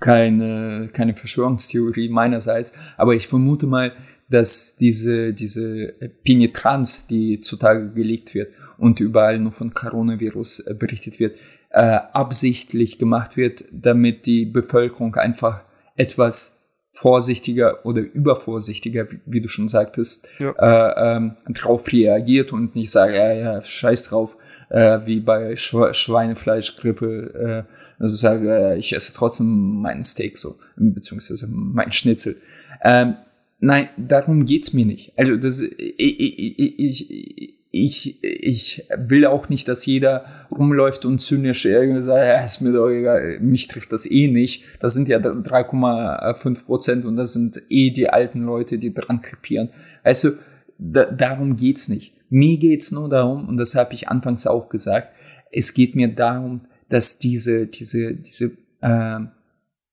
keine, 0.00 0.88
keine 0.90 1.14
Verschwörungstheorie 1.14 2.08
meinerseits, 2.08 2.72
aber 2.96 3.14
ich 3.14 3.28
vermute 3.28 3.66
mal, 3.66 3.92
dass 4.30 4.76
diese, 4.76 5.34
diese 5.34 5.88
Penetranz, 6.24 7.06
die 7.06 7.40
zutage 7.40 7.90
gelegt 7.90 8.34
wird 8.34 8.52
und 8.78 9.00
überall 9.00 9.38
nur 9.38 9.52
von 9.52 9.74
Coronavirus 9.74 10.60
äh, 10.60 10.74
berichtet 10.74 11.20
wird, 11.20 11.36
äh, 11.70 11.98
absichtlich 12.12 12.98
gemacht 12.98 13.36
wird, 13.36 13.64
damit 13.70 14.24
die 14.24 14.46
Bevölkerung 14.46 15.14
einfach 15.16 15.60
etwas 15.96 16.57
vorsichtiger 17.00 17.86
oder 17.86 18.00
übervorsichtiger, 18.00 19.10
wie, 19.12 19.20
wie 19.24 19.40
du 19.40 19.48
schon 19.48 19.68
sagtest, 19.68 20.28
Ja. 20.38 20.50
äh, 20.58 21.16
ähm, 21.16 21.36
drauf 21.50 21.86
reagiert 21.92 22.52
und 22.52 22.74
nicht 22.74 22.90
sagt, 22.90 23.14
ja, 23.14 23.32
ja, 23.32 23.62
scheiß 23.62 24.08
drauf, 24.08 24.36
äh, 24.70 24.98
wie 25.06 25.20
bei 25.20 25.54
Schwe 25.54 25.94
Schweinefleischgrippe, 25.94 27.66
äh, 27.68 28.02
also 28.02 28.16
sage, 28.16 28.50
äh, 28.52 28.78
ich 28.78 28.92
esse 28.94 29.14
trotzdem 29.14 29.80
meinen 29.80 30.02
Steak 30.02 30.38
so, 30.38 30.56
beziehungsweise 30.76 31.46
meinen 31.50 31.92
Schnitzel. 31.92 32.36
Ähm, 32.82 33.14
nein, 33.60 33.88
darum 33.96 34.44
geht's 34.44 34.72
mir 34.72 34.84
nicht. 34.84 35.12
Also 35.16 35.36
das, 35.36 35.60
ich, 35.60 35.74
ich, 35.98 37.10
ich, 37.10 37.57
ich, 37.70 38.22
ich 38.22 38.86
will 38.96 39.26
auch 39.26 39.48
nicht, 39.48 39.68
dass 39.68 39.84
jeder 39.84 40.24
rumläuft 40.50 41.04
und 41.04 41.18
zynisch 41.18 41.66
irgendwie 41.66 42.02
sagt, 42.02 42.26
ja, 42.26 42.42
ist 42.42 42.60
mir 42.62 42.72
doch 42.72 42.88
egal, 42.88 43.40
mich 43.40 43.68
trifft 43.68 43.92
das 43.92 44.10
eh 44.10 44.28
nicht. 44.28 44.64
Das 44.80 44.94
sind 44.94 45.08
ja 45.08 45.18
3,5 45.18 46.64
Prozent 46.64 47.04
und 47.04 47.16
das 47.16 47.34
sind 47.34 47.62
eh 47.68 47.90
die 47.90 48.08
alten 48.08 48.42
Leute, 48.42 48.78
die 48.78 48.94
dran 48.94 49.20
krepieren. 49.20 49.68
Also 50.02 50.30
da, 50.78 51.04
darum 51.04 51.56
geht's 51.56 51.88
nicht. 51.88 52.14
Mir 52.30 52.58
geht's 52.58 52.92
nur 52.92 53.08
darum, 53.08 53.48
und 53.48 53.56
das 53.58 53.74
habe 53.74 53.94
ich 53.94 54.08
anfangs 54.08 54.46
auch 54.46 54.68
gesagt, 54.68 55.08
es 55.50 55.74
geht 55.74 55.94
mir 55.94 56.08
darum, 56.08 56.62
dass 56.88 57.18
diese, 57.18 57.66
diese, 57.66 58.14
diese 58.14 58.52
äh, 58.80 59.20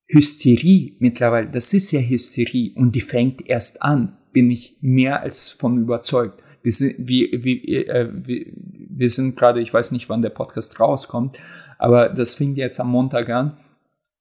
Hysterie 0.08 0.94
mittlerweile, 1.00 1.50
das 1.50 1.74
ist 1.74 1.92
ja 1.92 2.00
Hysterie 2.00 2.74
und 2.76 2.96
die 2.96 3.02
fängt 3.02 3.48
erst 3.48 3.82
an, 3.82 4.18
bin 4.32 4.52
ich 4.52 4.78
mehr 4.82 5.22
als 5.22 5.50
von 5.50 5.78
überzeugt. 5.78 6.42
Wir 6.66 6.72
sind, 6.72 6.96
wie, 6.98 7.30
wie, 7.44 7.86
äh, 7.86 8.10
wir, 8.12 8.48
wir 8.56 9.10
sind 9.12 9.36
gerade, 9.38 9.62
ich 9.62 9.72
weiß 9.72 9.92
nicht, 9.92 10.10
wann 10.10 10.24
der 10.24 10.32
Podcast 10.32 10.80
rauskommt, 10.80 11.38
aber 11.78 12.10
das 12.10 12.34
fing 12.34 12.56
jetzt 12.56 12.80
am 12.80 12.90
Montag 12.90 13.30
an. 13.30 13.56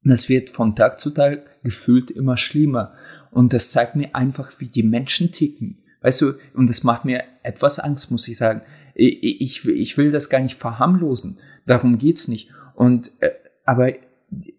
Das 0.02 0.28
wird 0.28 0.50
von 0.50 0.76
Tag 0.76 1.00
zu 1.00 1.08
Tag 1.08 1.62
gefühlt 1.62 2.10
immer 2.10 2.36
schlimmer. 2.36 2.92
Und 3.30 3.54
das 3.54 3.70
zeigt 3.70 3.96
mir 3.96 4.14
einfach, 4.14 4.52
wie 4.58 4.66
die 4.66 4.82
Menschen 4.82 5.32
ticken. 5.32 5.78
Weißt 6.02 6.20
du, 6.20 6.34
und 6.52 6.68
das 6.68 6.84
macht 6.84 7.06
mir 7.06 7.24
etwas 7.42 7.78
Angst, 7.78 8.10
muss 8.10 8.28
ich 8.28 8.36
sagen. 8.36 8.60
Ich, 8.94 9.40
ich, 9.40 9.66
ich 9.66 9.96
will 9.96 10.10
das 10.10 10.28
gar 10.28 10.40
nicht 10.40 10.58
verharmlosen. 10.58 11.38
Darum 11.64 11.96
geht's 11.96 12.28
nicht. 12.28 12.50
Und, 12.74 13.10
äh, 13.20 13.30
aber 13.64 13.94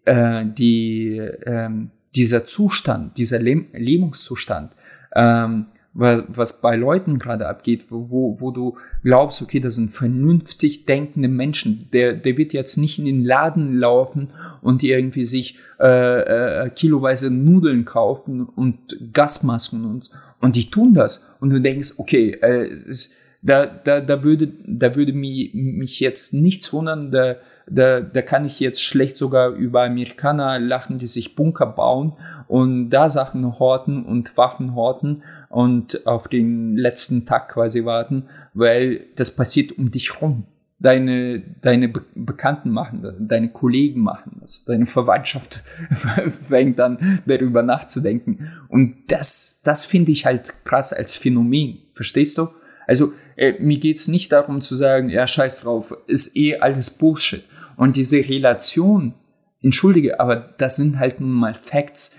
äh, 0.06 0.44
die, 0.44 1.18
äh, 1.18 1.70
dieser 2.16 2.46
Zustand, 2.46 3.16
dieser 3.16 3.38
Leb 3.38 3.68
Lebenszustand, 3.74 4.72
ähm, 5.14 5.66
was 5.98 6.60
bei 6.60 6.76
Leuten 6.76 7.18
gerade 7.18 7.48
abgeht, 7.48 7.86
wo, 7.88 8.36
wo 8.38 8.50
du 8.50 8.76
glaubst, 9.02 9.40
okay, 9.40 9.60
das 9.60 9.76
sind 9.76 9.92
vernünftig 9.92 10.84
denkende 10.84 11.28
Menschen, 11.28 11.88
der, 11.92 12.12
der 12.12 12.36
wird 12.36 12.52
jetzt 12.52 12.76
nicht 12.76 12.98
in 12.98 13.06
den 13.06 13.24
Laden 13.24 13.78
laufen 13.78 14.28
und 14.60 14.82
irgendwie 14.82 15.24
sich 15.24 15.58
äh, 15.80 16.64
äh, 16.64 16.70
kiloweise 16.70 17.32
Nudeln 17.32 17.86
kaufen 17.86 18.44
und 18.44 18.78
Gasmasken 19.12 19.86
und, 19.86 20.10
und 20.40 20.56
die 20.56 20.70
tun 20.70 20.92
das. 20.92 21.34
Und 21.40 21.50
du 21.50 21.60
denkst, 21.60 21.94
okay, 21.96 22.32
äh, 22.42 22.66
es, 22.88 23.16
da, 23.40 23.64
da, 23.64 24.00
da 24.00 24.22
würde, 24.22 24.48
da 24.66 24.94
würde 24.96 25.12
mich, 25.12 25.54
mich 25.54 26.00
jetzt 26.00 26.34
nichts 26.34 26.72
wundern, 26.72 27.10
da, 27.10 27.36
da, 27.68 28.00
da 28.00 28.22
kann 28.22 28.44
ich 28.44 28.60
jetzt 28.60 28.82
schlecht 28.82 29.16
sogar 29.16 29.50
über 29.50 29.84
Amerikaner 29.84 30.58
lachen, 30.58 30.98
die 30.98 31.06
sich 31.06 31.36
Bunker 31.36 31.66
bauen 31.66 32.14
und 32.48 32.90
da 32.90 33.08
Sachen 33.08 33.58
horten 33.58 34.04
und 34.04 34.36
Waffen 34.36 34.74
horten 34.74 35.22
und 35.56 36.06
auf 36.06 36.28
den 36.28 36.76
letzten 36.76 37.24
Tag 37.24 37.48
quasi 37.48 37.86
warten, 37.86 38.24
weil 38.52 39.06
das 39.16 39.34
passiert 39.34 39.78
um 39.78 39.90
dich 39.90 40.20
rum. 40.20 40.44
Deine, 40.78 41.42
deine 41.62 41.88
Be 41.88 42.02
Bekannten 42.14 42.68
machen 42.68 43.00
das, 43.00 43.14
deine 43.18 43.48
Kollegen 43.48 44.02
machen 44.02 44.36
das, 44.42 44.66
deine 44.66 44.84
Verwandtschaft 44.84 45.64
fängt 46.46 46.78
an, 46.78 47.22
darüber 47.24 47.62
nachzudenken. 47.62 48.52
Und 48.68 48.96
das, 49.08 49.62
das 49.64 49.86
finde 49.86 50.12
ich 50.12 50.26
halt 50.26 50.62
krass 50.66 50.92
als 50.92 51.16
Phänomen. 51.16 51.78
Verstehst 51.94 52.36
du? 52.36 52.48
Also, 52.86 53.14
äh, 53.36 53.54
mir 53.58 53.78
geht's 53.78 54.08
nicht 54.08 54.32
darum 54.32 54.60
zu 54.60 54.76
sagen, 54.76 55.08
ja, 55.08 55.26
scheiß 55.26 55.62
drauf, 55.62 55.96
ist 56.06 56.36
eh 56.36 56.58
alles 56.58 56.90
Bullshit. 56.90 57.44
Und 57.78 57.96
diese 57.96 58.18
Relation, 58.18 59.14
entschuldige, 59.62 60.20
aber 60.20 60.36
das 60.36 60.76
sind 60.76 60.98
halt 60.98 61.18
nun 61.18 61.32
mal 61.32 61.54
Facts, 61.54 62.18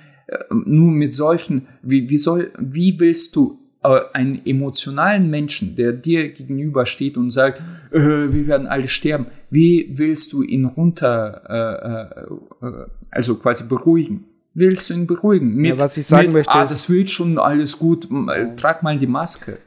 nur 0.50 0.92
mit 0.92 1.14
solchen, 1.14 1.68
wie, 1.82 2.10
wie 2.10 2.18
soll, 2.18 2.52
wie 2.60 3.00
willst 3.00 3.36
du 3.36 3.60
äh, 3.84 4.00
einen 4.14 4.46
emotionalen 4.46 5.30
Menschen, 5.30 5.76
der 5.76 5.94
dir 5.94 6.30
gegenübersteht 6.30 7.18
und 7.18 7.32
sagt, 7.32 7.62
äh, 7.92 8.00
wir 8.00 8.48
werden 8.48 8.68
alle 8.68 8.88
sterben, 8.88 9.28
wie 9.50 9.92
willst 9.94 10.34
du 10.34 10.44
ihn 10.44 10.66
runter, 10.66 12.10
äh, 12.62 12.66
äh, 12.66 12.86
also 13.12 13.36
quasi 13.36 13.68
beruhigen? 13.68 14.26
Willst 14.54 14.90
du 14.90 14.96
ihn 14.96 15.08
beruhigen? 15.08 15.54
Mit, 15.56 15.78
ja, 15.78 15.80
was 15.80 15.98
ich 15.98 16.08
sagen 16.08 16.28
mit, 16.28 16.34
möchte, 16.34 16.52
ah, 16.52 16.66
das 16.66 16.90
wird 16.90 17.10
schon 17.10 17.38
alles 17.38 17.78
gut, 17.78 18.10
trag 18.58 18.82
mal 18.82 18.98
die 18.98 19.08
Maske. 19.08 19.60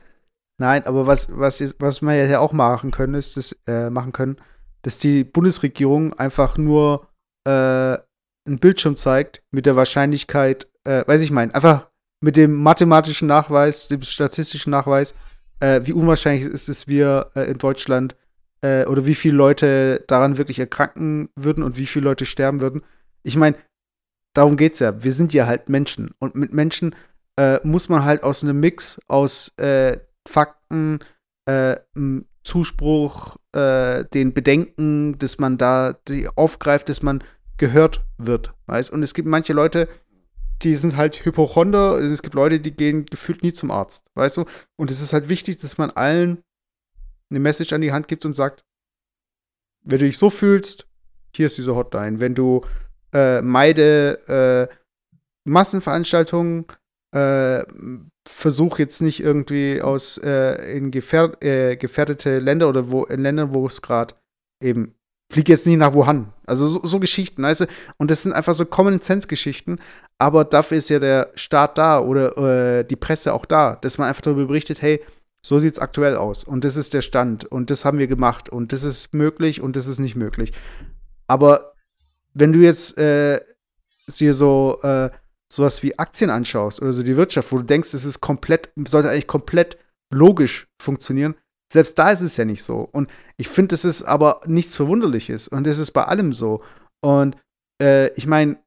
Nein, 0.58 0.84
aber 0.84 1.06
was, 1.06 1.28
was, 1.30 1.60
ist, 1.60 1.76
was 1.78 2.02
wir 2.02 2.26
ja 2.26 2.40
auch 2.40 2.52
machen 2.52 2.90
können, 2.90 3.14
ist, 3.14 3.36
das, 3.36 3.56
äh, 3.66 3.88
machen 3.88 4.12
können, 4.12 4.36
dass 4.82 4.98
die 4.98 5.24
Bundesregierung 5.24 6.12
einfach 6.14 6.58
nur 6.58 7.06
äh, 7.46 7.96
einen 8.46 8.58
Bildschirm 8.58 8.96
zeigt 8.96 9.42
mit 9.50 9.66
der 9.66 9.76
Wahrscheinlichkeit, 9.76 10.68
äh, 10.84 11.06
weiß 11.06 11.20
ich 11.22 11.30
mein, 11.30 11.52
einfach 11.52 11.90
mit 12.20 12.36
dem 12.36 12.54
mathematischen 12.54 13.28
Nachweis, 13.28 13.88
dem 13.88 14.02
statistischen 14.02 14.70
Nachweis, 14.70 15.14
äh, 15.60 15.80
wie 15.84 15.92
unwahrscheinlich 15.92 16.44
ist 16.44 16.68
es, 16.68 16.88
wir 16.88 17.30
äh, 17.34 17.50
in 17.50 17.58
Deutschland 17.58 18.16
äh, 18.62 18.84
oder 18.86 19.06
wie 19.06 19.14
viele 19.14 19.36
Leute 19.36 20.04
daran 20.06 20.38
wirklich 20.38 20.58
erkranken 20.58 21.30
würden 21.36 21.62
und 21.62 21.76
wie 21.76 21.86
viele 21.86 22.04
Leute 22.04 22.26
sterben 22.26 22.60
würden. 22.60 22.82
Ich 23.22 23.36
meine, 23.36 23.56
darum 24.34 24.56
geht's 24.56 24.78
ja. 24.78 25.02
Wir 25.02 25.12
sind 25.12 25.32
ja 25.32 25.46
halt 25.46 25.68
Menschen 25.68 26.10
und 26.18 26.34
mit 26.34 26.52
Menschen 26.52 26.94
äh, 27.38 27.58
muss 27.62 27.88
man 27.88 28.04
halt 28.04 28.22
aus 28.22 28.42
einem 28.42 28.60
Mix 28.60 28.98
aus 29.08 29.52
äh, 29.58 29.98
Fakten, 30.28 31.00
Zuspruch, 32.44 33.36
den 33.52 34.32
Bedenken, 34.34 35.18
dass 35.18 35.38
man 35.38 35.58
da 35.58 35.94
die 36.06 36.28
aufgreift, 36.28 36.88
dass 36.88 37.02
man 37.02 37.24
gehört 37.60 38.02
wird, 38.16 38.54
weißt? 38.66 38.90
Und 38.90 39.02
es 39.02 39.12
gibt 39.14 39.28
manche 39.28 39.52
Leute, 39.52 39.86
die 40.62 40.74
sind 40.74 40.96
halt 40.96 41.24
Hypochonder, 41.24 41.98
es 41.98 42.22
gibt 42.22 42.34
Leute, 42.34 42.58
die 42.58 42.72
gehen 42.72 43.04
gefühlt 43.04 43.42
nie 43.42 43.52
zum 43.52 43.70
Arzt, 43.70 44.02
weißt 44.14 44.38
du? 44.38 44.46
Und 44.76 44.90
es 44.90 45.00
ist 45.00 45.12
halt 45.12 45.28
wichtig, 45.28 45.58
dass 45.58 45.76
man 45.78 45.90
allen 45.90 46.42
eine 47.30 47.38
Message 47.38 47.72
an 47.74 47.82
die 47.82 47.92
Hand 47.92 48.08
gibt 48.08 48.24
und 48.24 48.34
sagt, 48.34 48.64
wenn 49.82 49.98
du 49.98 50.06
dich 50.06 50.18
so 50.18 50.30
fühlst, 50.30 50.86
hier 51.36 51.46
ist 51.46 51.58
diese 51.58 51.76
Hotline. 51.76 52.18
Wenn 52.18 52.34
du 52.34 52.62
äh, 53.12 53.42
meide 53.42 54.68
äh, 54.70 54.74
Massenveranstaltungen, 55.44 56.66
äh, 57.12 57.64
versuch 58.26 58.78
jetzt 58.78 59.02
nicht 59.02 59.20
irgendwie 59.20 59.82
aus 59.82 60.18
äh, 60.18 60.76
in 60.76 60.90
gefähr 60.90 61.36
äh, 61.42 61.76
gefährdete 61.76 62.38
Länder 62.38 62.68
oder 62.68 62.90
wo 62.90 63.04
in 63.04 63.20
Ländern, 63.20 63.52
wo 63.52 63.66
es 63.66 63.82
gerade 63.82 64.14
eben 64.62 64.94
flieg 65.30 65.48
jetzt 65.48 65.66
nicht 65.66 65.78
nach 65.78 65.94
Wuhan. 65.94 66.32
Also 66.44 66.68
so, 66.68 66.80
so 66.84 67.00
Geschichten, 67.00 67.42
weißt 67.42 67.62
du? 67.62 67.66
Und 67.96 68.10
das 68.10 68.22
sind 68.22 68.32
einfach 68.32 68.54
so 68.54 68.66
Common-Sense-Geschichten, 68.66 69.78
aber 70.18 70.44
dafür 70.44 70.78
ist 70.78 70.90
ja 70.90 70.98
der 70.98 71.30
Staat 71.36 71.78
da 71.78 72.00
oder 72.00 72.36
äh, 72.78 72.84
die 72.84 72.96
Presse 72.96 73.32
auch 73.32 73.46
da, 73.46 73.76
dass 73.76 73.96
man 73.96 74.08
einfach 74.08 74.22
darüber 74.22 74.46
berichtet, 74.46 74.82
hey, 74.82 75.00
so 75.42 75.58
sieht 75.58 75.74
es 75.74 75.78
aktuell 75.78 76.16
aus 76.16 76.44
und 76.44 76.64
das 76.64 76.76
ist 76.76 76.92
der 76.92 77.02
Stand 77.02 77.44
und 77.44 77.70
das 77.70 77.84
haben 77.84 77.98
wir 77.98 78.08
gemacht 78.08 78.48
und 78.50 78.72
das 78.72 78.82
ist 78.82 79.14
möglich 79.14 79.60
und 79.62 79.76
das 79.76 79.86
ist 79.86 79.98
nicht 79.98 80.16
möglich. 80.16 80.52
Aber 81.26 81.72
wenn 82.34 82.52
du 82.52 82.58
jetzt 82.58 82.98
äh, 82.98 83.40
dir 84.18 84.34
so 84.34 84.78
äh, 84.82 85.10
sowas 85.48 85.82
wie 85.82 85.98
Aktien 85.98 86.30
anschaust 86.30 86.82
oder 86.82 86.92
so 86.92 87.02
die 87.02 87.16
Wirtschaft, 87.16 87.50
wo 87.52 87.58
du 87.58 87.64
denkst, 87.64 87.94
es 87.94 88.04
ist 88.04 88.20
komplett, 88.20 88.70
sollte 88.86 89.10
eigentlich 89.10 89.26
komplett 89.26 89.78
logisch 90.12 90.66
funktionieren, 90.80 91.34
selbst 91.72 91.98
da 91.98 92.10
ist 92.10 92.20
es 92.20 92.36
ja 92.36 92.44
nicht 92.44 92.62
so. 92.62 92.88
Und 92.92 93.10
ich 93.36 93.48
finde, 93.48 93.74
es 93.74 93.84
ist 93.84 94.02
aber 94.02 94.40
nichts 94.46 94.76
Verwunderliches. 94.76 95.48
Und 95.48 95.66
es 95.66 95.78
ist 95.78 95.92
bei 95.92 96.04
allem 96.04 96.32
so. 96.32 96.62
Und 97.00 97.36
äh, 97.80 98.12
ich 98.14 98.26
meine, 98.26 98.58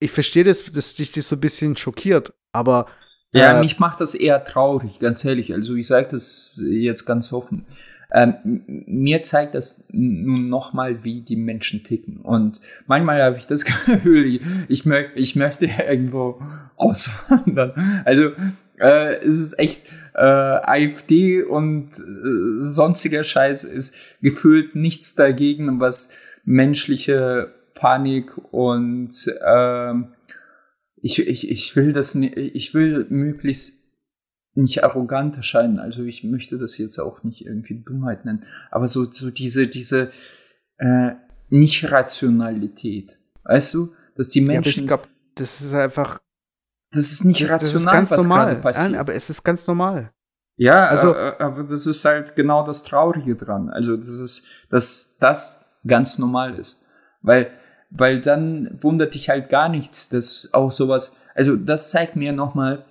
ich 0.00 0.10
verstehe 0.10 0.44
das, 0.44 0.64
dass 0.64 0.94
dich 0.94 1.12
das 1.12 1.28
so 1.28 1.36
ein 1.36 1.40
bisschen 1.40 1.76
schockiert, 1.76 2.34
aber. 2.52 2.86
Äh, 3.32 3.40
ja, 3.40 3.60
mich 3.60 3.78
macht 3.78 4.00
das 4.00 4.14
eher 4.14 4.44
traurig, 4.44 4.98
ganz 4.98 5.24
ehrlich. 5.24 5.52
Also 5.52 5.74
ich 5.74 5.86
sage 5.86 6.08
das 6.10 6.60
jetzt 6.62 7.06
ganz 7.06 7.32
offen. 7.32 7.66
Ähm, 8.14 8.62
mir 8.66 9.22
zeigt 9.22 9.54
das 9.54 9.86
nun 9.90 10.50
nochmal, 10.50 11.02
wie 11.02 11.22
die 11.22 11.36
Menschen 11.36 11.82
ticken. 11.82 12.18
Und 12.18 12.60
manchmal 12.86 13.22
habe 13.22 13.38
ich 13.38 13.46
das 13.46 13.64
Gefühl, 13.86 14.26
ich, 14.26 14.40
ich, 14.68 14.84
mö 14.84 15.04
ich 15.14 15.34
möchte 15.36 15.66
irgendwo 15.88 16.42
auswandern. 16.76 18.02
Also 18.04 18.32
äh, 18.78 19.24
es 19.24 19.40
ist 19.40 19.58
echt, 19.58 19.84
äh, 20.14 20.20
AfD 20.20 21.42
und 21.42 21.90
äh, 21.98 22.60
sonstiger 22.60 23.24
Scheiß 23.24 23.64
ist 23.64 23.96
gefühlt 24.20 24.74
nichts 24.74 25.14
dagegen, 25.14 25.80
was 25.80 26.12
menschliche 26.44 27.54
Panik 27.74 28.36
und 28.52 29.10
äh, 29.26 29.94
ich, 30.96 31.26
ich, 31.26 31.50
ich 31.50 31.76
will 31.76 31.92
das 31.92 32.14
nicht, 32.14 32.36
ich 32.36 32.74
will 32.74 33.06
möglichst 33.08 33.90
nicht 34.54 34.84
arrogant 34.84 35.36
erscheinen, 35.36 35.78
also 35.78 36.04
ich 36.04 36.24
möchte 36.24 36.58
das 36.58 36.76
jetzt 36.78 36.98
auch 36.98 37.24
nicht 37.24 37.44
irgendwie 37.44 37.82
Dummheit 37.82 38.24
nennen, 38.24 38.44
aber 38.70 38.86
so, 38.86 39.04
so 39.04 39.30
diese, 39.30 39.66
diese 39.66 40.10
äh, 40.76 41.12
Nicht-Rationalität, 41.48 43.16
weißt 43.44 43.74
du, 43.74 43.94
dass 44.14 44.28
die 44.28 44.42
Menschen. 44.42 44.72
Ja, 44.72 44.80
ich 44.82 44.86
glaube, 44.86 45.08
das 45.34 45.62
ist 45.62 45.72
einfach 45.72 46.20
das 46.92 47.10
ist 47.10 47.24
nicht 47.24 47.42
rational, 47.42 47.58
das 47.58 47.74
ist 47.74 47.86
ganz 47.86 48.10
was 48.10 48.22
normal. 48.22 48.46
gerade 48.46 48.60
passiert. 48.60 48.90
Nein, 48.92 49.00
aber 49.00 49.14
es 49.14 49.30
ist 49.30 49.42
ganz 49.42 49.66
normal. 49.66 50.12
Ja, 50.56 50.86
also, 50.86 51.14
äh, 51.14 51.34
aber 51.38 51.64
das 51.64 51.86
ist 51.86 52.04
halt 52.04 52.36
genau 52.36 52.64
das 52.64 52.84
Traurige 52.84 53.34
dran. 53.34 53.70
Also, 53.70 53.96
das 53.96 54.20
ist, 54.20 54.46
dass 54.68 55.16
das 55.18 55.72
ganz 55.86 56.18
normal 56.18 56.58
ist. 56.58 56.86
Weil, 57.22 57.50
weil 57.90 58.20
dann 58.20 58.78
wundert 58.80 59.14
dich 59.14 59.28
halt 59.28 59.48
gar 59.48 59.68
nichts, 59.68 60.08
dass 60.08 60.50
auch 60.52 60.70
sowas, 60.70 61.20
also 61.34 61.56
das 61.56 61.90
zeigt 61.90 62.16
mir 62.16 62.32
nochmal, 62.32 62.84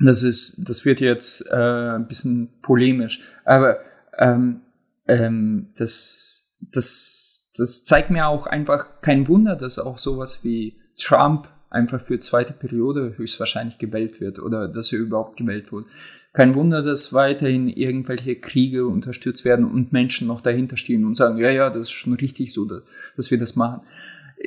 das 0.00 0.22
ist, 0.22 0.68
das 0.68 0.84
wird 0.84 1.00
jetzt 1.00 1.46
äh, 1.50 1.96
ein 1.96 2.06
bisschen 2.06 2.60
polemisch, 2.62 3.22
aber 3.44 3.78
ähm, 4.16 4.60
ähm, 5.06 5.72
das, 5.76 6.56
das, 6.72 7.52
das 7.56 7.84
zeigt 7.84 8.10
mir 8.10 8.28
auch 8.28 8.46
einfach 8.46 9.00
kein 9.00 9.26
Wunder, 9.28 9.56
dass 9.56 9.78
auch 9.78 9.98
sowas 9.98 10.44
wie 10.44 10.80
Trump 10.96 11.48
einfach 11.70 12.00
für 12.00 12.18
zweite 12.18 12.52
Periode 12.52 13.14
höchstwahrscheinlich 13.16 13.78
gewählt 13.78 14.20
wird 14.20 14.38
oder 14.38 14.68
dass 14.68 14.92
er 14.92 15.00
überhaupt 15.00 15.36
gewählt 15.36 15.72
wurde. 15.72 15.86
Kein 16.32 16.54
Wunder, 16.54 16.82
dass 16.82 17.12
weiterhin 17.12 17.68
irgendwelche 17.68 18.36
Kriege 18.36 18.86
unterstützt 18.86 19.44
werden 19.44 19.64
und 19.64 19.92
Menschen 19.92 20.28
noch 20.28 20.40
dahinter 20.40 20.76
stehen 20.76 21.04
und 21.04 21.16
sagen, 21.16 21.38
ja, 21.38 21.50
ja, 21.50 21.70
das 21.70 21.88
ist 21.88 21.92
schon 21.92 22.12
richtig 22.12 22.52
so, 22.52 22.68
dass 23.16 23.30
wir 23.30 23.38
das 23.38 23.56
machen. 23.56 23.82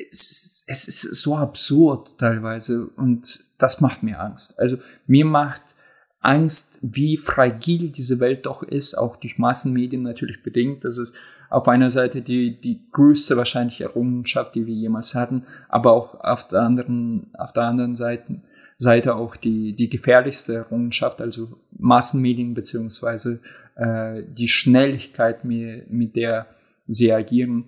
Es 0.10 0.26
ist, 0.28 0.64
es 0.68 0.88
ist 0.88 1.22
so 1.22 1.36
absurd 1.36 2.18
teilweise 2.18 2.88
und 2.96 3.44
das 3.58 3.82
macht 3.82 4.04
mir 4.04 4.22
Angst. 4.22 4.60
Also 4.60 4.78
mir 5.06 5.26
macht 5.26 5.76
Angst, 6.22 6.80
wie 6.82 7.18
fragil 7.18 7.90
diese 7.90 8.20
Welt 8.20 8.46
doch 8.46 8.64
ist, 8.64 8.96
auch 8.96 9.16
durch 9.18 9.38
Massenmedien 9.38 10.04
natürlich 10.04 10.44
bedingt. 10.44 10.86
Das 10.86 10.98
ist 10.98 11.18
auf 11.52 11.68
einer 11.68 11.92
Seite 11.92 12.22
die, 12.22 12.60
die 12.60 12.80
größte 12.94 13.36
wahrscheinlich 13.36 13.82
Errungenschaft, 13.82 14.56
die 14.56 14.66
wir 14.66 14.74
jemals 14.74 15.14
hatten, 15.14 15.44
aber 15.68 15.92
auch 15.92 16.20
auf 16.22 16.48
der 16.48 16.62
anderen, 16.62 17.28
auf 17.38 17.52
der 17.52 17.64
anderen 17.64 17.94
Seite, 17.94 18.38
Seite 18.76 19.16
auch 19.16 19.36
die, 19.36 19.74
die 19.74 19.90
gefährlichste 19.90 20.56
Errungenschaft, 20.56 21.22
also 21.22 21.60
Massenmedien 21.78 22.54
beziehungsweise 22.54 23.42
äh, 23.76 24.24
die 24.26 24.48
Schnelligkeit, 24.48 25.44
mit, 25.44 25.92
mit 25.92 26.16
der 26.16 26.48
sie 26.88 27.12
agieren. 27.12 27.66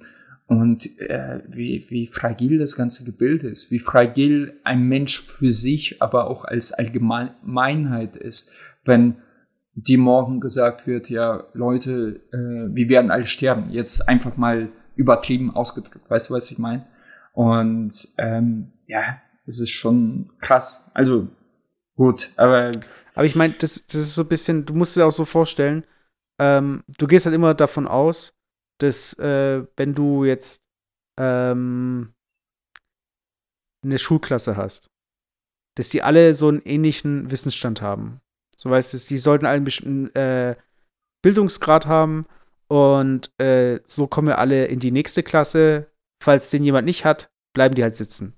Und 0.47 0.97
äh, 0.99 1.41
wie, 1.47 1.85
wie 1.89 2.07
fragil 2.07 2.59
das 2.59 2.77
ganze 2.77 3.03
Gebilde 3.03 3.49
ist, 3.49 3.69
wie 3.69 3.79
fragil 3.79 4.53
ein 4.63 4.87
Mensch 4.87 5.21
für 5.21 5.51
sich, 5.51 6.01
aber 6.01 6.27
auch 6.27 6.45
als 6.45 6.71
Allgemeinheit 6.71 8.15
ist, 8.15 8.55
wenn 8.85 9.15
die 9.75 9.97
morgen 9.97 10.39
gesagt 10.39 10.87
wird, 10.87 11.09
ja, 11.09 11.45
Leute, 11.53 12.21
äh, 12.31 12.75
wir 12.75 12.89
werden 12.89 13.11
alle 13.11 13.25
sterben. 13.25 13.69
Jetzt 13.71 14.07
einfach 14.07 14.37
mal 14.37 14.69
übertrieben 14.95 15.55
ausgedrückt. 15.55 16.09
Weißt 16.09 16.29
du, 16.29 16.35
was 16.35 16.51
ich 16.51 16.59
meine? 16.59 16.85
Und 17.33 18.13
ähm, 18.17 18.73
ja, 18.87 19.21
es 19.45 19.59
ist 19.59 19.71
schon 19.71 20.31
krass. 20.39 20.91
Also 20.93 21.27
gut, 21.95 22.31
aber. 22.35 22.71
Aber 23.15 23.25
ich 23.25 23.35
meine, 23.35 23.53
das, 23.53 23.83
das 23.85 23.95
ist 23.95 24.15
so 24.15 24.21
ein 24.21 24.27
bisschen, 24.27 24.65
du 24.65 24.73
musst 24.73 24.95
es 24.95 25.03
auch 25.03 25.11
so 25.11 25.25
vorstellen, 25.25 25.85
ähm, 26.39 26.83
du 26.97 27.07
gehst 27.07 27.25
halt 27.25 27.35
immer 27.35 27.53
davon 27.53 27.87
aus, 27.87 28.33
dass 28.79 29.13
äh, 29.19 29.65
wenn 29.77 29.93
du 29.93 30.25
jetzt 30.25 30.61
ähm, 31.19 32.13
eine 33.83 33.99
Schulklasse 33.99 34.57
hast, 34.57 34.89
dass 35.75 35.89
die 35.89 36.01
alle 36.03 36.33
so 36.33 36.47
einen 36.47 36.61
ähnlichen 36.61 37.31
Wissensstand 37.31 37.81
haben. 37.81 38.21
So 38.63 38.69
weißt 38.69 38.93
du, 38.93 38.97
die 39.09 39.17
sollten 39.17 39.45
einen 39.45 39.65
bestimmten 39.65 40.15
äh, 40.15 40.55
Bildungsgrad 41.21 41.85
haben 41.85 42.25
und 42.69 43.29
äh, 43.37 43.81
so 43.83 44.07
kommen 44.07 44.29
wir 44.29 44.39
alle 44.39 44.67
in 44.67 44.79
die 44.79 44.91
nächste 44.91 45.21
Klasse. 45.21 45.91
Falls 46.23 46.49
den 46.49 46.63
jemand 46.63 46.85
nicht 46.85 47.03
hat, 47.03 47.29
bleiben 47.51 47.75
die 47.75 47.83
halt 47.83 47.97
sitzen. 47.97 48.33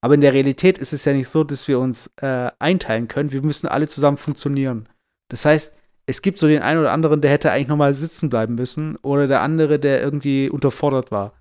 Aber 0.00 0.14
in 0.14 0.22
der 0.22 0.32
Realität 0.32 0.78
ist 0.78 0.94
es 0.94 1.04
ja 1.04 1.12
nicht 1.12 1.28
so, 1.28 1.44
dass 1.44 1.68
wir 1.68 1.78
uns 1.78 2.10
äh, 2.22 2.50
einteilen 2.58 3.06
können. 3.06 3.32
Wir 3.32 3.42
müssen 3.42 3.68
alle 3.68 3.86
zusammen 3.86 4.16
funktionieren. 4.16 4.88
Das 5.28 5.44
heißt, 5.44 5.74
es 6.06 6.22
gibt 6.22 6.38
so 6.38 6.48
den 6.48 6.62
einen 6.62 6.80
oder 6.80 6.92
anderen, 6.92 7.20
der 7.20 7.30
hätte 7.30 7.52
eigentlich 7.52 7.68
nochmal 7.68 7.92
sitzen 7.92 8.30
bleiben 8.30 8.54
müssen 8.54 8.96
oder 9.02 9.26
der 9.26 9.42
andere, 9.42 9.78
der 9.78 10.00
irgendwie 10.02 10.48
unterfordert 10.48 11.10
war. 11.10 11.34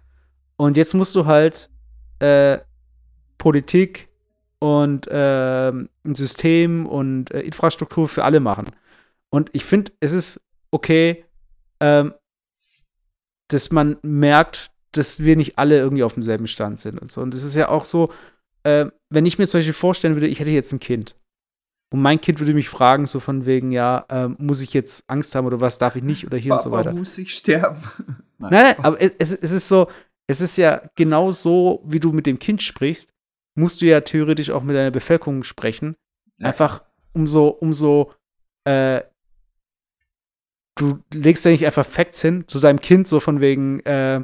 Und 0.58 0.76
jetzt 0.76 0.93
musst 0.93 1.16
du 1.16 1.26
halt 1.26 1.70
äh, 2.20 2.58
Politik 3.38 4.10
und 4.64 5.07
äh, 5.07 5.72
ein 5.72 6.16
System 6.16 6.86
und 6.86 7.32
äh, 7.32 7.41
Infrastruktur 7.41 8.07
für 8.07 8.24
alle 8.24 8.39
machen. 8.39 8.68
Und 9.30 9.49
ich 9.51 9.66
finde, 9.66 9.91
es 9.99 10.14
ist 10.14 10.39
okay, 10.72 11.26
ähm, 11.82 12.14
dass 13.49 13.74
man 13.74 13.97
merkt, 14.03 14.72
dass 14.93 15.20
wir 15.20 15.36
nicht 15.36 15.57
alle 15.59 15.78
irgendwie 15.80 16.03
auf 16.03 16.14
demselben 16.14 16.47
Stand 16.47 16.80
sind 16.80 16.97
und 16.97 17.11
so. 17.11 17.20
Und 17.20 17.34
es 17.34 17.43
ist 17.43 17.55
ja 17.55 17.68
auch 17.68 17.84
so, 17.84 18.14
äh, 18.64 18.86
wenn 19.09 19.26
ich 19.26 19.38
mir 19.38 19.49
zum 19.49 19.57
Beispiel 19.57 19.74
vorstellen 19.74 20.16
würde, 20.16 20.28
ich 20.28 20.39
hätte 20.39 20.51
jetzt 20.51 20.72
ein 20.72 20.80
Kind. 20.80 21.18
Und 21.91 22.01
mein 22.01 22.22
Kind 22.22 22.39
würde 22.39 22.53
mich 22.53 22.70
fragen, 22.70 23.05
so 23.05 23.20
von 23.20 23.45
wegen, 23.45 23.74
ja, 23.74 24.05
ähm, 24.09 24.38
muss 24.39 24.61
ich 24.61 24.74
jetzt 24.74 25.03
Angst 25.07 25.36
haben 25.36 25.45
oder 25.45 25.59
was 25.59 25.78
darf 25.78 25.97
ich 25.97 26.03
nicht 26.03 26.26
oder 26.26 26.38
hier 26.38 26.51
Papa 26.51 26.64
und 26.64 26.64
so 26.64 26.72
weiter. 26.72 26.93
muss 26.93 27.18
ich 27.18 27.36
sterben. 27.36 27.82
nein, 28.38 28.49
nein, 28.49 28.49
nein 28.64 28.76
aber 28.78 29.01
es, 29.01 29.34
es, 29.34 29.51
ist 29.51 29.68
so, 29.68 29.88
es 30.26 30.39
ist 30.39 30.57
ja 30.57 30.84
genau 30.95 31.32
so, 31.32 31.84
wie 31.86 31.99
du 31.99 32.14
mit 32.14 32.28
dem 32.28 32.39
Kind 32.39 32.64
sprichst, 32.64 33.12
musst 33.56 33.82
du 33.82 33.86
ja 33.86 34.01
theoretisch 34.01 34.49
auch 34.49 34.64
mit 34.64 34.76
deiner 34.76 34.91
Bevölkerung 34.91 35.43
sprechen. 35.43 35.95
Ja. 36.38 36.47
Einfach 36.47 36.84
umso, 37.14 37.47
umso, 37.47 38.14
äh, 38.66 39.01
du 40.76 40.99
legst 41.14 41.45
ja 41.45 41.51
nicht 41.51 41.66
einfach 41.66 41.86
Facts 41.86 42.22
hin 42.22 42.47
zu 42.47 42.60
seinem 42.60 42.80
Kind, 42.80 43.08
so 43.08 43.20
von 43.20 43.39
wegen, 43.41 43.80
äh, 43.82 44.24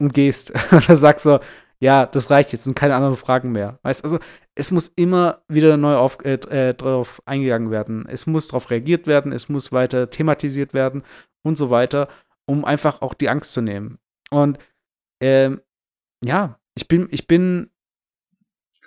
und 0.00 0.14
gehst. 0.14 0.52
Oder 0.72 0.96
sagst 0.96 1.24
so, 1.24 1.40
ja, 1.80 2.06
das 2.06 2.30
reicht 2.30 2.52
jetzt 2.52 2.66
und 2.66 2.74
keine 2.74 2.94
anderen 2.94 3.16
Fragen 3.16 3.52
mehr. 3.52 3.78
Weißt 3.82 4.02
also, 4.02 4.18
es 4.54 4.70
muss 4.70 4.88
immer 4.96 5.42
wieder 5.48 5.76
neu 5.76 5.96
auf, 5.96 6.18
äh, 6.24 6.34
äh, 6.34 6.74
drauf 6.74 7.22
eingegangen 7.24 7.70
werden. 7.70 8.06
Es 8.08 8.26
muss 8.26 8.48
darauf 8.48 8.70
reagiert 8.70 9.06
werden, 9.06 9.32
es 9.32 9.48
muss 9.48 9.70
weiter 9.70 10.10
thematisiert 10.10 10.74
werden 10.74 11.04
und 11.42 11.56
so 11.56 11.70
weiter, 11.70 12.08
um 12.46 12.64
einfach 12.64 13.00
auch 13.02 13.14
die 13.14 13.28
Angst 13.28 13.52
zu 13.52 13.60
nehmen. 13.60 13.98
Und 14.30 14.58
ähm, 15.20 15.60
ja, 16.24 16.58
ich 16.74 16.88
bin, 16.88 17.08
ich 17.10 17.28
bin 17.28 17.70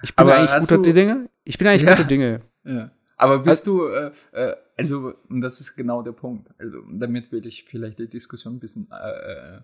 ich 0.02 0.16
bin 0.16 0.24
aber 0.24 0.36
eigentlich 0.36 0.68
guter 0.68 0.84
du, 0.84 0.94
Dinge. 0.94 1.30
Ich 1.44 1.58
bin 1.58 1.68
eigentlich 1.68 1.84
ja, 1.84 1.96
gute 1.96 2.08
Dinge. 2.08 2.42
Ja. 2.64 2.92
Aber 3.18 3.40
bist 3.40 3.68
also, 3.68 3.88
du, 3.88 3.94
äh, 3.94 4.12
äh, 4.32 4.56
also, 4.78 5.14
und 5.30 5.42
das 5.42 5.62
ist 5.62 5.76
genau 5.76 6.02
der 6.02 6.14
Punkt. 6.14 6.50
Also, 6.58 6.82
damit 6.92 7.32
will 7.32 7.46
ich 7.46 7.66
vielleicht 7.66 8.00
die 8.00 8.08
Diskussion 8.08 8.56
ein 8.56 8.60
bisschen 8.60 8.88
äh, 8.92 9.58
äh 9.58 9.62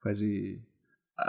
quasi 0.00 0.62
äh, 1.18 1.22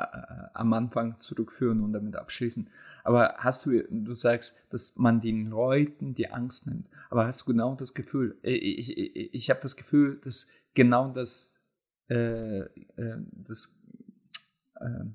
am 0.54 0.74
Anfang 0.74 1.20
zurückführen 1.20 1.82
und 1.82 1.94
damit 1.94 2.16
abschließen. 2.16 2.70
Aber 3.04 3.36
hast 3.38 3.66
du, 3.66 3.84
du 3.90 4.14
sagst, 4.14 4.58
dass 4.70 4.98
man 4.98 5.20
den 5.20 5.50
Leuten 5.50 6.14
die 6.14 6.30
Angst 6.30 6.68
nimmt. 6.68 6.88
Aber 7.10 7.26
hast 7.26 7.42
du 7.42 7.46
genau 7.46 7.76
das 7.76 7.94
Gefühl, 7.94 8.38
äh, 8.44 8.52
ich, 8.52 8.98
ich, 8.98 9.34
ich 9.34 9.50
habe 9.50 9.60
das 9.60 9.76
Gefühl, 9.76 10.20
dass 10.24 10.52
genau 10.74 11.12
das, 11.12 11.60
äh, 12.08 12.66
das 12.96 13.82
äh, 14.80 15.06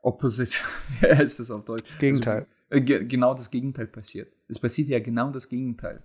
Opposite, 0.00 0.56
wie 1.00 1.06
heißt 1.06 1.40
das 1.40 1.50
auf 1.50 1.64
Deutsch? 1.64 1.88
Das 1.88 1.98
Gegenteil. 1.98 2.40
Also, 2.40 2.53
äh, 2.70 2.80
genau 2.80 3.34
das 3.34 3.50
Gegenteil 3.50 3.86
passiert. 3.86 4.32
Es 4.48 4.58
passiert 4.58 4.88
ja 4.88 4.98
genau 4.98 5.30
das 5.30 5.48
Gegenteil. 5.48 6.02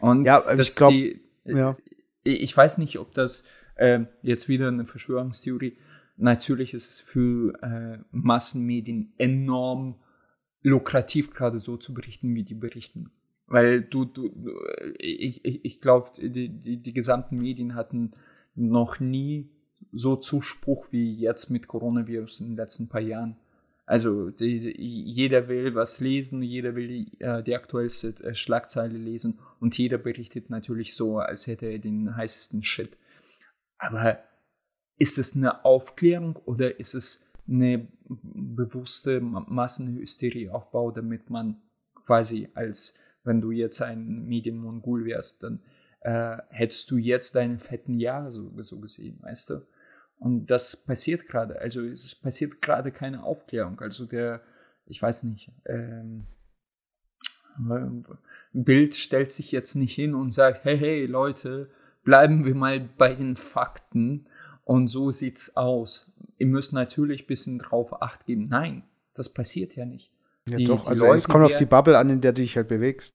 Und 0.00 0.24
ja, 0.24 0.42
ich 0.58 0.74
glaube, 0.76 0.94
äh, 0.94 1.20
ja. 1.44 1.76
ich 2.22 2.56
weiß 2.56 2.78
nicht, 2.78 2.98
ob 2.98 3.12
das 3.12 3.46
äh, 3.76 4.00
jetzt 4.22 4.48
wieder 4.48 4.68
eine 4.68 4.86
Verschwörungstheorie. 4.86 5.76
Natürlich 6.16 6.74
ist 6.74 6.90
es 6.90 7.00
für 7.00 7.54
äh, 7.62 7.98
Massenmedien 8.12 9.12
enorm 9.18 9.96
lukrativ, 10.62 11.30
gerade 11.32 11.58
so 11.58 11.76
zu 11.76 11.92
berichten, 11.92 12.34
wie 12.34 12.44
die 12.44 12.54
berichten. 12.54 13.10
Weil 13.46 13.82
du, 13.82 14.04
du, 14.04 14.30
ich, 14.98 15.44
ich, 15.44 15.64
ich 15.64 15.80
glaube, 15.80 16.10
die, 16.16 16.48
die, 16.48 16.76
die 16.78 16.92
gesamten 16.92 17.38
Medien 17.38 17.74
hatten 17.74 18.12
noch 18.54 19.00
nie 19.00 19.50
so 19.92 20.16
Zuspruch 20.16 20.86
wie 20.92 21.14
jetzt 21.14 21.50
mit 21.50 21.68
Coronavirus 21.68 22.40
in 22.40 22.48
den 22.48 22.56
letzten 22.56 22.88
paar 22.88 23.02
Jahren. 23.02 23.36
Also 23.86 24.30
die, 24.30 24.74
jeder 24.78 25.48
will 25.48 25.74
was 25.74 26.00
lesen, 26.00 26.42
jeder 26.42 26.74
will 26.74 26.88
die, 26.88 27.20
äh, 27.20 27.42
die 27.42 27.54
aktuellste 27.54 28.14
äh, 28.24 28.34
Schlagzeile 28.34 28.96
lesen 28.96 29.38
und 29.60 29.76
jeder 29.76 29.98
berichtet 29.98 30.48
natürlich 30.48 30.94
so, 30.94 31.18
als 31.18 31.46
hätte 31.46 31.66
er 31.66 31.78
den 31.78 32.16
heißesten 32.16 32.62
Shit. 32.62 32.96
Aber 33.76 34.20
ist 34.96 35.18
es 35.18 35.36
eine 35.36 35.64
Aufklärung 35.66 36.36
oder 36.46 36.78
ist 36.80 36.94
es 36.94 37.30
eine 37.46 37.88
bewusste 38.08 39.20
Massenhysterie-Aufbau, 39.20 40.90
damit 40.90 41.28
man 41.28 41.60
quasi 42.06 42.48
als, 42.54 42.98
wenn 43.22 43.42
du 43.42 43.50
jetzt 43.50 43.82
ein 43.82 44.24
Medienmongol 44.26 45.04
wärst, 45.04 45.42
dann 45.42 45.62
äh, 46.00 46.38
hättest 46.48 46.90
du 46.90 46.96
jetzt 46.96 47.34
deine 47.34 47.58
fetten 47.58 47.98
Jahre 47.98 48.30
so, 48.30 48.50
so 48.62 48.80
gesehen, 48.80 49.18
weißt 49.20 49.50
du? 49.50 49.66
Und 50.18 50.46
das 50.46 50.84
passiert 50.84 51.26
gerade. 51.28 51.58
Also 51.60 51.82
es 51.82 52.14
passiert 52.14 52.62
gerade 52.62 52.92
keine 52.92 53.22
Aufklärung. 53.24 53.80
Also 53.80 54.06
der, 54.06 54.42
ich 54.86 55.00
weiß 55.02 55.24
nicht, 55.24 55.50
ähm, 55.66 56.26
Bild 58.52 58.94
stellt 58.94 59.32
sich 59.32 59.52
jetzt 59.52 59.74
nicht 59.74 59.94
hin 59.94 60.14
und 60.14 60.32
sagt, 60.32 60.64
hey, 60.64 60.78
hey, 60.78 61.06
Leute, 61.06 61.70
bleiben 62.04 62.44
wir 62.44 62.54
mal 62.54 62.80
bei 62.80 63.14
den 63.14 63.36
Fakten 63.36 64.26
und 64.64 64.88
so 64.88 65.10
sieht's 65.10 65.56
aus. 65.56 66.12
Ihr 66.38 66.46
müsst 66.46 66.72
natürlich 66.72 67.24
ein 67.24 67.26
bisschen 67.26 67.58
drauf 67.58 68.02
acht 68.02 68.26
geben. 68.26 68.48
Nein, 68.48 68.82
das 69.14 69.32
passiert 69.32 69.76
ja 69.76 69.84
nicht. 69.84 70.10
Ja, 70.48 70.56
die, 70.56 70.64
doch, 70.64 70.82
die 70.82 70.88
also 70.88 71.06
Leute, 71.06 71.16
es 71.18 71.28
kommt 71.28 71.44
auf 71.44 71.56
die 71.56 71.66
Bubble 71.66 71.96
an, 71.96 72.10
in 72.10 72.20
der 72.20 72.32
du 72.32 72.42
dich 72.42 72.56
halt 72.56 72.68
bewegst. 72.68 73.12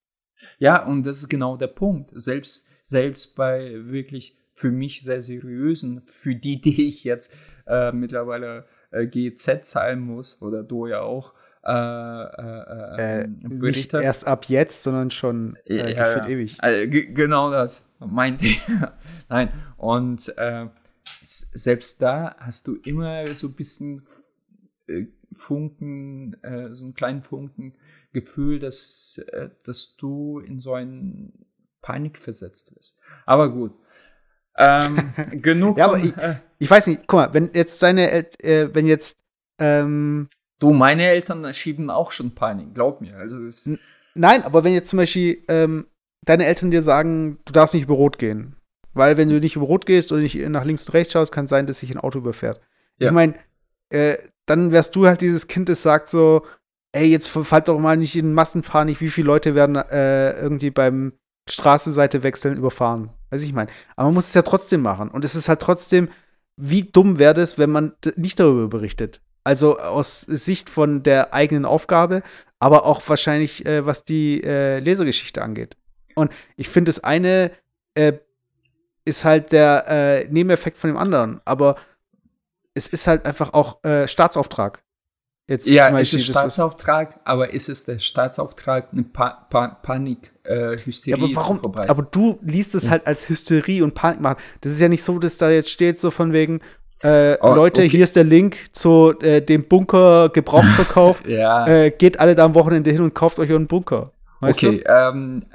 Ja, 0.58 0.86
und 0.86 1.06
das 1.06 1.18
ist 1.18 1.30
genau 1.30 1.58
der 1.58 1.68
Punkt. 1.68 2.12
Selbst, 2.14 2.70
selbst 2.82 3.36
bei 3.36 3.74
wirklich 3.86 4.38
für 4.60 4.72
mich 4.72 5.04
sehr 5.04 5.22
seriösen, 5.22 6.02
für 6.06 6.36
die, 6.36 6.60
die 6.60 6.90
ich 6.90 7.06
jetzt 7.06 7.34
äh, 7.66 7.94
mittlerweile 7.94 8.66
äh, 8.92 9.08
GZ 9.08 9.64
zahlen 9.64 10.02
muss, 10.02 10.42
oder 10.42 10.64
du 10.64 10.86
ja 10.86 11.00
auch, 11.00 11.34
äh, 11.64 11.72
äh, 11.72 13.24
äh, 13.24 13.28
nicht 13.28 13.94
erst 13.94 14.28
ab 14.28 14.46
jetzt, 14.50 14.84
sondern 14.84 15.12
schon 15.12 15.58
äh, 15.66 15.94
ja, 15.94 16.28
ewig. 16.28 16.58
genau 16.90 17.52
das 17.52 17.96
meinte 18.00 18.48
ich. 18.48 18.62
Nein, 19.30 19.50
und 19.78 20.34
äh, 20.38 20.68
selbst 21.24 22.02
da 22.02 22.36
hast 22.40 22.68
du 22.68 22.76
immer 22.76 23.34
so 23.34 23.48
ein 23.48 23.56
bisschen 23.56 24.04
äh, 24.88 25.06
Funken, 25.36 26.34
äh, 26.44 26.74
so 26.74 26.84
einen 26.84 26.96
kleinen 26.96 27.24
Funken 27.24 27.76
Gefühl, 28.12 28.60
dass, 28.60 29.22
äh, 29.32 29.52
dass 29.64 29.96
du 29.96 30.40
in 30.40 30.60
so 30.60 30.74
einen 30.74 31.46
Panik 31.82 32.18
versetzt 32.18 32.76
wirst. 32.76 33.00
Aber 33.26 33.54
gut. 33.54 33.72
Ähm, 34.58 35.14
genug. 35.42 35.78
ja, 35.78 35.86
aber 35.86 35.98
ich, 36.00 36.16
äh, 36.18 36.36
ich, 36.58 36.70
weiß 36.70 36.88
nicht, 36.88 37.02
guck 37.08 37.20
mal, 37.20 37.34
wenn 37.34 37.52
jetzt 37.54 37.82
deine, 37.82 38.12
äh, 38.44 38.70
wenn 38.74 38.86
jetzt 38.86 39.18
ähm, 39.60 40.28
Du, 40.60 40.74
meine 40.74 41.06
Eltern 41.06 41.54
schieben 41.54 41.90
auch 41.90 42.12
schon 42.12 42.36
Panik, 42.36 42.74
glaub 42.74 43.00
mir. 43.00 43.16
Also 43.16 43.38
Nein, 44.14 44.44
aber 44.44 44.66
wenn 44.66 44.74
jetzt 44.74 44.90
zum 44.90 44.98
Beispiel 44.98 45.42
ähm, 45.48 45.88
deine 46.26 46.46
Eltern 46.46 46.70
dir 46.70 46.82
sagen, 46.82 47.40
du 47.46 47.54
darfst 47.54 47.74
nicht 47.74 47.84
über 47.84 47.96
Rot 47.96 48.20
gehen, 48.20 48.58
weil 48.94 49.16
wenn 49.16 49.30
du 49.30 49.40
nicht 49.40 49.56
über 49.56 49.66
Rot 49.66 49.86
gehst 49.86 50.12
oder 50.12 50.22
nicht 50.22 50.36
nach 50.36 50.66
links 50.66 50.86
und 50.86 50.94
rechts 50.94 51.14
schaust, 51.14 51.32
kann 51.32 51.46
es 51.46 51.50
sein, 51.50 51.66
dass 51.66 51.80
sich 51.80 51.92
ein 51.92 52.00
Auto 52.00 52.20
überfährt. 52.20 52.60
Ja. 52.98 53.08
Ich 53.08 53.14
meine, 53.14 53.36
äh, 53.90 54.18
dann 54.46 54.72
wärst 54.72 54.96
du 54.96 55.08
halt 55.08 55.22
dieses 55.22 55.48
Kind, 55.48 55.70
das 55.70 55.82
sagt 55.82 56.10
so, 56.10 56.46
ey, 56.92 57.06
jetzt 57.06 57.30
fallt 57.30 57.68
doch 57.70 57.80
mal 57.80 57.96
nicht 57.96 58.18
in 58.18 58.34
Massenpanik, 58.34 59.00
wie 59.00 59.10
viele 59.10 59.28
Leute 59.28 59.56
werden 59.56 59.76
äh, 59.78 60.32
irgendwie 60.42 60.72
beim 60.72 61.14
Straßenseite 61.48 62.24
wechseln 62.24 62.58
überfahren. 62.58 63.12
Weiß 63.30 63.44
ich 63.44 63.54
meine. 63.54 63.70
Aber 63.96 64.08
man 64.08 64.16
muss 64.16 64.28
es 64.28 64.34
ja 64.34 64.42
trotzdem 64.42 64.82
machen. 64.82 65.10
Und 65.10 65.26
es 65.26 65.36
ist 65.36 65.50
halt 65.50 65.62
trotzdem, 65.62 66.10
wie 66.56 66.84
dumm 66.84 67.20
wäre 67.20 67.34
das, 67.34 67.58
wenn 67.58 67.70
man 67.70 67.94
nicht 68.16 68.40
darüber 68.40 68.68
berichtet. 68.68 69.22
Also 69.44 69.80
aus 69.80 70.22
Sicht 70.22 70.70
von 70.70 71.04
der 71.04 71.34
eigenen 71.34 71.66
Aufgabe, 71.66 72.22
aber 72.60 72.86
auch 72.86 73.02
wahrscheinlich, 73.08 73.66
äh, 73.66 73.86
was 73.86 74.04
die 74.04 74.44
äh, 74.44 74.80
Lesergeschichte 74.80 75.42
angeht. 75.42 75.78
Und 76.16 76.32
ich 76.58 76.70
finde, 76.70 76.90
das 76.90 77.04
eine 77.04 77.52
äh, 77.94 78.14
ist 79.06 79.26
halt 79.26 79.52
der 79.52 79.86
äh, 79.88 80.28
Nebeneffekt 80.30 80.78
von 80.78 80.90
dem 80.90 80.98
anderen. 80.98 81.42
Aber 81.46 81.78
es 82.74 82.88
ist 82.88 83.08
halt 83.08 83.26
einfach 83.26 83.54
auch 83.54 83.84
äh, 83.84 84.08
Staatsauftrag. 84.08 84.84
Jetzt 85.50 85.68
ja, 85.68 85.98
es 85.98 86.14
ist 86.14 86.28
Staatsauftrag, 86.28 87.22
aber 87.24 87.52
ist 87.52 87.70
es 87.70 87.84
der 87.84 87.98
Staatsauftrag, 87.98 88.90
eine 88.92 89.02
pa 89.02 89.48
pa 89.50 89.80
Panik, 89.82 90.32
äh, 90.44 90.78
Hysterie 90.78 91.20
ja, 91.20 91.26
aber 91.26 91.36
warum, 91.36 91.58
zu 91.58 91.64
verbreiten? 91.64 91.90
Aber 91.90 92.04
du 92.04 92.38
liest 92.44 92.76
es 92.76 92.84
ja. 92.84 92.92
halt 92.92 93.08
als 93.08 93.28
Hysterie 93.28 93.82
und 93.82 93.96
Panik 93.96 94.22
machen. 94.22 94.38
Das 94.62 94.72
ist 94.72 94.80
ja 94.80 94.88
nicht 94.88 95.02
so, 95.02 95.18
dass 95.18 95.38
da 95.38 95.50
jetzt 95.50 95.72
steht, 95.72 96.00
so 96.00 96.12
von 96.12 96.34
wegen, 96.34 96.62
äh, 97.02 97.36
oh, 97.42 97.56
Leute, 97.56 97.82
okay. 97.82 97.90
hier 97.90 98.04
ist 98.04 98.16
der 98.16 98.26
Link 98.26 98.58
zu 98.74 99.16
äh, 99.22 99.42
dem 99.42 99.68
Bunker 99.68 100.30
Gebrauchverkauf. 100.30 101.24
ja. 101.28 101.66
Äh, 101.66 101.90
geht 101.90 102.20
alle 102.20 102.36
da 102.36 102.46
am 102.46 102.54
Wochenende 102.54 102.92
hin 102.92 103.02
und 103.02 103.16
kauft 103.16 103.40
euch 103.40 103.50
euren 103.50 103.66
Bunker. 103.66 104.12
Weißt 104.42 104.64
okay, 104.64 104.84
ähm, 104.86 105.48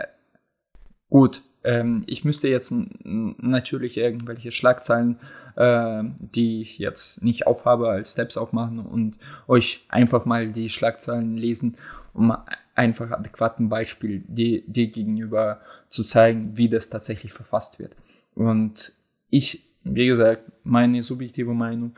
gut. 1.08 1.42
Ähm, 1.62 2.02
ich 2.08 2.24
müsste 2.24 2.48
jetzt 2.48 2.74
natürlich 3.04 3.96
irgendwelche 3.96 4.50
Schlagzeilen 4.50 5.20
äh, 5.56 6.02
die 6.18 6.62
ich 6.62 6.78
jetzt 6.78 7.22
nicht 7.22 7.46
aufhabe, 7.46 7.88
als 7.88 8.12
Steps 8.12 8.36
aufmachen 8.36 8.80
und 8.80 9.18
euch 9.46 9.84
einfach 9.88 10.24
mal 10.24 10.48
die 10.48 10.68
Schlagzeilen 10.68 11.36
lesen, 11.36 11.76
um 12.12 12.36
einfach 12.74 13.10
adäquaten 13.10 13.68
Beispiel 13.68 14.24
dir, 14.26 14.62
gegenüber 14.66 15.60
zu 15.88 16.02
zeigen, 16.02 16.56
wie 16.56 16.68
das 16.68 16.90
tatsächlich 16.90 17.32
verfasst 17.32 17.78
wird. 17.78 17.94
Und 18.34 18.92
ich, 19.30 19.64
wie 19.84 20.06
gesagt, 20.06 20.42
meine 20.64 21.02
subjektive 21.02 21.54
Meinung, 21.54 21.94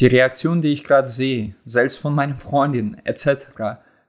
die 0.00 0.06
Reaktion, 0.06 0.60
die 0.60 0.72
ich 0.72 0.84
gerade 0.84 1.08
sehe, 1.08 1.54
selbst 1.64 1.98
von 1.98 2.14
meinen 2.14 2.38
Freundinnen 2.38 3.00
etc., 3.04 3.46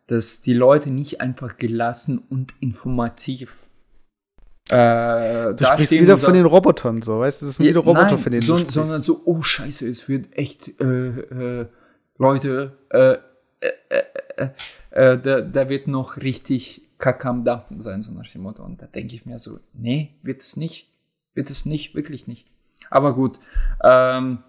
dass 0.08 0.42
die 0.42 0.54
Leute 0.54 0.90
nicht 0.90 1.22
einfach 1.22 1.58
gelassen 1.58 2.18
und 2.30 2.54
informativ 2.60 3.68
äh, 4.70 5.56
du 5.56 5.66
sprichst 5.66 5.92
wieder 5.92 6.18
von 6.18 6.34
den 6.34 6.46
Robotern, 6.46 7.02
so, 7.02 7.20
weißt 7.20 7.42
du? 7.42 7.48
Das 7.48 7.58
sind 7.58 7.66
wieder 7.66 7.80
Roboter, 7.80 8.12
nein, 8.12 8.18
von 8.18 8.32
denen 8.32 8.42
so, 8.42 8.58
du 8.58 8.70
Sondern 8.70 9.02
so, 9.02 9.22
oh 9.26 9.42
Scheiße, 9.42 9.88
es 9.88 10.08
wird 10.08 10.38
echt, 10.38 10.80
äh, 10.80 11.10
äh, 11.62 11.66
Leute, 12.18 12.78
äh, 12.90 13.18
äh, 13.62 13.70
äh, 14.38 14.50
äh, 14.92 15.18
da, 15.18 15.42
da 15.42 15.70
wird 15.70 15.88
noch 15.88 16.18
richtig 16.18 16.84
Kack 17.00 17.26
am 17.26 17.46
Dampfen 17.46 17.82
sein, 17.82 18.02
so 18.02 18.12
nach 18.12 18.28
dem 18.32 18.42
Motto. 18.42 18.64
Und 18.64 18.82
da 18.82 18.86
denke 18.86 19.16
ich 19.16 19.26
mir 19.26 19.40
so, 19.40 19.60
nee, 19.74 20.16
wird 20.22 20.42
es 20.42 20.58
nicht. 20.58 20.90
Wird 21.34 21.50
es 21.50 21.66
nicht, 21.66 21.96
wirklich 21.96 22.28
nicht. 22.28 22.46
Aber 22.90 23.16
gut. 23.16 23.40
Ähm, 23.84 24.40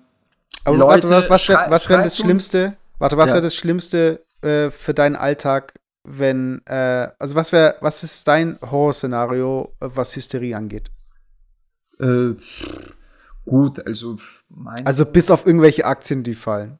Aber 0.64 0.76
Leute, 0.76 1.08
warte, 1.08 1.30
was, 1.30 1.48
was, 1.48 1.70
was 1.70 1.88
wäre 1.88 2.02
das 2.02 2.18
Schlimmste? 2.18 2.76
Warte, 2.98 3.16
was 3.16 3.28
ja. 3.28 3.34
wäre 3.34 3.42
das 3.42 3.54
Schlimmste 3.54 4.24
äh, 4.42 4.70
für 4.70 4.94
deinen 4.94 5.16
Alltag, 5.16 5.74
wenn, 6.04 6.62
äh, 6.66 7.08
also 7.18 7.34
was 7.34 7.52
wäre, 7.52 7.76
was 7.80 8.02
ist 8.02 8.26
dein 8.26 8.58
Horrorszenario, 8.60 9.74
was 9.80 10.16
Hysterie 10.16 10.54
angeht? 10.54 10.90
Äh, 11.98 12.34
gut, 13.44 13.84
also 13.86 14.16
mein 14.48 14.86
Also 14.86 15.04
bis 15.04 15.30
auf 15.30 15.46
irgendwelche 15.46 15.84
Aktien, 15.84 16.22
die 16.22 16.34
fallen. 16.34 16.78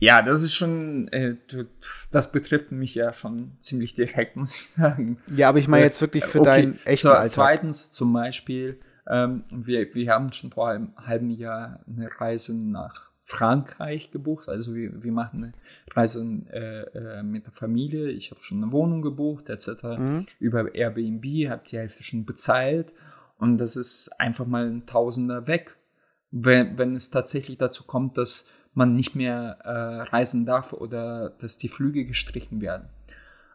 Ja, 0.00 0.22
das 0.22 0.42
ist 0.42 0.54
schon, 0.54 1.08
äh, 1.08 1.36
das 2.10 2.30
betrifft 2.30 2.72
mich 2.72 2.94
ja 2.94 3.12
schon 3.12 3.56
ziemlich 3.60 3.94
direkt, 3.94 4.36
muss 4.36 4.54
ich 4.54 4.68
sagen. 4.68 5.18
Ja, 5.34 5.48
aber 5.48 5.58
ich 5.58 5.68
meine 5.68 5.84
jetzt 5.84 6.00
wirklich 6.00 6.24
für 6.24 6.40
okay. 6.40 6.50
deinen 6.50 6.78
echten 6.84 7.08
Alltag. 7.08 7.30
Zweitens 7.30 7.92
zum 7.92 8.12
Beispiel, 8.12 8.80
ähm, 9.08 9.44
wir, 9.50 9.94
wir 9.94 10.12
haben 10.12 10.32
schon 10.32 10.50
vor 10.50 10.68
einem 10.68 10.92
halben 10.96 11.30
Jahr 11.30 11.80
eine 11.86 12.08
Reise 12.20 12.56
nach 12.56 13.13
Frankreich 13.24 14.10
gebucht. 14.10 14.48
Also 14.48 14.74
wir, 14.74 15.02
wir 15.02 15.12
machen 15.12 15.44
eine 15.44 15.52
Reise 15.90 16.22
äh, 16.52 16.82
äh, 17.18 17.22
mit 17.22 17.46
der 17.46 17.52
Familie. 17.52 18.10
Ich 18.10 18.30
habe 18.30 18.40
schon 18.42 18.62
eine 18.62 18.70
Wohnung 18.70 19.00
gebucht 19.00 19.48
etc. 19.48 19.82
Mhm. 19.98 20.26
Über 20.38 20.74
Airbnb, 20.74 21.24
habe 21.48 21.62
die 21.66 21.78
Hälfte 21.78 22.02
schon 22.04 22.26
bezahlt. 22.26 22.92
Und 23.38 23.58
das 23.58 23.76
ist 23.76 24.10
einfach 24.20 24.46
mal 24.46 24.66
ein 24.66 24.86
Tausender 24.86 25.46
weg. 25.46 25.76
Wenn, 26.30 26.76
wenn 26.76 26.94
es 26.94 27.10
tatsächlich 27.10 27.56
dazu 27.56 27.84
kommt, 27.84 28.18
dass 28.18 28.50
man 28.74 28.94
nicht 28.94 29.14
mehr 29.14 29.58
äh, 29.64 30.10
reisen 30.10 30.44
darf 30.44 30.72
oder 30.72 31.30
dass 31.30 31.58
die 31.58 31.68
Flüge 31.68 32.04
gestrichen 32.04 32.60
werden. 32.60 32.88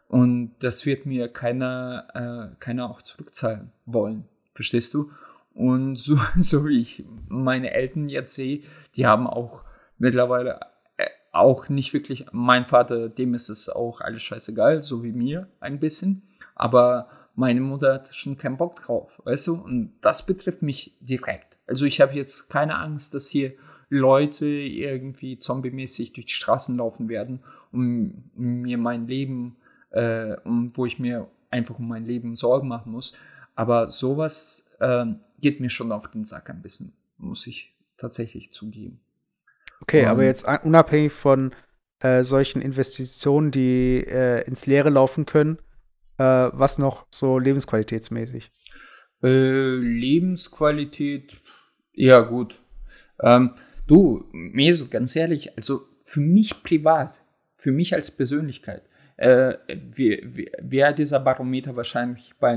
Und 0.08 0.54
das 0.58 0.84
wird 0.86 1.06
mir 1.06 1.28
keiner, 1.28 2.50
äh, 2.52 2.56
keiner 2.58 2.90
auch 2.90 3.02
zurückzahlen 3.02 3.70
wollen. 3.86 4.24
Verstehst 4.54 4.92
du? 4.94 5.12
Und 5.54 5.96
so, 5.98 6.18
so 6.36 6.66
wie 6.66 6.78
ich 6.78 7.04
meine 7.28 7.72
Eltern 7.72 8.08
jetzt 8.08 8.34
sehe, 8.34 8.62
die 8.96 9.06
haben 9.06 9.26
auch 9.26 9.64
mittlerweile 9.98 10.60
äh, 10.96 11.06
auch 11.32 11.68
nicht 11.68 11.92
wirklich, 11.92 12.26
mein 12.32 12.64
Vater, 12.64 13.08
dem 13.08 13.34
ist 13.34 13.48
es 13.48 13.68
auch 13.68 14.00
alles 14.00 14.22
scheißegal, 14.22 14.82
so 14.82 15.02
wie 15.02 15.12
mir 15.12 15.48
ein 15.60 15.80
bisschen. 15.80 16.22
Aber 16.54 17.08
meine 17.34 17.60
Mutter 17.60 17.94
hat 17.94 18.14
schon 18.14 18.36
keinen 18.36 18.56
Bock 18.56 18.76
drauf, 18.76 19.20
weißt 19.24 19.46
du? 19.46 19.54
Und 19.54 19.92
das 20.00 20.26
betrifft 20.26 20.62
mich 20.62 20.96
direkt. 21.00 21.58
Also 21.66 21.86
ich 21.86 22.00
habe 22.00 22.14
jetzt 22.14 22.50
keine 22.50 22.78
Angst, 22.78 23.14
dass 23.14 23.28
hier 23.28 23.52
Leute 23.88 24.46
irgendwie 24.46 25.38
zombie-mäßig 25.38 26.12
durch 26.12 26.26
die 26.26 26.32
Straßen 26.32 26.76
laufen 26.76 27.08
werden, 27.08 27.40
um, 27.72 28.30
mir 28.34 28.78
mein 28.78 29.08
Leben, 29.08 29.56
äh, 29.90 30.36
um, 30.44 30.70
wo 30.74 30.86
ich 30.86 30.98
mir 30.98 31.28
einfach 31.50 31.78
um 31.78 31.88
mein 31.88 32.06
Leben 32.06 32.36
Sorgen 32.36 32.68
machen 32.68 32.92
muss. 32.92 33.16
Aber 33.60 33.90
sowas 33.90 34.74
äh, 34.80 35.04
geht 35.38 35.60
mir 35.60 35.68
schon 35.68 35.92
auf 35.92 36.10
den 36.10 36.24
Sack 36.24 36.48
ein 36.48 36.62
bisschen, 36.62 36.94
muss 37.18 37.46
ich 37.46 37.76
tatsächlich 37.98 38.54
zugeben. 38.54 39.02
Okay, 39.82 40.06
aber 40.06 40.24
jetzt 40.24 40.46
unabhängig 40.64 41.12
von 41.12 41.54
äh, 41.98 42.24
solchen 42.24 42.62
Investitionen, 42.62 43.50
die 43.50 44.02
äh, 44.06 44.46
ins 44.46 44.64
Leere 44.64 44.88
laufen 44.88 45.26
können, 45.26 45.58
äh, 46.16 46.22
was 46.24 46.78
noch 46.78 47.04
so 47.10 47.38
lebensqualitätsmäßig? 47.38 48.48
Äh, 49.22 49.76
Lebensqualität, 49.76 51.34
ja 51.92 52.20
gut. 52.20 52.62
Ähm, 53.20 53.56
du, 53.86 54.24
Meso, 54.32 54.86
ganz 54.88 55.14
ehrlich, 55.14 55.54
also 55.58 55.82
für 56.02 56.20
mich 56.20 56.62
privat, 56.62 57.20
für 57.58 57.72
mich 57.72 57.92
als 57.92 58.10
Persönlichkeit, 58.10 58.84
äh, 59.18 59.58
wäre 59.76 60.94
dieser 60.94 61.20
Barometer 61.20 61.76
wahrscheinlich 61.76 62.32
bei 62.40 62.56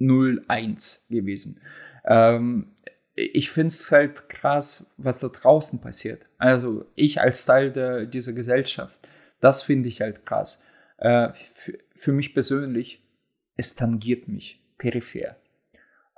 0,01 0.00 1.08
gewesen. 1.10 1.60
Ähm, 2.04 2.74
ich 3.14 3.50
finde 3.50 3.68
es 3.68 3.90
halt 3.92 4.28
krass, 4.28 4.92
was 4.96 5.20
da 5.20 5.28
draußen 5.28 5.80
passiert. 5.80 6.26
Also 6.38 6.86
ich 6.94 7.20
als 7.20 7.44
Teil 7.44 7.70
der, 7.70 8.06
dieser 8.06 8.32
Gesellschaft, 8.32 9.08
das 9.40 9.62
finde 9.62 9.88
ich 9.88 10.00
halt 10.00 10.26
krass. 10.26 10.64
Äh, 10.98 11.30
für 11.94 12.12
mich 12.12 12.34
persönlich, 12.34 13.04
es 13.56 13.76
tangiert 13.76 14.26
mich 14.28 14.62
peripher. 14.78 15.36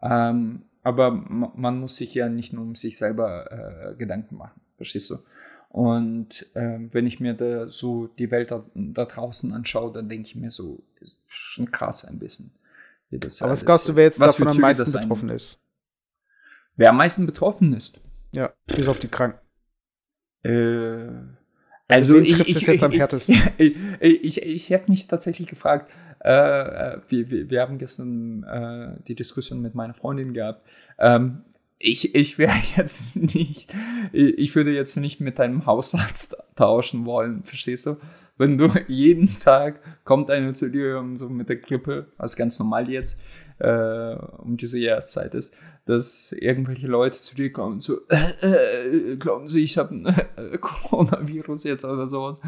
Ähm, 0.02 0.62
aber 0.82 1.10
man 1.10 1.80
muss 1.80 1.96
sich 1.96 2.14
ja 2.14 2.28
nicht 2.28 2.52
nur 2.52 2.62
um 2.62 2.74
sich 2.76 2.96
selber 2.96 3.50
äh, 3.50 3.96
Gedanken 3.96 4.36
machen, 4.36 4.60
verstehst 4.76 5.10
du? 5.10 5.16
Und 5.68 6.46
äh, 6.54 6.78
wenn 6.92 7.06
ich 7.06 7.20
mir 7.20 7.34
da 7.34 7.68
so 7.68 8.06
die 8.06 8.30
Welt 8.30 8.50
da, 8.50 8.64
da 8.74 9.04
draußen 9.04 9.52
anschaue, 9.52 9.92
dann 9.92 10.08
denke 10.08 10.28
ich 10.28 10.36
mir 10.36 10.50
so, 10.50 10.84
ist 11.00 11.22
schon 11.26 11.70
krass 11.70 12.04
ein 12.04 12.18
bisschen. 12.18 12.52
Aber 13.12 13.52
was 13.52 13.64
glaubst 13.64 13.88
du, 13.88 13.96
wer 13.96 14.04
jetzt 14.04 14.20
davon 14.20 14.48
am 14.48 14.56
meisten 14.58 14.92
betroffen 14.92 15.28
ist? 15.30 15.60
Wer 16.76 16.90
am 16.90 16.96
meisten 16.96 17.26
betroffen 17.26 17.72
ist? 17.72 18.02
Ja, 18.32 18.52
bis 18.66 18.88
auf 18.88 18.98
die 18.98 19.08
Kranken. 19.08 19.40
Äh, 20.42 21.08
Also, 21.88 22.14
also 22.14 22.18
ich, 22.18 22.40
ich, 22.40 22.66
jetzt 22.66 22.82
am 22.82 22.92
härtesten. 22.92 23.36
Ich, 23.58 23.76
ich, 24.00 24.42
ich, 24.42 24.72
habe 24.72 24.84
mich 24.88 25.06
tatsächlich 25.06 25.46
gefragt, 25.46 25.90
äh, 26.24 26.30
äh, 26.30 27.00
wir, 27.08 27.30
wir, 27.30 27.50
wir 27.50 27.60
haben 27.60 27.78
gestern 27.78 28.42
äh, 28.42 29.02
die 29.06 29.14
Diskussion 29.14 29.62
mit 29.62 29.74
meiner 29.74 29.94
Freundin 29.94 30.34
gehabt. 30.34 30.66
Ähm, 30.98 31.44
ich, 31.78 32.14
ich 32.14 32.38
wäre 32.38 32.56
jetzt 32.76 33.14
nicht, 33.14 33.74
ich 34.12 34.54
würde 34.54 34.72
jetzt 34.72 34.96
nicht 34.96 35.20
mit 35.20 35.38
deinem 35.38 35.66
Hausarzt 35.66 36.36
tauschen 36.56 37.06
wollen, 37.06 37.44
verstehst 37.44 37.86
du? 37.86 37.96
Wenn 38.36 38.58
du 38.58 38.68
jeden 38.88 39.26
Tag 39.26 39.80
kommt 40.04 40.30
einer 40.30 40.54
zu 40.54 40.70
dir 40.70 40.98
um, 40.98 41.16
so 41.16 41.28
mit 41.28 41.48
der 41.48 41.56
Grippe, 41.56 42.06
was 42.16 42.36
ganz 42.36 42.58
normal 42.58 42.90
jetzt 42.90 43.22
äh, 43.58 44.16
um 44.38 44.56
diese 44.56 44.78
Jahreszeit 44.78 45.34
ist, 45.34 45.56
dass 45.86 46.32
irgendwelche 46.32 46.88
Leute 46.88 47.18
zu 47.18 47.34
dir 47.34 47.52
kommen 47.52 47.74
und 47.74 47.82
so, 47.82 48.00
äh, 48.08 49.12
äh, 49.12 49.16
glauben 49.16 49.46
Sie, 49.46 49.62
ich 49.62 49.78
habe 49.78 49.94
ein 49.94 50.06
äh, 50.06 50.58
Coronavirus 50.58 51.64
jetzt 51.64 51.84
oder 51.84 52.06
sowas. 52.06 52.40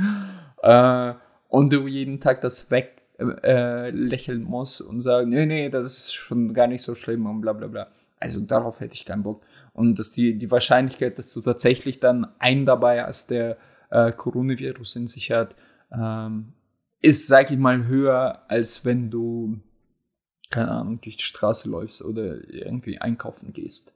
Äh, 0.62 1.14
und 1.48 1.72
du 1.72 1.86
jeden 1.86 2.20
Tag 2.20 2.40
das 2.42 2.70
weg 2.70 3.02
äh, 3.18 3.90
lächeln 3.90 4.44
musst 4.44 4.80
und 4.80 5.00
sagen, 5.00 5.30
nee, 5.30 5.46
nee, 5.46 5.68
das 5.70 5.96
ist 5.96 6.14
schon 6.14 6.52
gar 6.52 6.66
nicht 6.66 6.82
so 6.82 6.94
schlimm 6.94 7.26
und 7.26 7.40
bla 7.40 7.52
bla 7.52 7.66
bla. 7.66 7.88
Also 8.20 8.40
darauf 8.40 8.80
hätte 8.80 8.94
ich 8.94 9.04
keinen 9.04 9.22
Bock. 9.22 9.42
Und 9.72 9.98
dass 9.98 10.12
die, 10.12 10.36
die 10.36 10.50
Wahrscheinlichkeit, 10.50 11.18
dass 11.18 11.32
du 11.32 11.40
tatsächlich 11.40 12.00
dann 12.00 12.26
einen 12.38 12.66
dabei 12.66 13.02
hast, 13.02 13.30
der 13.30 13.56
äh, 13.90 14.12
Coronavirus 14.12 14.96
in 14.96 15.06
sich 15.06 15.30
hat, 15.30 15.56
ähm, 15.92 16.52
ist, 17.00 17.26
sag 17.26 17.50
ich 17.50 17.58
mal, 17.58 17.86
höher, 17.86 18.42
als 18.48 18.84
wenn 18.84 19.10
du, 19.10 19.60
keine 20.50 20.70
Ahnung, 20.70 21.00
durch 21.00 21.16
die 21.16 21.24
Straße 21.24 21.68
läufst 21.68 22.04
oder 22.04 22.48
irgendwie 22.48 22.98
einkaufen 23.00 23.52
gehst. 23.52 23.94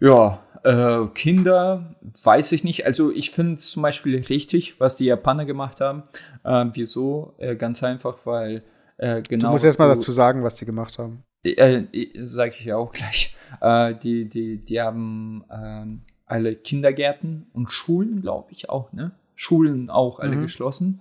Ja, 0.00 0.42
äh, 0.64 1.06
Kinder, 1.14 1.94
weiß 2.22 2.52
ich 2.52 2.64
nicht. 2.64 2.84
Also 2.84 3.10
ich 3.10 3.30
finde 3.30 3.54
es 3.54 3.70
zum 3.70 3.82
Beispiel 3.82 4.18
richtig, 4.18 4.80
was 4.80 4.96
die 4.96 5.06
Japaner 5.06 5.46
gemacht 5.46 5.80
haben. 5.80 6.02
Äh, 6.42 6.66
wieso? 6.72 7.34
Äh, 7.38 7.56
ganz 7.56 7.82
einfach, 7.82 8.26
weil 8.26 8.62
äh, 8.98 9.22
genau. 9.22 9.46
Du 9.46 9.52
musst 9.52 9.64
erst 9.64 9.78
mal 9.78 9.88
dazu 9.88 10.12
sagen, 10.12 10.42
was 10.42 10.56
die 10.56 10.66
gemacht 10.66 10.98
haben. 10.98 11.24
Äh, 11.42 11.84
Sage 12.24 12.54
ich 12.58 12.64
ja 12.64 12.76
auch 12.76 12.92
gleich. 12.92 13.36
Äh, 13.60 13.94
die, 13.94 14.28
die, 14.28 14.64
die 14.64 14.80
haben 14.80 15.44
ähm, 15.50 16.02
alle 16.26 16.56
Kindergärten 16.56 17.46
und 17.52 17.70
Schulen, 17.70 18.20
glaube 18.20 18.52
ich, 18.52 18.68
auch, 18.68 18.92
ne? 18.92 19.12
Schulen 19.34 19.90
auch 19.90 20.20
alle 20.20 20.36
mhm. 20.36 20.42
geschlossen, 20.42 21.00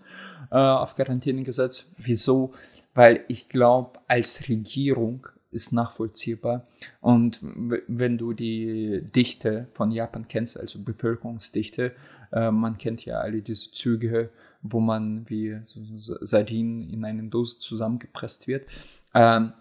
äh, 0.52 0.56
auf 0.56 0.96
Quarantäne 0.96 1.44
gesetzt. 1.44 1.94
Wieso? 1.98 2.54
Weil 2.94 3.24
ich 3.28 3.50
glaube, 3.50 4.00
als 4.08 4.48
Regierung 4.48 5.28
ist 5.52 5.72
nachvollziehbar. 5.72 6.68
Und 7.00 7.40
wenn 7.42 8.18
du 8.18 8.34
die 8.34 9.02
Dichte 9.16 9.68
von 9.74 9.92
Japan 9.92 10.28
kennst, 10.28 10.60
also 10.60 10.80
Bevölkerungsdichte, 10.80 11.94
äh, 12.32 12.52
man 12.52 12.78
kennt 12.78 13.06
ja 13.06 13.20
alle 13.20 13.42
diese 13.42 13.72
Züge, 13.72 14.30
wo 14.62 14.80
man 14.80 15.30
wie 15.30 15.60
Sardinen 15.64 16.90
in 16.90 17.06
einen 17.06 17.30
Dose 17.30 17.60
zusammengepresst 17.60 18.48
wird. 18.48 18.66
Ähm, 19.14 19.54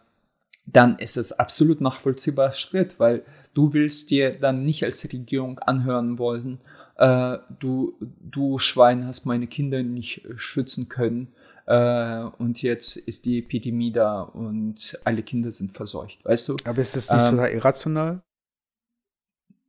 dann 0.66 0.98
ist 0.98 1.16
es 1.16 1.32
absolut 1.32 1.80
nachvollziehbarer 1.80 2.52
Schritt, 2.52 2.98
weil 2.98 3.24
du 3.52 3.72
willst 3.72 4.10
dir 4.10 4.38
dann 4.38 4.64
nicht 4.64 4.84
als 4.84 5.04
Regierung 5.12 5.58
anhören 5.58 6.18
wollen, 6.18 6.60
äh, 7.02 7.38
du, 7.58 7.96
du 8.00 8.58
Schwein 8.60 9.06
hast 9.06 9.26
meine 9.26 9.48
Kinder 9.48 9.82
nicht 9.82 10.22
schützen 10.36 10.88
können 10.88 11.32
äh, 11.66 12.20
und 12.38 12.62
jetzt 12.62 12.96
ist 12.96 13.26
die 13.26 13.40
Epidemie 13.40 13.92
da 13.92 14.22
und 14.22 14.98
alle 15.02 15.24
Kinder 15.24 15.50
sind 15.50 15.72
verseucht, 15.72 16.24
weißt 16.24 16.50
du? 16.50 16.56
Aber 16.64 16.80
ist 16.80 16.94
das 16.94 17.10
nicht 17.10 17.22
ähm, 17.22 17.30
total 17.30 17.50
irrational? 17.50 18.22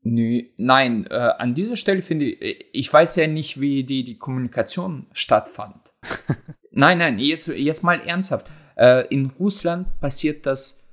Nö, 0.04 0.44
nein, 0.58 1.08
äh, 1.08 1.16
an 1.16 1.56
dieser 1.56 1.76
Stelle 1.76 2.04
finde 2.04 2.26
ich, 2.26 2.68
ich 2.72 2.94
weiß 2.94 3.16
ja 3.16 3.26
nicht, 3.26 3.60
wie 3.60 3.84
die, 3.84 4.04
die 4.04 4.20
Kommunikation 4.20 5.08
stattfand. 5.14 5.92
nein, 6.72 7.00
nein, 7.00 7.18
jetzt, 7.18 7.48
jetzt 7.48 7.84
mal 7.84 8.00
ernsthaft. 8.02 8.48
Äh, 8.76 9.08
in 9.08 9.32
Russland 9.40 10.00
passiert 10.00 10.46
das 10.46 10.88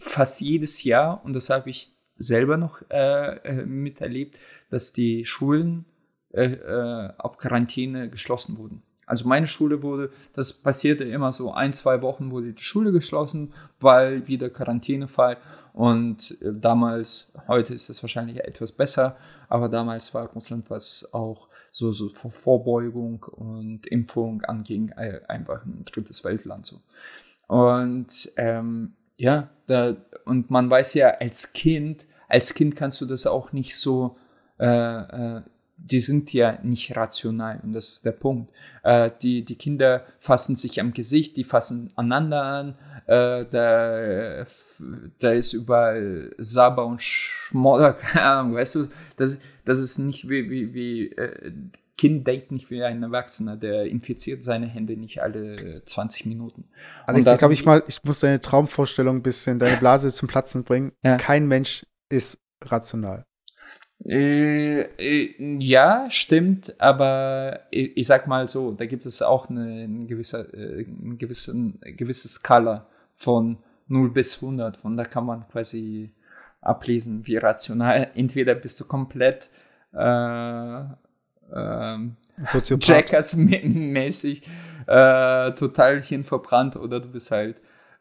fast 0.00 0.42
jedes 0.42 0.84
Jahr 0.84 1.24
und 1.24 1.32
das 1.32 1.48
habe 1.48 1.70
ich 1.70 1.93
selber 2.16 2.56
noch 2.56 2.82
äh, 2.90 3.36
äh, 3.38 3.66
miterlebt, 3.66 4.38
dass 4.70 4.92
die 4.92 5.24
Schulen 5.24 5.84
äh, 6.32 6.52
äh, 6.52 7.12
auf 7.18 7.38
Quarantäne 7.38 8.10
geschlossen 8.10 8.56
wurden. 8.56 8.82
Also 9.06 9.28
meine 9.28 9.46
Schule 9.46 9.82
wurde, 9.82 10.10
das 10.32 10.52
passierte 10.52 11.04
immer 11.04 11.30
so 11.30 11.52
ein, 11.52 11.72
zwei 11.72 12.00
Wochen 12.02 12.30
wurde 12.30 12.52
die 12.52 12.62
Schule 12.62 12.90
geschlossen, 12.90 13.52
weil 13.80 14.26
wieder 14.26 14.50
Quarantänefall. 14.50 15.36
Und 15.72 16.40
äh, 16.40 16.52
damals, 16.52 17.34
heute 17.48 17.74
ist 17.74 17.90
es 17.90 18.02
wahrscheinlich 18.02 18.38
etwas 18.40 18.72
besser, 18.72 19.16
aber 19.48 19.68
damals 19.68 20.14
war 20.14 20.26
Russland, 20.28 20.70
was 20.70 21.08
auch 21.12 21.48
so, 21.70 21.90
so 21.92 22.08
Vorbeugung 22.08 23.24
und 23.24 23.86
Impfung 23.86 24.42
anging, 24.42 24.92
einfach 24.92 25.64
ein 25.64 25.84
drittes 25.84 26.24
Weltland 26.24 26.66
so. 26.66 26.80
Und 27.48 28.32
ähm, 28.36 28.94
ja, 29.16 29.50
da, 29.66 29.96
und 30.24 30.50
man 30.50 30.70
weiß 30.70 30.94
ja 30.94 31.10
als 31.10 31.52
Kind, 31.52 32.06
als 32.28 32.54
Kind 32.54 32.76
kannst 32.76 33.00
du 33.00 33.06
das 33.06 33.26
auch 33.26 33.52
nicht 33.52 33.76
so 33.76 34.16
äh, 34.58 34.66
äh, 35.36 35.42
die 35.76 36.00
sind 36.00 36.32
ja 36.32 36.58
nicht 36.62 36.96
rational 36.96 37.60
und 37.62 37.72
das 37.72 37.90
ist 37.90 38.06
der 38.06 38.12
Punkt. 38.12 38.52
Äh, 38.82 39.10
die, 39.22 39.44
die 39.44 39.56
Kinder 39.56 40.04
fassen 40.18 40.56
sich 40.56 40.80
am 40.80 40.92
Gesicht, 40.92 41.36
die 41.36 41.44
fassen 41.44 41.92
aneinander 41.96 42.42
an, 42.42 42.74
äh, 43.06 43.44
da, 43.50 44.46
da 45.18 45.30
ist 45.32 45.52
überall 45.52 46.34
Saber 46.38 46.86
und 46.86 47.02
Schmodder, 47.02 47.92
keine 48.00 48.24
Ahnung, 48.24 48.54
weißt 48.54 48.74
du, 48.76 48.88
das, 49.16 49.40
das 49.64 49.78
ist 49.78 49.98
nicht 49.98 50.28
wie, 50.28 50.48
wie, 50.50 50.74
wie 50.74 51.08
äh, 51.08 51.52
Kind 51.96 52.26
denkt 52.26 52.50
nicht 52.50 52.70
wie 52.70 52.82
ein 52.82 53.02
Erwachsener, 53.02 53.56
der 53.56 53.86
infiziert 53.86 54.42
seine 54.42 54.66
Hände 54.66 54.96
nicht 54.96 55.22
alle 55.22 55.84
20 55.84 56.26
Minuten. 56.26 56.68
Alex, 57.06 57.26
ich 57.26 57.38
glaube, 57.38 57.54
ich 57.54 57.64
mal, 57.64 57.84
ich 57.86 58.02
muss 58.02 58.18
deine 58.18 58.40
Traumvorstellung 58.40 59.18
ein 59.18 59.22
bisschen, 59.22 59.60
deine 59.60 59.76
Blase 59.76 60.12
zum 60.12 60.28
Platzen 60.28 60.64
bringen. 60.64 60.92
Ja. 61.02 61.16
Kein 61.18 61.46
Mensch 61.46 61.86
ist 62.08 62.38
rational. 62.62 63.24
Äh, 64.04 64.80
äh, 64.80 65.56
ja, 65.60 66.10
stimmt, 66.10 66.78
aber 66.80 67.60
ich, 67.70 67.96
ich, 67.96 68.06
sag 68.06 68.26
mal 68.26 68.48
so, 68.48 68.72
da 68.72 68.86
gibt 68.86 69.06
es 69.06 69.22
auch 69.22 69.48
eine, 69.48 69.84
eine 69.84 70.06
gewisse, 70.06 70.52
äh, 70.52 70.84
eine 70.84 71.16
gewisse, 71.16 71.52
eine 71.52 71.94
gewisse 71.94 72.28
Skala 72.28 72.88
von 73.14 73.58
0 73.88 74.10
bis 74.10 74.42
100. 74.42 74.76
Von 74.76 74.96
da 74.96 75.04
kann 75.04 75.26
man 75.26 75.48
quasi 75.48 76.12
ablesen, 76.60 77.26
wie 77.26 77.36
rational. 77.36 78.10
Entweder 78.14 78.54
bist 78.54 78.80
du 78.80 78.84
komplett 78.86 79.48
äh, 79.92 80.84
äh, 81.52 81.98
Jackass-mäßig 82.80 84.42
äh, 84.86 85.52
total 85.52 86.02
hinverbrannt 86.02 86.76
oder 86.76 87.00
du 87.00 87.08
bist 87.08 87.30
halt 87.30 87.56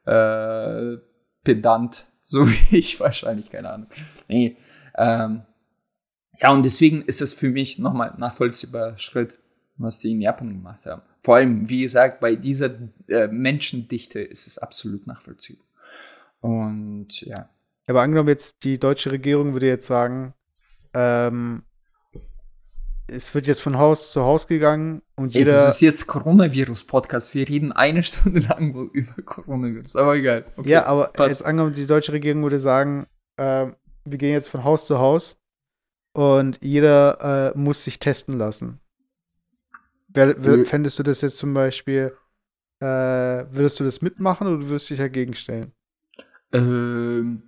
äh, 0.05 0.97
pedant, 1.43 2.07
so 2.23 2.47
wie 2.47 2.77
ich 2.77 2.99
wahrscheinlich, 2.99 3.49
keine 3.49 3.71
Ahnung. 3.71 3.89
Nee, 4.27 4.57
ähm, 4.95 5.43
ja, 6.39 6.51
und 6.51 6.63
deswegen 6.63 7.03
ist 7.03 7.21
es 7.21 7.33
für 7.33 7.49
mich 7.49 7.79
nochmal 7.79 8.11
ein 8.11 8.19
nachvollziehbarer 8.19 8.97
Schritt, 8.97 9.39
was 9.77 9.99
die 9.99 10.11
in 10.11 10.21
Japan 10.21 10.49
gemacht 10.49 10.85
haben. 10.85 11.01
Vor 11.21 11.37
allem, 11.37 11.69
wie 11.69 11.83
gesagt, 11.83 12.19
bei 12.19 12.35
dieser 12.35 12.71
äh, 13.07 13.27
Menschendichte 13.27 14.19
ist 14.19 14.47
es 14.47 14.57
absolut 14.57 15.07
nachvollziehbar. 15.07 15.65
Und 16.41 17.21
ja. 17.21 17.49
Aber 17.87 18.01
angenommen 18.01 18.29
jetzt, 18.29 18.63
die 18.63 18.77
deutsche 18.77 19.11
Regierung 19.11 19.53
würde 19.53 19.67
jetzt 19.67 19.87
sagen, 19.87 20.33
ähm, 20.93 21.63
es 23.07 23.33
wird 23.35 23.47
jetzt 23.47 23.61
von 23.61 23.77
Haus 23.77 24.11
zu 24.11 24.21
Haus 24.21 24.47
gegangen 24.47 25.01
und 25.15 25.33
jeder. 25.33 25.51
Ey, 25.51 25.57
das 25.57 25.75
ist 25.75 25.81
jetzt 25.81 26.07
Coronavirus-Podcast. 26.07 27.35
Wir 27.35 27.47
reden 27.47 27.71
eine 27.71 28.03
Stunde 28.03 28.39
lang 28.39 28.89
über 28.91 29.21
Coronavirus, 29.21 29.95
aber 29.95 30.15
egal. 30.15 30.45
Okay, 30.55 30.69
ja, 30.69 30.85
aber 30.85 31.07
passt. 31.07 31.39
jetzt 31.39 31.45
angenommen, 31.45 31.75
die 31.75 31.87
deutsche 31.87 32.13
Regierung 32.13 32.43
würde 32.43 32.59
sagen, 32.59 33.07
äh, 33.37 33.67
wir 34.05 34.17
gehen 34.17 34.31
jetzt 34.31 34.49
von 34.49 34.63
Haus 34.63 34.85
zu 34.85 34.99
Haus 34.99 35.37
und 36.13 36.59
jeder 36.61 37.53
äh, 37.53 37.57
muss 37.57 37.83
sich 37.83 37.99
testen 37.99 38.37
lassen. 38.37 38.79
Wer, 40.07 40.35
wer, 40.43 40.65
fändest 40.65 40.99
du 40.99 41.03
das 41.03 41.21
jetzt 41.21 41.37
zum 41.37 41.53
Beispiel, 41.53 42.15
äh, 42.79 42.85
würdest 42.85 43.79
du 43.79 43.83
das 43.83 44.01
mitmachen 44.01 44.47
oder 44.47 44.67
würdest 44.67 44.89
du 44.89 44.93
dich 44.93 45.01
dagegen 45.01 45.33
stellen? 45.33 45.71
Ähm, 46.51 47.43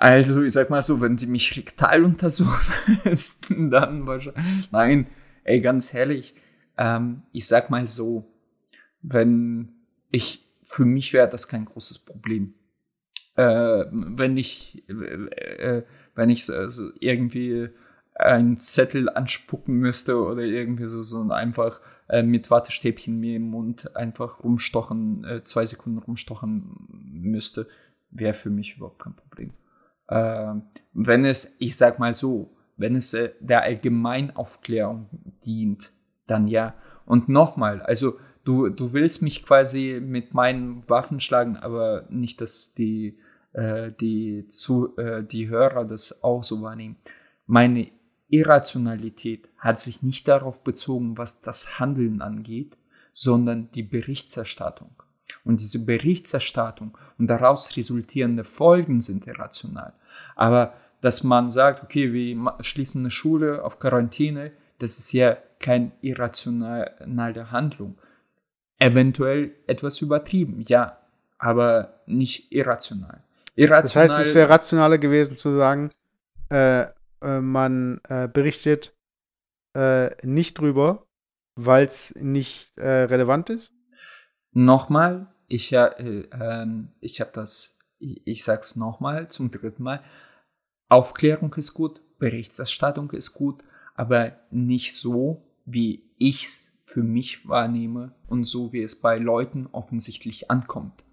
also, 0.00 0.44
ich 0.44 0.52
sag 0.52 0.70
mal 0.70 0.84
so, 0.84 1.00
wenn 1.00 1.18
sie 1.18 1.26
mich 1.26 1.56
rektal 1.56 2.04
untersuchen 2.04 3.00
dann 3.70 4.06
wahrscheinlich. 4.06 4.70
Nein, 4.70 5.08
ey, 5.42 5.60
ganz 5.60 5.92
ehrlich, 5.92 6.36
ähm, 6.76 7.22
ich 7.32 7.48
sag 7.48 7.68
mal 7.68 7.88
so, 7.88 8.32
wenn 9.02 9.72
ich, 10.12 10.48
für 10.62 10.84
mich 10.84 11.12
wäre 11.12 11.28
das 11.28 11.48
kein 11.48 11.64
großes 11.64 11.98
Problem. 11.98 12.54
Äh, 13.34 13.86
wenn 13.90 14.36
ich, 14.36 14.84
äh, 14.88 14.92
äh 14.92 15.82
wenn 16.14 16.30
ich 16.30 16.44
so 16.44 16.90
irgendwie 17.00 17.68
einen 18.14 18.56
Zettel 18.56 19.08
anspucken 19.08 19.74
müsste 19.74 20.22
oder 20.22 20.42
irgendwie 20.42 20.88
so, 20.88 21.02
so 21.02 21.28
einfach 21.28 21.80
äh, 22.08 22.22
mit 22.22 22.52
Wattestäbchen 22.52 23.18
mir 23.18 23.34
im 23.34 23.50
Mund 23.50 23.96
einfach 23.96 24.44
rumstochen, 24.44 25.24
äh, 25.24 25.42
zwei 25.42 25.66
Sekunden 25.66 25.98
rumstochen 25.98 26.86
müsste, 26.88 27.66
wäre 28.10 28.34
für 28.34 28.50
mich 28.50 28.76
überhaupt 28.76 29.02
kein 29.02 29.16
Problem. 29.16 29.54
Äh, 30.08 30.54
wenn 30.92 31.24
es, 31.24 31.56
ich 31.58 31.76
sag 31.76 31.98
mal 31.98 32.14
so, 32.14 32.50
wenn 32.76 32.96
es 32.96 33.14
äh, 33.14 33.30
der 33.40 33.62
Allgemeinaufklärung 33.62 35.06
dient, 35.44 35.92
dann 36.26 36.48
ja. 36.48 36.74
Und 37.04 37.28
nochmal, 37.28 37.82
also 37.82 38.18
du, 38.44 38.68
du 38.68 38.92
willst 38.92 39.22
mich 39.22 39.44
quasi 39.44 40.00
mit 40.02 40.34
meinen 40.34 40.88
Waffen 40.88 41.20
schlagen, 41.20 41.56
aber 41.56 42.06
nicht, 42.10 42.40
dass 42.40 42.74
die, 42.74 43.18
äh, 43.52 43.92
die, 44.00 44.46
zu, 44.48 44.96
äh, 44.96 45.24
die 45.24 45.48
Hörer 45.48 45.84
das 45.84 46.22
auch 46.22 46.42
so 46.42 46.62
wahrnehmen. 46.62 46.96
Meine 47.46 47.90
Irrationalität 48.28 49.48
hat 49.58 49.78
sich 49.78 50.02
nicht 50.02 50.28
darauf 50.28 50.62
bezogen, 50.62 51.18
was 51.18 51.40
das 51.40 51.78
Handeln 51.78 52.20
angeht, 52.20 52.76
sondern 53.12 53.70
die 53.72 53.82
Berichterstattung. 53.82 55.02
Und 55.44 55.60
diese 55.60 55.84
Berichterstattung 55.84 56.96
und 57.18 57.26
daraus 57.26 57.76
resultierende 57.76 58.44
Folgen 58.44 59.00
sind 59.00 59.26
irrational. 59.26 59.92
Aber 60.36 60.74
dass 61.00 61.22
man 61.22 61.48
sagt, 61.48 61.82
okay, 61.82 62.12
wir 62.12 62.54
schließen 62.60 63.02
eine 63.02 63.10
Schule 63.10 63.64
auf 63.64 63.78
Quarantäne, 63.78 64.52
das 64.78 64.98
ist 64.98 65.12
ja 65.12 65.36
keine 65.60 65.92
irrationale 66.00 67.50
Handlung. 67.50 67.98
Eventuell 68.78 69.52
etwas 69.66 70.00
übertrieben, 70.00 70.64
ja, 70.68 70.98
aber 71.38 72.00
nicht 72.06 72.52
irrational. 72.52 73.22
irrational 73.56 74.08
das 74.08 74.18
heißt, 74.18 74.28
es 74.28 74.34
wäre 74.34 74.48
rationaler 74.48 74.98
gewesen 74.98 75.36
zu 75.36 75.56
sagen, 75.56 75.90
äh, 76.50 76.86
äh, 77.20 77.40
man 77.40 78.00
äh, 78.08 78.28
berichtet 78.28 78.94
äh, 79.74 80.10
nicht 80.26 80.58
drüber, 80.58 81.06
weil 81.56 81.86
es 81.86 82.14
nicht 82.16 82.76
äh, 82.78 83.04
relevant 83.04 83.50
ist? 83.50 83.72
Nochmal, 84.52 85.32
ich, 85.46 85.72
äh, 85.72 86.28
ähm, 86.32 86.92
ich 87.00 87.20
habe 87.20 87.30
das, 87.32 87.78
ich, 87.98 88.26
ich 88.26 88.44
sag's 88.44 88.76
nochmal 88.76 89.28
zum 89.28 89.50
dritten 89.50 89.82
Mal. 89.82 90.02
Aufklärung 90.88 91.54
ist 91.54 91.74
gut, 91.74 92.00
Berichterstattung 92.18 93.10
ist 93.12 93.34
gut, 93.34 93.62
aber 93.94 94.38
nicht 94.50 94.96
so, 94.96 95.46
wie 95.64 96.10
ich's 96.18 96.72
für 96.84 97.02
mich 97.02 97.46
wahrnehme 97.46 98.14
und 98.26 98.44
so, 98.44 98.72
wie 98.72 98.82
es 98.82 99.00
bei 99.00 99.18
Leuten 99.18 99.66
offensichtlich 99.72 100.50
ankommt. 100.50 101.04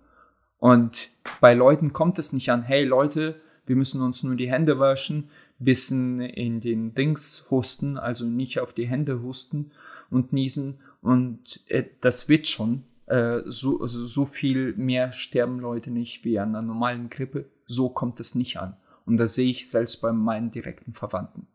Und 0.57 1.09
bei 1.41 1.53
Leuten 1.53 1.91
kommt 1.91 2.17
es 2.17 2.31
nicht 2.31 2.49
an, 2.49 2.63
hey 2.63 2.85
Leute, 2.85 3.41
wir 3.65 3.75
müssen 3.75 4.01
uns 4.01 4.23
nur 4.23 4.35
die 4.35 4.49
Hände 4.49 4.79
waschen, 4.79 5.29
bisschen 5.59 6.19
in 6.19 6.59
den 6.59 6.93
Dings 6.93 7.47
husten, 7.49 7.97
also 7.97 8.25
nicht 8.25 8.59
auf 8.59 8.73
die 8.73 8.87
Hände 8.87 9.21
husten 9.21 9.71
und 10.09 10.33
niesen 10.33 10.79
und 11.01 11.63
äh, 11.67 11.83
das 12.01 12.29
wird 12.29 12.47
schon. 12.47 12.83
Äh, 13.07 13.41
so, 13.45 13.85
so 13.85 14.25
viel 14.25 14.73
mehr 14.75 15.11
sterben 15.11 15.59
Leute 15.59 15.91
nicht 15.91 16.25
wie 16.25 16.39
an 16.39 16.49
einer 16.49 16.61
normalen 16.61 17.09
Grippe. 17.09 17.49
So 17.65 17.89
kommt 17.89 18.19
es 18.19 18.35
nicht 18.35 18.57
an. 18.57 18.77
Und 19.05 19.17
das 19.17 19.35
sehe 19.35 19.49
ich 19.49 19.69
selbst 19.69 20.01
bei 20.01 20.11
meinen 20.11 20.51
direkten 20.51 20.93
Verwandten. 20.93 21.47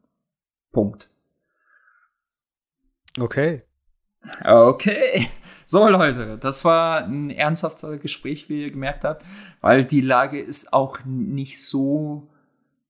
Punkt. 0.72 1.11
Okay. 3.18 3.64
Okay. 4.44 5.28
So, 5.66 5.88
Leute, 5.88 6.36
das 6.38 6.64
war 6.64 7.05
ein 7.05 7.30
ernsthafter 7.30 7.96
Gespräch, 7.98 8.48
wie 8.48 8.62
ihr 8.62 8.70
gemerkt 8.70 9.05
habt, 9.05 9.24
weil 9.61 9.84
die 9.84 10.01
Lage 10.01 10.40
ist 10.40 10.72
auch 10.72 10.98
nicht 11.05 11.62
so, 11.62 12.28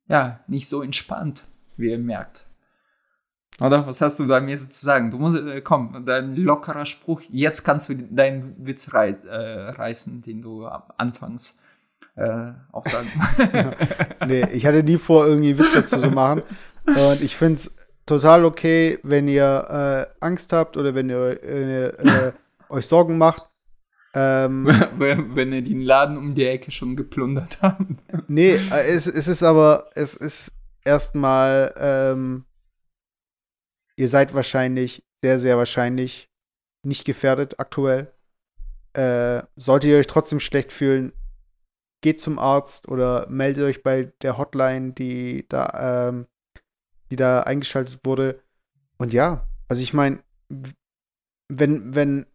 ja, 0.09 0.41
nicht 0.47 0.69
so 0.69 0.83
entspannt, 0.83 1.45
wie 1.77 1.91
ihr 1.91 1.99
merkt. 1.99 2.47
Oder? 3.61 3.87
Was 3.87 4.01
hast 4.01 4.19
du 4.19 4.27
da 4.27 4.41
mir 4.41 4.57
zu 4.57 4.69
sagen? 4.73 5.11
Du 5.11 5.19
musst, 5.19 5.37
äh, 5.37 5.61
komm, 5.61 6.05
dein 6.07 6.35
lockerer 6.35 6.87
Spruch, 6.87 7.21
jetzt 7.29 7.63
kannst 7.63 7.89
du 7.89 7.95
deinen 7.95 8.55
Witz 8.59 8.95
rei 8.95 9.11
äh, 9.29 9.71
reißen, 9.71 10.23
den 10.23 10.41
du 10.41 10.67
anfangs 10.67 11.63
äh, 12.17 12.53
aufsagen. 12.73 13.11
nee, 14.27 14.47
ich 14.53 14.67
hatte 14.67 14.83
nie 14.83 14.99
vor, 14.99 15.27
irgendwie 15.27 15.59
Witze 15.59 15.85
zu 15.85 16.11
machen. 16.11 16.43
Und 16.87 17.23
ich 17.23 17.37
finde 17.37 17.57
es 17.57 17.75
total 18.07 18.45
okay, 18.45 18.99
wenn 19.03 19.29
ihr 19.29 20.09
äh, 20.21 20.25
Angst 20.25 20.53
habt 20.53 20.77
oder 20.77 20.95
wenn 20.95 21.11
ihr 21.11 21.43
äh, 21.45 22.33
euch 22.69 22.87
Sorgen 22.87 23.19
macht. 23.19 23.47
Ähm, 24.13 24.67
wenn 24.99 25.53
ihr 25.53 25.63
den 25.63 25.83
Laden 25.83 26.17
um 26.17 26.35
die 26.35 26.47
Ecke 26.47 26.71
schon 26.71 26.97
geplundert 26.97 27.59
habt. 27.63 27.83
nee, 28.27 28.55
äh, 28.55 28.89
es, 28.89 29.07
es 29.07 29.29
ist 29.29 29.43
aber, 29.43 29.91
es 29.95 30.17
ist 30.17 30.53
erstmal, 30.85 31.73
ähm, 31.79 32.45
ihr 34.01 34.09
seid 34.09 34.33
wahrscheinlich, 34.33 35.05
sehr, 35.23 35.39
sehr 35.39 35.59
wahrscheinlich 35.59 36.31
nicht 36.87 37.05
gefährdet 37.05 37.61
aktuell. 37.61 38.11
Äh, 38.95 39.43
solltet 39.57 39.91
ihr 39.91 39.99
euch 39.99 40.07
trotzdem 40.07 40.41
schlecht 40.41 40.73
fühlen, 40.73 41.13
geht 42.01 42.19
zum 42.19 42.39
Arzt 42.39 42.89
oder 42.89 43.29
meldet 43.29 43.63
euch 43.65 43.83
bei 43.83 44.11
der 44.23 44.39
Hotline, 44.39 44.95
die 44.95 45.45
da, 45.51 46.09
ähm, 46.09 46.27
die 47.11 47.17
da 47.17 47.43
eingeschaltet 47.43 48.01
wurde. 48.03 48.41
Und 48.97 49.13
ja, 49.13 49.47
also 49.69 49.83
ich 49.83 49.93
meine, 49.93 50.21
wenn, 51.49 51.95
wenn 51.95 52.27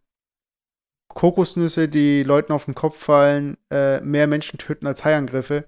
Kokosnüsse, 1.08 1.88
die 1.88 2.22
Leuten 2.22 2.52
auf 2.52 2.66
den 2.66 2.76
Kopf 2.76 2.96
fallen, 2.96 3.58
äh, 3.72 4.00
mehr 4.02 4.28
Menschen 4.28 4.58
töten 4.58 4.86
als 4.86 5.04
Haiangriffe, 5.04 5.64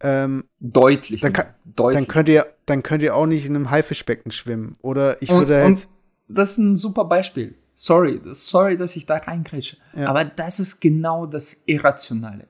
ähm, 0.00 0.44
deutlich, 0.60 1.20
dann, 1.20 1.32
kann, 1.32 1.46
deutlich. 1.64 1.98
Dann 1.98 2.08
könnt 2.08 2.28
ihr, 2.28 2.46
dann 2.66 2.82
könnt 2.82 3.02
ihr 3.02 3.14
auch 3.14 3.26
nicht 3.26 3.46
in 3.46 3.56
einem 3.56 3.70
Haifischbecken 3.70 4.32
schwimmen. 4.32 4.72
Oder 4.82 5.20
ich 5.22 5.30
und, 5.30 5.38
würde 5.40 5.56
halt. 5.56 5.66
Und 5.66 5.88
das 6.28 6.52
ist 6.52 6.58
ein 6.58 6.76
super 6.76 7.04
Beispiel. 7.04 7.54
Sorry, 7.74 8.20
sorry, 8.30 8.76
dass 8.76 8.96
ich 8.96 9.06
da 9.06 9.16
reingrätsche. 9.16 9.76
Ja. 9.96 10.08
Aber 10.08 10.24
das 10.24 10.60
ist 10.60 10.80
genau 10.80 11.26
das 11.26 11.64
Irrationale. 11.66 12.46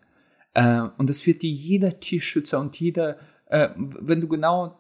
Äh, 0.52 0.82
und 0.98 1.08
das 1.08 1.26
wird 1.26 1.42
dir 1.42 1.50
jeder 1.50 1.98
Tierschützer 1.98 2.60
und 2.60 2.78
jeder, 2.78 3.18
äh, 3.46 3.68
wenn 3.76 4.20
du 4.20 4.28
genau, 4.28 4.78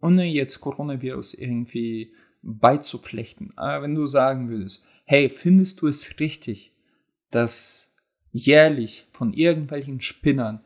ohne 0.00 0.24
jetzt 0.24 0.60
Coronavirus 0.60 1.34
irgendwie 1.34 2.14
beizuflechten, 2.42 3.52
äh, 3.58 3.82
wenn 3.82 3.94
du 3.94 4.06
sagen 4.06 4.48
würdest, 4.48 4.86
hey, 5.04 5.28
findest 5.28 5.82
du 5.82 5.88
es 5.88 6.18
richtig, 6.20 6.72
dass 7.30 7.94
jährlich 8.32 9.08
von 9.12 9.32
irgendwelchen 9.32 10.00
Spinnern 10.00 10.60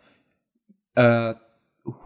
äh, 0.94 1.34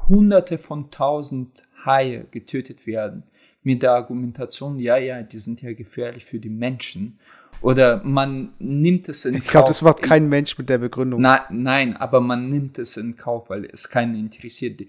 hunderte 0.09 0.59
von 0.59 0.91
tausend 0.91 1.64
Haie 1.84 2.26
getötet 2.30 2.86
werden, 2.86 3.24
mit 3.62 3.82
der 3.82 3.93
Argumentation, 3.93 4.78
ja, 4.78 4.97
ja, 4.97 5.22
die 5.22 5.39
sind 5.39 5.62
ja 5.62 5.72
gefährlich 5.72 6.24
für 6.24 6.39
die 6.39 6.51
Menschen 6.51 7.18
oder 7.61 8.03
man 8.05 8.53
nimmt 8.59 9.09
es 9.09 9.24
in 9.24 9.34
ich 9.34 9.41
Kauf. 9.41 9.47
Ich 9.47 9.51
glaube, 9.51 9.68
das 9.68 9.82
macht 9.82 10.03
kein 10.03 10.28
Mensch 10.28 10.57
mit 10.59 10.68
der 10.68 10.78
Begründung. 10.78 11.20
Na, 11.20 11.45
nein, 11.51 11.97
aber 11.97 12.20
man 12.20 12.49
nimmt 12.49 12.78
es 12.78 12.97
in 12.97 13.16
Kauf, 13.16 13.51
weil 13.51 13.64
es 13.66 13.91
keinen 13.91 14.14
interessiert. 14.14 14.80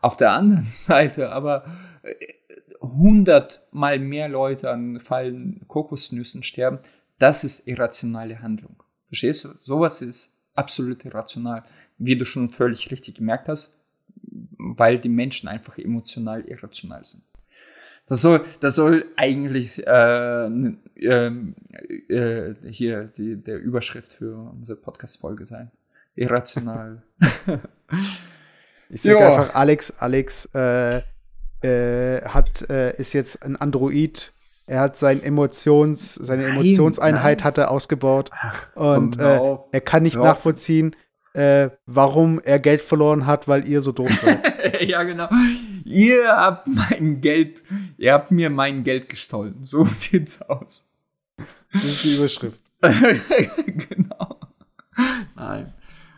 Auf 0.00 0.16
der 0.16 0.32
anderen 0.32 0.64
Seite 0.68 1.30
aber 1.30 1.64
äh, 2.02 2.14
hundertmal 2.80 3.98
mehr 3.98 4.28
Leute 4.28 4.70
an 4.70 5.00
Fallen 5.00 5.64
Kokosnüssen 5.68 6.42
sterben, 6.42 6.78
das 7.18 7.44
ist 7.44 7.66
irrationale 7.68 8.42
Handlung. 8.42 8.82
Verstehst 9.08 9.44
du? 9.44 9.50
Sowas 9.58 10.02
ist 10.02 10.44
absolut 10.54 11.04
irrational. 11.04 11.64
Wie 11.98 12.16
du 12.16 12.24
schon 12.24 12.50
völlig 12.50 12.90
richtig 12.90 13.16
gemerkt 13.16 13.48
hast, 13.48 13.84
weil 14.58 14.98
die 14.98 15.08
Menschen 15.08 15.48
einfach 15.48 15.78
emotional 15.78 16.42
irrational 16.42 17.04
sind. 17.04 17.24
Das 18.06 18.20
soll, 18.20 18.44
das 18.60 18.74
soll 18.74 19.06
eigentlich 19.16 19.86
äh, 19.86 20.46
äh, 20.96 21.32
äh, 22.08 22.54
hier 22.70 23.04
die, 23.04 23.36
der 23.36 23.58
Überschrift 23.58 24.12
für 24.12 24.36
unsere 24.52 24.78
Podcast-Folge 24.78 25.46
sein. 25.46 25.70
Irrational. 26.14 27.02
ich 28.90 29.00
sag 29.00 29.12
jo. 29.12 29.18
einfach, 29.18 29.54
Alex, 29.54 29.90
Alex 29.98 30.48
äh, 30.54 30.98
äh, 31.62 32.22
hat, 32.26 32.68
äh, 32.68 32.94
ist 32.98 33.14
jetzt 33.14 33.42
ein 33.42 33.56
Android. 33.56 34.32
Er 34.66 34.80
hat 34.80 34.96
sein 34.98 35.22
Emotions, 35.22 36.14
seine 36.14 36.42
nein, 36.42 36.52
Emotionseinheit 36.52 37.38
nein. 37.38 37.44
hat 37.44 37.58
er 37.58 37.70
ausgebaut. 37.70 38.30
Ach, 38.32 38.76
und 38.76 39.18
er 39.18 39.80
kann 39.82 40.02
nicht 40.02 40.16
nachvollziehen, 40.16 40.94
warum 41.86 42.40
er 42.40 42.60
Geld 42.60 42.80
verloren 42.80 43.26
hat, 43.26 43.48
weil 43.48 43.66
ihr 43.66 43.82
so 43.82 43.90
doof 43.90 44.10
seid. 44.22 44.82
ja, 44.88 45.02
genau 45.02 45.28
ihr 45.84 46.28
habt 46.28 46.66
mein 46.66 47.20
Geld, 47.20 47.62
ihr 47.96 48.12
habt 48.12 48.30
mir 48.30 48.50
mein 48.50 48.84
Geld 48.84 49.08
gestohlen. 49.08 49.62
So 49.62 49.84
sieht's 49.92 50.42
aus. 50.42 50.96
Das 51.72 51.84
ist 51.84 52.04
die 52.04 52.16
Überschrift. 52.16 52.60
genau. 52.80 54.40
Nein. 55.34 55.72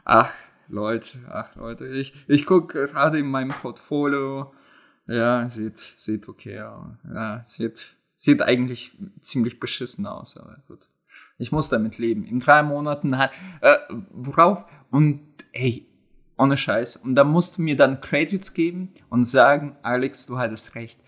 Ach, 0.04 0.32
Leute, 0.68 1.18
ach, 1.28 1.54
Leute, 1.56 1.86
ich, 1.86 2.14
ich 2.28 2.46
gucke 2.46 2.86
gerade 2.86 3.18
in 3.18 3.26
meinem 3.26 3.50
Portfolio. 3.50 4.52
Ja, 5.06 5.48
sieht, 5.48 5.76
sieht 5.96 6.28
okay 6.28 6.60
aus. 6.60 6.96
Ja, 7.04 7.42
sieht, 7.44 7.96
sieht 8.14 8.42
eigentlich 8.42 8.96
ziemlich 9.20 9.60
beschissen 9.60 10.06
aus, 10.06 10.36
aber 10.36 10.58
gut. 10.66 10.88
Ich 11.38 11.52
muss 11.52 11.68
damit 11.68 11.98
leben. 11.98 12.24
In 12.24 12.40
drei 12.40 12.62
Monaten 12.62 13.18
hat, 13.18 13.32
äh, 13.60 13.76
worauf? 14.10 14.64
Und, 14.90 15.20
ey, 15.52 15.86
ohne 16.38 16.56
Scheiß. 16.56 16.96
Und 16.96 17.14
da 17.14 17.24
musst 17.24 17.58
du 17.58 17.62
mir 17.62 17.76
dann 17.76 18.00
Credits 18.00 18.54
geben 18.54 18.92
und 19.08 19.24
sagen, 19.24 19.76
Alex, 19.82 20.26
du 20.26 20.38
hattest 20.38 20.74
recht. 20.74 20.98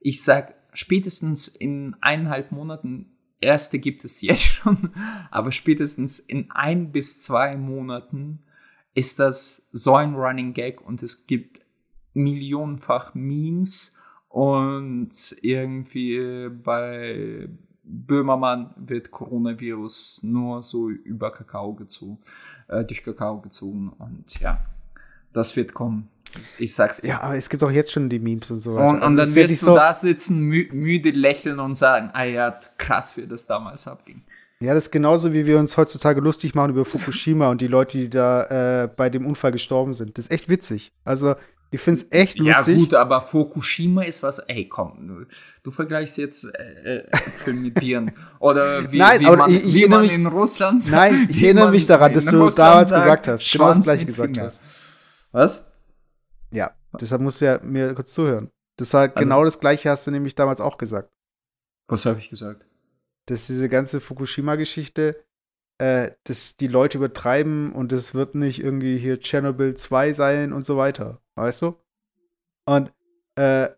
Ich 0.00 0.22
sag, 0.22 0.54
spätestens 0.72 1.48
in 1.48 1.96
eineinhalb 2.00 2.52
Monaten, 2.52 3.12
erste 3.40 3.78
gibt 3.78 4.04
es 4.04 4.20
jetzt 4.20 4.42
schon, 4.44 4.90
aber 5.30 5.52
spätestens 5.52 6.18
in 6.18 6.50
ein 6.50 6.92
bis 6.92 7.22
zwei 7.22 7.56
Monaten 7.56 8.40
ist 8.94 9.18
das 9.18 9.68
so 9.72 9.94
ein 9.96 10.14
Running 10.14 10.52
Gag 10.52 10.80
und 10.80 11.02
es 11.02 11.26
gibt 11.26 11.60
millionenfach 12.12 13.14
Memes 13.14 13.98
Und 14.28 15.36
irgendwie 15.42 16.48
bei 16.48 17.48
Böhmermann 17.90 18.72
wird 18.76 19.10
Coronavirus 19.10 20.22
nur 20.22 20.62
so 20.62 20.88
über 20.88 21.32
Kakao 21.32 21.74
gezogen, 21.74 22.18
äh, 22.68 22.84
durch 22.84 23.02
Kakao 23.02 23.40
gezogen. 23.40 23.92
Und 23.98 24.38
ja, 24.40 24.64
das 25.32 25.56
wird 25.56 25.74
kommen. 25.74 26.08
Ich 26.58 26.74
sag's 26.74 27.02
dir. 27.02 27.08
Ja, 27.08 27.22
aber 27.22 27.36
es 27.36 27.48
gibt 27.48 27.62
auch 27.64 27.70
jetzt 27.70 27.90
schon 27.90 28.08
die 28.08 28.20
Memes 28.20 28.50
und 28.52 28.60
so 28.60 28.76
weiter. 28.76 28.84
Und, 28.84 28.94
also 28.96 29.06
und 29.06 29.16
dann 29.16 29.34
wirst 29.34 29.62
du 29.62 29.66
so 29.66 29.74
da 29.74 29.92
sitzen, 29.92 30.42
mü 30.42 30.68
müde 30.72 31.10
lächeln 31.10 31.58
und 31.58 31.74
sagen, 31.74 32.10
ah 32.12 32.22
ja, 32.22 32.56
krass, 32.78 33.16
wie 33.16 33.26
das 33.26 33.46
damals 33.46 33.88
abging. 33.88 34.22
Ja, 34.62 34.74
das 34.74 34.84
ist 34.84 34.90
genauso, 34.90 35.32
wie 35.32 35.46
wir 35.46 35.58
uns 35.58 35.76
heutzutage 35.76 36.20
lustig 36.20 36.54
machen 36.54 36.70
über 36.70 36.84
Fukushima 36.84 37.50
und 37.50 37.62
die 37.62 37.66
Leute, 37.66 37.98
die 37.98 38.10
da 38.10 38.82
äh, 38.84 38.88
bei 38.88 39.08
dem 39.08 39.26
Unfall 39.26 39.52
gestorben 39.52 39.94
sind. 39.94 40.18
Das 40.18 40.26
ist 40.26 40.30
echt 40.30 40.48
witzig. 40.48 40.92
Also, 41.02 41.34
ich 41.70 41.80
finde 41.80 42.02
es 42.02 42.06
echt 42.10 42.38
lustig. 42.38 42.74
Ja, 42.74 42.80
gut, 42.80 42.94
aber 42.94 43.20
Fukushima 43.22 44.02
ist 44.02 44.22
was, 44.22 44.40
ey, 44.40 44.68
komm, 44.68 45.26
du, 45.62 45.70
vergleichst 45.70 46.18
jetzt 46.18 46.44
äh, 46.44 46.98
äh 46.98 47.06
Äpfel 47.10 47.54
mit 47.54 47.74
Bieren. 47.74 48.12
Oder 48.38 48.90
wie, 48.90 48.98
nein, 48.98 49.20
wie 49.20 49.26
man, 49.26 49.50
ich, 49.50 49.66
ich 49.66 49.74
wie 49.74 49.86
man 49.86 50.02
mich, 50.02 50.12
in 50.12 50.26
Russland 50.26 50.82
sagt. 50.82 51.12
Nein, 51.12 51.28
ich 51.30 51.42
erinnere 51.42 51.70
mich 51.70 51.86
daran, 51.86 52.12
dass 52.12 52.24
du 52.24 52.50
damals 52.50 52.88
sagt, 52.88 53.02
gesagt 53.02 53.28
hast. 53.28 53.52
Genau 53.52 53.68
das 53.68 53.84
gleiche 53.84 54.06
gesagt 54.06 54.34
Finger. 54.34 54.46
hast. 54.46 54.60
Was? 55.32 55.80
Ja, 56.50 56.74
deshalb 57.00 57.22
musst 57.22 57.40
du 57.40 57.44
ja 57.44 57.60
mir 57.62 57.94
kurz 57.94 58.12
zuhören. 58.12 58.50
Das 58.76 58.92
halt 58.94 59.16
also, 59.16 59.28
genau 59.28 59.44
das 59.44 59.60
gleiche 59.60 59.90
hast 59.90 60.06
du 60.06 60.10
nämlich 60.10 60.34
damals 60.34 60.60
auch 60.60 60.78
gesagt. 60.78 61.08
Was 61.86 62.06
habe 62.06 62.18
ich 62.18 62.30
gesagt? 62.30 62.64
dass 63.30 63.46
diese 63.46 63.68
ganze 63.68 64.00
Fukushima-Geschichte, 64.00 65.24
äh, 65.80 66.12
dass 66.24 66.56
die 66.56 66.66
Leute 66.66 66.98
übertreiben 66.98 67.72
und 67.72 67.92
es 67.92 68.14
wird 68.14 68.34
nicht 68.34 68.62
irgendwie 68.62 68.98
hier 68.98 69.18
Chernobyl 69.18 69.74
2 69.74 70.12
sein 70.12 70.52
und 70.52 70.66
so 70.66 70.76
weiter. 70.76 71.20
Weißt 71.36 71.62
du? 71.62 71.76
Und 72.66 72.92
äh, 73.36 73.68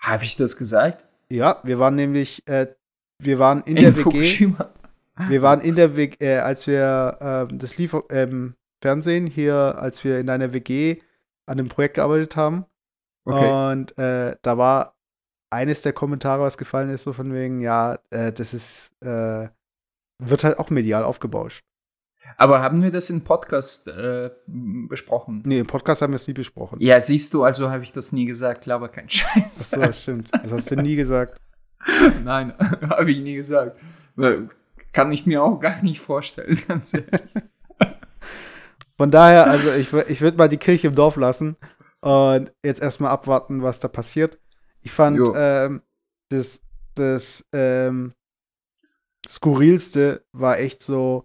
habe 0.00 0.24
ich 0.24 0.34
das 0.34 0.56
gesagt? 0.56 1.06
Ja, 1.30 1.60
wir 1.62 1.78
waren 1.78 1.94
nämlich, 1.94 2.46
äh, 2.48 2.74
wir 3.18 3.38
waren 3.38 3.62
in, 3.62 3.76
in 3.76 3.84
der 3.84 3.92
Fukushima. 3.92 4.58
WG. 4.58 5.30
Wir 5.30 5.42
waren 5.42 5.60
in 5.60 5.76
der 5.76 5.96
WG, 5.96 6.16
äh, 6.18 6.38
als 6.38 6.66
wir, 6.66 7.46
äh, 7.50 7.54
das 7.54 7.78
lief 7.78 7.94
im 8.08 8.56
Fernsehen 8.80 9.28
hier, 9.28 9.54
als 9.54 10.02
wir 10.02 10.18
in 10.18 10.30
einer 10.30 10.52
WG 10.52 11.00
an 11.46 11.58
dem 11.58 11.68
Projekt 11.68 11.94
gearbeitet 11.94 12.34
haben. 12.34 12.64
Okay. 13.24 13.70
Und 13.70 13.96
äh, 13.98 14.36
da 14.42 14.58
war 14.58 14.96
eines 15.50 15.82
der 15.82 15.92
Kommentare, 15.92 16.42
was 16.42 16.58
gefallen 16.58 16.90
ist, 16.90 17.04
so 17.04 17.12
von 17.12 17.32
wegen, 17.32 17.60
ja, 17.60 17.98
äh, 18.10 18.32
das 18.32 18.52
ist, 18.52 18.90
äh, 19.00 19.48
wird 20.18 20.44
halt 20.44 20.58
auch 20.58 20.70
medial 20.70 21.04
aufgebauscht. 21.04 21.60
Aber 22.36 22.62
haben 22.62 22.82
wir 22.82 22.90
das 22.90 23.10
im 23.10 23.24
Podcast 23.24 23.88
äh, 23.88 24.30
besprochen? 24.46 25.42
Nee, 25.44 25.60
im 25.60 25.66
Podcast 25.66 26.02
haben 26.02 26.12
wir 26.12 26.16
es 26.16 26.26
nie 26.26 26.34
besprochen. 26.34 26.78
Ja, 26.80 27.00
siehst 27.00 27.34
du, 27.34 27.44
also 27.44 27.70
habe 27.70 27.82
ich 27.82 27.92
das 27.92 28.12
nie 28.12 28.24
gesagt, 28.24 28.68
aber 28.68 28.88
kein 28.88 29.08
Scheiß. 29.08 29.70
Ach 29.72 29.76
so, 29.76 29.80
das 29.80 30.02
stimmt. 30.02 30.30
Das 30.32 30.52
hast 30.52 30.70
du 30.70 30.76
nie 30.76 30.96
gesagt. 30.96 31.40
Nein, 32.24 32.54
habe 32.88 33.10
ich 33.10 33.20
nie 33.20 33.34
gesagt. 33.34 33.78
Kann 34.92 35.12
ich 35.12 35.26
mir 35.26 35.42
auch 35.42 35.58
gar 35.58 35.82
nicht 35.82 36.00
vorstellen, 36.00 36.58
ganz 36.68 36.94
ehrlich. 36.94 37.20
Von 38.96 39.10
daher, 39.10 39.48
also 39.48 39.72
ich, 39.72 39.92
ich 39.92 40.20
würde 40.20 40.36
mal 40.36 40.48
die 40.48 40.58
Kirche 40.58 40.88
im 40.88 40.94
Dorf 40.94 41.16
lassen 41.16 41.56
und 42.00 42.52
jetzt 42.62 42.80
erstmal 42.80 43.10
abwarten, 43.10 43.62
was 43.62 43.80
da 43.80 43.88
passiert. 43.88 44.38
Ich 44.82 44.92
fand 44.92 45.18
ähm, 45.34 45.82
das, 46.28 46.60
das 46.94 47.44
ähm, 47.52 48.12
Skurrilste 49.28 50.24
war 50.32 50.58
echt 50.58 50.82
so 50.82 51.24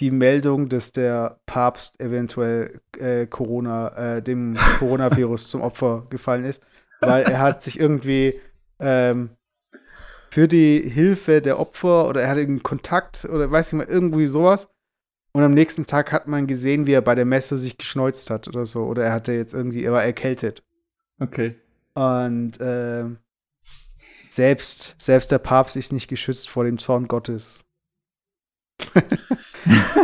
die 0.00 0.10
Meldung, 0.10 0.68
dass 0.68 0.92
der 0.92 1.40
Papst 1.46 2.00
eventuell 2.00 2.80
äh, 2.98 3.26
Corona, 3.26 4.16
äh, 4.16 4.22
dem 4.22 4.56
Coronavirus 4.78 5.48
zum 5.48 5.62
Opfer 5.62 6.06
gefallen 6.10 6.44
ist, 6.44 6.62
weil 7.00 7.24
er 7.24 7.40
hat 7.40 7.62
sich 7.62 7.80
irgendwie 7.80 8.40
ähm, 8.78 9.30
für 10.30 10.46
die 10.46 10.80
Hilfe 10.80 11.40
der 11.40 11.58
Opfer 11.58 12.08
oder 12.08 12.22
er 12.22 12.28
hatte 12.28 12.40
einen 12.40 12.62
Kontakt 12.62 13.24
oder 13.24 13.50
weiß 13.50 13.68
ich 13.68 13.72
mal, 13.74 13.86
irgendwie 13.86 14.26
sowas. 14.26 14.68
Und 15.32 15.42
am 15.42 15.54
nächsten 15.54 15.86
Tag 15.86 16.12
hat 16.12 16.26
man 16.26 16.46
gesehen, 16.46 16.86
wie 16.86 16.92
er 16.92 17.02
bei 17.02 17.14
der 17.14 17.24
Messe 17.24 17.58
sich 17.58 17.78
geschneuzt 17.78 18.30
hat 18.30 18.48
oder 18.48 18.66
so. 18.66 18.84
Oder 18.84 19.04
er 19.04 19.12
hatte 19.12 19.32
jetzt 19.32 19.54
irgendwie, 19.54 19.84
er 19.84 19.92
war 19.92 20.02
erkältet. 20.02 20.62
Okay. 21.20 21.56
Und 21.94 22.60
äh, 22.60 23.04
selbst, 24.38 24.94
selbst 24.98 25.32
der 25.32 25.40
Papst 25.40 25.74
ist 25.74 25.92
nicht 25.92 26.06
geschützt 26.06 26.48
vor 26.48 26.62
dem 26.62 26.78
Zorn 26.78 27.08
Gottes. 27.08 27.64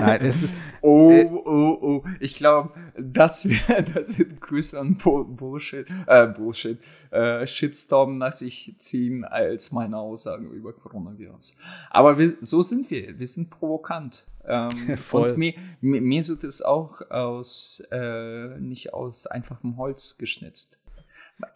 Nein, 0.00 0.22
es 0.22 0.42
ist. 0.42 0.52
Oh, 0.82 1.12
äh, 1.12 1.30
oh, 1.30 1.78
oh. 1.80 2.04
Ich 2.18 2.34
glaube, 2.34 2.74
das, 2.98 3.48
wär, 3.48 3.82
das 3.94 4.18
wird 4.18 4.40
größeren 4.40 4.96
Bullshit, 4.96 5.86
äh, 6.08 6.26
Bullshit, 6.26 6.80
äh, 7.12 7.46
Shitstorm 7.46 8.18
nach 8.18 8.32
sich 8.32 8.74
ziehen 8.78 9.24
als 9.24 9.70
meine 9.70 9.98
Aussagen 9.98 10.50
über 10.50 10.72
Coronavirus. 10.72 11.58
Aber 11.90 12.18
wir, 12.18 12.26
so 12.26 12.60
sind 12.60 12.90
wir. 12.90 13.16
Wir 13.16 13.28
sind 13.28 13.50
provokant. 13.50 14.26
Ähm. 14.44 14.98
Und 15.12 15.38
mir, 15.38 15.54
mir, 15.80 16.00
mir 16.00 16.26
wird 16.26 16.42
es 16.42 16.60
auch 16.60 17.08
aus, 17.08 17.84
äh, 17.92 18.58
nicht 18.58 18.92
aus 18.92 19.28
einfachem 19.28 19.76
Holz 19.76 20.18
geschnitzt. 20.18 20.80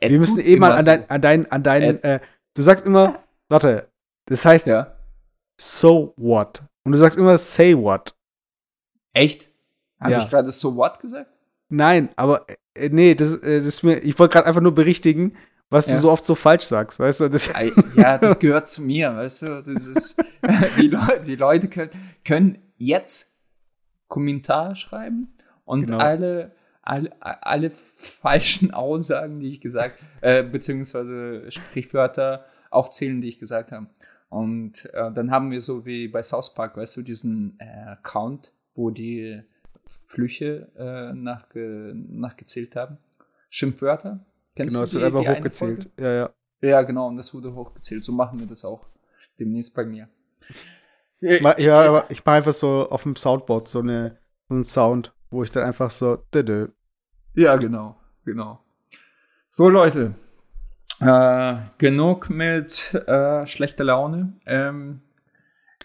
Er 0.00 0.10
wir 0.10 0.18
müssen 0.20 0.40
eh 0.40 0.56
mal 0.56 0.72
an 0.72 0.84
dein, 0.84 1.10
an 1.10 1.20
dein, 1.20 1.50
an 1.50 1.62
dein, 1.62 2.02
äh, 2.02 2.20
du 2.58 2.62
sagst 2.62 2.84
immer, 2.84 3.22
warte, 3.48 3.88
das 4.26 4.44
heißt, 4.44 4.66
ja. 4.66 4.96
so 5.56 6.12
what? 6.16 6.62
Und 6.82 6.92
du 6.92 6.98
sagst 6.98 7.16
immer, 7.16 7.38
say 7.38 7.76
what. 7.76 8.16
Echt? 9.12 9.48
Habe 10.00 10.12
ja. 10.12 10.22
ich 10.22 10.28
gerade 10.28 10.50
so 10.50 10.74
what 10.74 10.98
gesagt? 10.98 11.30
Nein, 11.68 12.08
aber 12.16 12.46
äh, 12.74 12.88
nee, 12.88 13.14
das, 13.14 13.34
äh, 13.38 13.58
das 13.58 13.68
ist 13.68 13.82
mir, 13.84 13.98
ich 13.98 14.18
wollte 14.18 14.32
gerade 14.32 14.46
einfach 14.46 14.60
nur 14.60 14.74
berichtigen, 14.74 15.36
was 15.70 15.86
ja. 15.86 15.94
du 15.94 16.00
so 16.00 16.10
oft 16.10 16.24
so 16.24 16.34
falsch 16.34 16.64
sagst, 16.64 16.98
weißt 16.98 17.20
du? 17.20 17.30
Das 17.30 17.48
ja, 17.94 18.18
das 18.18 18.38
gehört 18.40 18.68
zu 18.68 18.82
mir, 18.82 19.14
weißt 19.14 19.42
du? 19.42 19.62
Das 19.62 19.86
ist, 19.86 20.16
die, 20.78 20.88
Le 20.88 21.22
die 21.24 21.36
Leute 21.36 21.68
können, 21.68 21.90
können 22.24 22.58
jetzt 22.76 23.36
Kommentare 24.08 24.74
schreiben 24.74 25.36
und 25.64 25.86
genau. 25.86 25.98
alle 25.98 26.56
alle, 26.88 27.12
alle 27.20 27.70
falschen 27.70 28.72
Aussagen, 28.72 29.40
die 29.40 29.50
ich 29.50 29.60
gesagt, 29.60 29.98
äh, 30.20 30.42
beziehungsweise 30.42 31.50
Sprichwörter 31.50 32.46
aufzählen, 32.70 33.20
die 33.20 33.28
ich 33.28 33.38
gesagt 33.38 33.72
habe. 33.72 33.86
Und 34.30 34.86
äh, 34.92 35.12
dann 35.12 35.30
haben 35.30 35.50
wir 35.50 35.60
so 35.60 35.86
wie 35.86 36.08
bei 36.08 36.22
South 36.22 36.54
Park, 36.54 36.76
weißt 36.76 36.96
du, 36.96 37.02
diesen 37.02 37.58
äh, 37.60 37.96
Count, 38.02 38.52
wo 38.74 38.90
die 38.90 39.42
Flüche 40.06 40.68
äh, 40.76 41.14
nachge 41.14 41.94
nachgezählt 41.94 42.76
haben. 42.76 42.98
Schimpfwörter. 43.48 44.24
Kennst 44.54 44.74
genau, 44.74 44.84
es 44.84 44.92
wird 44.92 45.04
einfach 45.04 45.26
hochgezählt. 45.26 45.90
Ja, 45.98 46.12
ja. 46.12 46.30
Ja, 46.60 46.82
genau, 46.82 47.08
und 47.08 47.16
das 47.16 47.32
wurde 47.32 47.54
hochgezählt. 47.54 48.02
So 48.02 48.12
machen 48.12 48.40
wir 48.40 48.46
das 48.46 48.64
auch 48.64 48.84
demnächst 49.38 49.74
bei 49.74 49.84
mir. 49.84 50.08
Ja, 51.20 51.80
aber 51.80 52.10
ich 52.10 52.24
mache 52.24 52.36
einfach 52.36 52.52
so 52.52 52.88
auf 52.90 53.02
dem 53.04 53.16
Soundboard 53.16 53.68
so, 53.68 53.80
eine, 53.80 54.18
so 54.48 54.54
einen 54.54 54.64
Sound, 54.64 55.14
wo 55.30 55.42
ich 55.42 55.50
dann 55.50 55.64
einfach 55.64 55.90
so. 55.90 56.16
Dö, 56.34 56.68
ja, 57.34 57.56
genau, 57.56 57.96
genau. 58.24 58.60
So, 59.48 59.68
Leute. 59.68 60.14
Äh, 61.00 61.56
genug 61.78 62.28
mit 62.28 62.92
äh, 63.06 63.46
schlechter 63.46 63.84
Laune. 63.84 64.32
Ähm, 64.46 65.00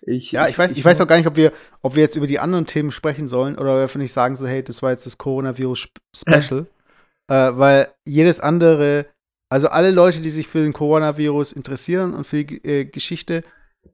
ich, 0.01 0.31
ja, 0.31 0.47
ich 0.47 0.57
weiß, 0.57 0.72
ich, 0.72 0.80
ich 0.80 0.85
weiß 0.85 0.99
auch 1.01 1.07
gar 1.07 1.18
nicht, 1.18 1.27
ob 1.27 1.35
wir, 1.35 1.51
ob 1.81 1.95
wir 1.95 2.01
jetzt 2.01 2.15
über 2.15 2.27
die 2.27 2.39
anderen 2.39 2.65
Themen 2.65 2.91
sprechen 2.91 3.27
sollen 3.27 3.57
oder 3.57 3.84
ob 3.84 3.93
wir 3.93 4.01
nicht 4.01 4.11
sagen 4.11 4.35
so, 4.35 4.45
hey, 4.45 4.63
das 4.63 4.81
war 4.81 4.91
jetzt 4.91 5.05
das 5.05 5.18
Coronavirus-Special. 5.18 6.65
äh, 7.27 7.51
weil 7.53 7.88
jedes 8.05 8.39
andere, 8.39 9.05
also 9.49 9.69
alle 9.69 9.91
Leute, 9.91 10.22
die 10.22 10.30
sich 10.30 10.47
für 10.47 10.61
den 10.61 10.73
Coronavirus 10.73 11.53
interessieren 11.53 12.13
und 12.13 12.26
für 12.26 12.43
die 12.43 12.65
äh, 12.65 12.85
Geschichte, 12.85 13.43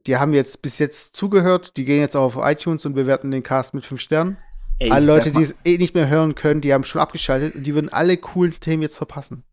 die 0.06 0.16
haben 0.16 0.32
jetzt 0.32 0.62
bis 0.62 0.78
jetzt 0.78 1.14
zugehört, 1.14 1.76
die 1.76 1.84
gehen 1.84 2.00
jetzt 2.00 2.16
auch 2.16 2.36
auf 2.36 2.38
iTunes 2.38 2.86
und 2.86 2.94
bewerten 2.94 3.30
den 3.30 3.42
Cast 3.42 3.74
mit 3.74 3.84
fünf 3.84 4.00
Sternen. 4.00 4.38
Ey, 4.80 4.90
alle 4.90 5.06
Leute, 5.06 5.30
die 5.30 5.42
es 5.42 5.54
eh 5.64 5.76
nicht 5.76 5.94
mehr 5.94 6.08
hören 6.08 6.34
können, 6.34 6.62
die 6.62 6.72
haben 6.72 6.84
schon 6.84 7.02
abgeschaltet 7.02 7.54
und 7.54 7.64
die 7.64 7.74
würden 7.74 7.90
alle 7.90 8.16
coolen 8.16 8.58
Themen 8.58 8.82
jetzt 8.82 8.96
verpassen. 8.96 9.44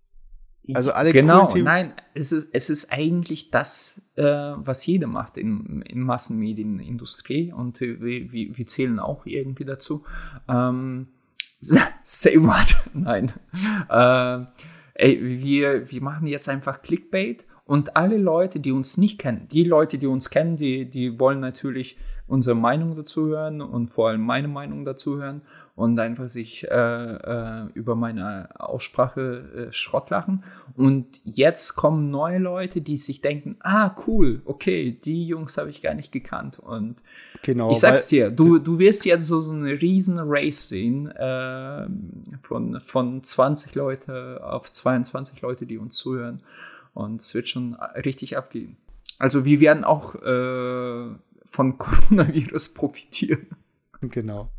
Also 0.73 0.93
alle 0.93 1.11
genau, 1.11 1.39
coolen 1.39 1.49
Themen. 1.49 1.65
Nein, 1.65 1.93
es 2.13 2.31
ist, 2.31 2.49
es 2.53 2.69
ist 2.69 2.93
eigentlich 2.93 3.51
das, 3.51 4.01
äh, 4.15 4.23
was 4.23 4.85
jeder 4.85 5.07
macht 5.07 5.37
in, 5.37 5.81
in 5.81 5.99
Massenmedienindustrie 5.99 7.51
und 7.51 7.81
äh, 7.81 7.99
wir, 8.01 8.57
wir, 8.57 8.65
zählen 8.67 8.99
auch 8.99 9.25
irgendwie 9.25 9.65
dazu. 9.65 10.05
Ähm, 10.47 11.07
say 11.59 12.37
what? 12.37 12.75
Nein. 12.93 13.33
Äh, 13.89 14.45
ey, 14.93 15.41
wir, 15.41 15.91
wir 15.91 16.01
machen 16.01 16.27
jetzt 16.27 16.47
einfach 16.47 16.81
Clickbait 16.81 17.45
und 17.67 17.97
alle 17.97 18.17
Leute, 18.17 18.59
die 18.59 18.71
uns 18.71 18.97
nicht 18.97 19.19
kennen, 19.19 19.47
die 19.51 19.63
Leute, 19.63 19.97
die 19.97 20.07
uns 20.07 20.29
kennen, 20.29 20.55
die, 20.55 20.89
die 20.89 21.19
wollen 21.19 21.41
natürlich 21.41 21.97
unsere 22.25 22.55
Meinung 22.55 22.95
dazu 22.95 23.27
hören 23.27 23.61
und 23.61 23.89
vor 23.89 24.09
allem 24.09 24.21
meine 24.21 24.47
Meinung 24.47 24.85
dazu 24.85 25.17
hören 25.17 25.41
und 25.75 25.99
einfach 25.99 26.27
sich 26.27 26.65
äh, 26.67 26.75
äh, 26.75 27.65
über 27.75 27.95
meine 27.95 28.49
Aussprache 28.59 29.67
äh, 29.69 29.71
Schrott 29.71 30.09
lachen. 30.09 30.43
Und 30.75 31.21
jetzt 31.23 31.75
kommen 31.75 32.09
neue 32.09 32.39
Leute, 32.39 32.81
die 32.81 32.97
sich 32.97 33.21
denken, 33.21 33.57
ah, 33.59 33.95
cool, 34.07 34.41
okay, 34.45 34.91
die 34.91 35.27
Jungs 35.27 35.57
habe 35.57 35.69
ich 35.69 35.83
gar 35.83 35.93
nicht 35.93 36.11
gekannt. 36.11 36.57
Und 36.57 36.95
genau, 37.43 37.69
ich 37.69 37.79
sag's 37.79 38.07
dir, 38.07 38.31
du, 38.31 38.57
du 38.57 38.79
wirst 38.79 39.05
jetzt 39.05 39.27
so, 39.27 39.39
so 39.39 39.51
eine 39.51 39.79
riesen 39.79 40.17
Race 40.19 40.67
sehen 40.67 41.11
äh, 41.11 41.87
von, 42.41 42.79
von 42.81 43.21
20 43.21 43.75
Leute 43.75 44.41
auf 44.43 44.71
22 44.71 45.41
Leute, 45.41 45.65
die 45.67 45.77
uns 45.77 45.95
zuhören. 45.97 46.41
Und 46.97 47.21
es 47.21 47.35
wird 47.35 47.47
schon 47.47 47.75
richtig 47.75 48.37
abgehen. 48.37 48.75
Also 49.19 49.45
wir 49.45 49.59
werden 49.59 49.83
auch 49.83 50.15
äh, 50.15 51.15
von 51.45 51.77
Coronavirus 51.77 52.73
profitieren. 52.73 53.47
Genau. 54.01 54.49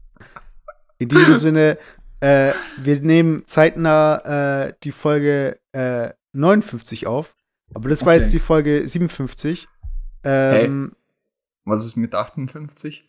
In 0.98 1.08
diesem 1.08 1.36
Sinne, 1.38 1.78
äh, 2.20 2.52
wir 2.76 3.00
nehmen 3.00 3.42
zeitnah 3.46 4.66
äh, 4.66 4.74
die 4.84 4.92
Folge 4.92 5.58
äh, 5.72 6.10
59 6.32 7.08
auf. 7.08 7.34
Aber 7.74 7.88
das 7.88 8.06
war 8.06 8.14
Okay. 8.14 8.22
jetzt 8.22 8.32
die 8.32 8.38
Folge 8.38 8.88
57. 8.88 9.66
Ähm, 10.22 10.92
Was 11.64 11.84
ist 11.84 11.96
mit 11.96 12.14
58? 12.14 13.04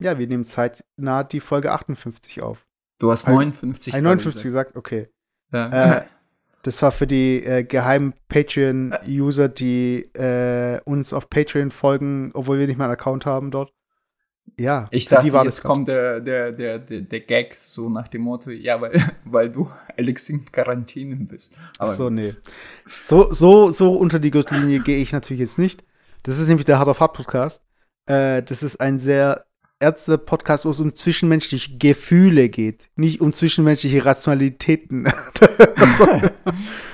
Ja, 0.00 0.18
wir 0.20 0.26
nehmen 0.28 0.44
zeitnah 0.44 1.24
die 1.24 1.40
Folge 1.40 1.72
58 1.72 2.42
auf. 2.42 2.64
Du 3.00 3.10
hast 3.10 3.26
Ein- 3.26 3.34
59 3.34 3.94
Ein 3.94 4.04
gerade 4.04 4.16
59 4.16 4.42
gesagt, 4.44 4.76
okay. 4.76 5.08
gesagt. 5.50 5.74
Ja. 5.74 5.96
Äh, 5.98 6.04
das 6.62 6.82
war 6.82 6.92
für 6.92 7.06
die 7.06 7.42
äh, 7.44 7.64
geheimen 7.64 8.14
Patreon-User, 8.28 9.48
die 9.48 10.10
äh, 10.14 10.80
uns 10.84 11.12
auf 11.12 11.30
Patreon 11.30 11.70
folgen, 11.70 12.30
obwohl 12.34 12.58
wir 12.58 12.66
nicht 12.66 12.78
mal 12.78 12.84
einen 12.84 12.94
Account 12.94 13.26
haben 13.26 13.50
dort. 13.50 13.72
Ja, 14.58 14.86
Ich 14.90 15.06
dachte, 15.06 15.26
die 15.26 15.32
war 15.32 15.44
jetzt 15.44 15.62
kommt 15.62 15.88
der, 15.88 16.20
der, 16.20 16.52
der, 16.52 16.78
der, 16.78 17.02
der 17.02 17.20
Gag 17.20 17.54
so 17.56 17.88
nach 17.88 18.08
dem 18.08 18.22
Motto, 18.22 18.50
ja, 18.50 18.80
weil, 18.80 18.92
weil 19.24 19.50
du 19.50 19.70
Alex 19.96 20.28
in 20.30 20.44
Quarantäne 20.46 21.16
bist. 21.16 21.56
Ach 21.78 21.92
so, 21.92 22.10
nee. 22.10 22.34
So, 22.86 23.32
so, 23.32 23.70
so 23.70 23.94
unter 23.94 24.18
die 24.18 24.30
Gürtellinie 24.30 24.80
gehe 24.80 24.98
ich 24.98 25.12
natürlich 25.12 25.40
jetzt 25.40 25.58
nicht. 25.58 25.84
Das 26.24 26.38
ist 26.38 26.48
nämlich 26.48 26.64
der 26.64 26.78
Hard 26.78 26.88
of 26.88 27.00
Hard 27.00 27.12
Podcast. 27.12 27.62
Äh, 28.06 28.42
das 28.42 28.62
ist 28.62 28.80
ein 28.80 28.98
sehr 28.98 29.44
Ärzte-Podcast, 29.80 30.64
wo 30.64 30.70
es 30.70 30.80
um 30.80 30.94
zwischenmenschliche 30.94 31.78
Gefühle 31.78 32.48
geht, 32.48 32.88
nicht 32.96 33.20
um 33.20 33.32
zwischenmenschliche 33.32 34.04
Rationalitäten. 34.04 35.06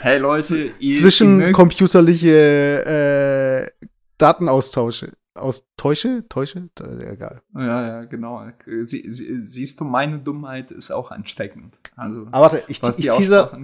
Hey 0.01 0.19
Leute, 0.19 0.71
ihr, 0.79 1.01
Zwischen 1.01 1.41
ihr 1.41 1.53
computerliche 1.53 3.71
äh, 3.81 3.87
Datenaustausche. 4.19 5.13
Austäusche? 5.35 6.25
Täusche? 6.29 6.69
Äh, 6.81 7.13
Egal. 7.13 7.41
ja, 7.55 7.87
ja, 7.87 8.05
genau. 8.05 8.47
Sie, 8.81 9.09
sie, 9.11 9.41
siehst 9.41 9.81
du, 9.81 9.85
meine 9.85 10.19
Dummheit 10.19 10.71
ist 10.71 10.91
auch 10.91 11.11
ansteckend. 11.11 11.79
Also, 11.97 12.27
Aber 12.33 12.53
warte, 12.53 12.65
ich, 12.69 12.83
ich, 12.83 13.09
teaser, 13.09 13.59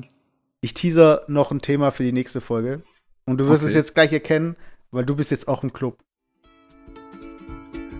ich 0.60 0.74
teaser 0.74 1.22
noch 1.28 1.50
ein 1.52 1.60
Thema 1.60 1.90
für 1.90 2.02
die 2.04 2.12
nächste 2.12 2.40
Folge. 2.40 2.82
Und 3.26 3.38
du 3.38 3.46
wirst 3.46 3.62
Okay. 3.62 3.68
es 3.70 3.74
jetzt 3.74 3.94
gleich 3.94 4.12
erkennen, 4.12 4.56
weil 4.90 5.04
du 5.04 5.14
bist 5.14 5.30
jetzt 5.30 5.46
auch 5.46 5.62
im 5.62 5.72
Club. 5.72 5.98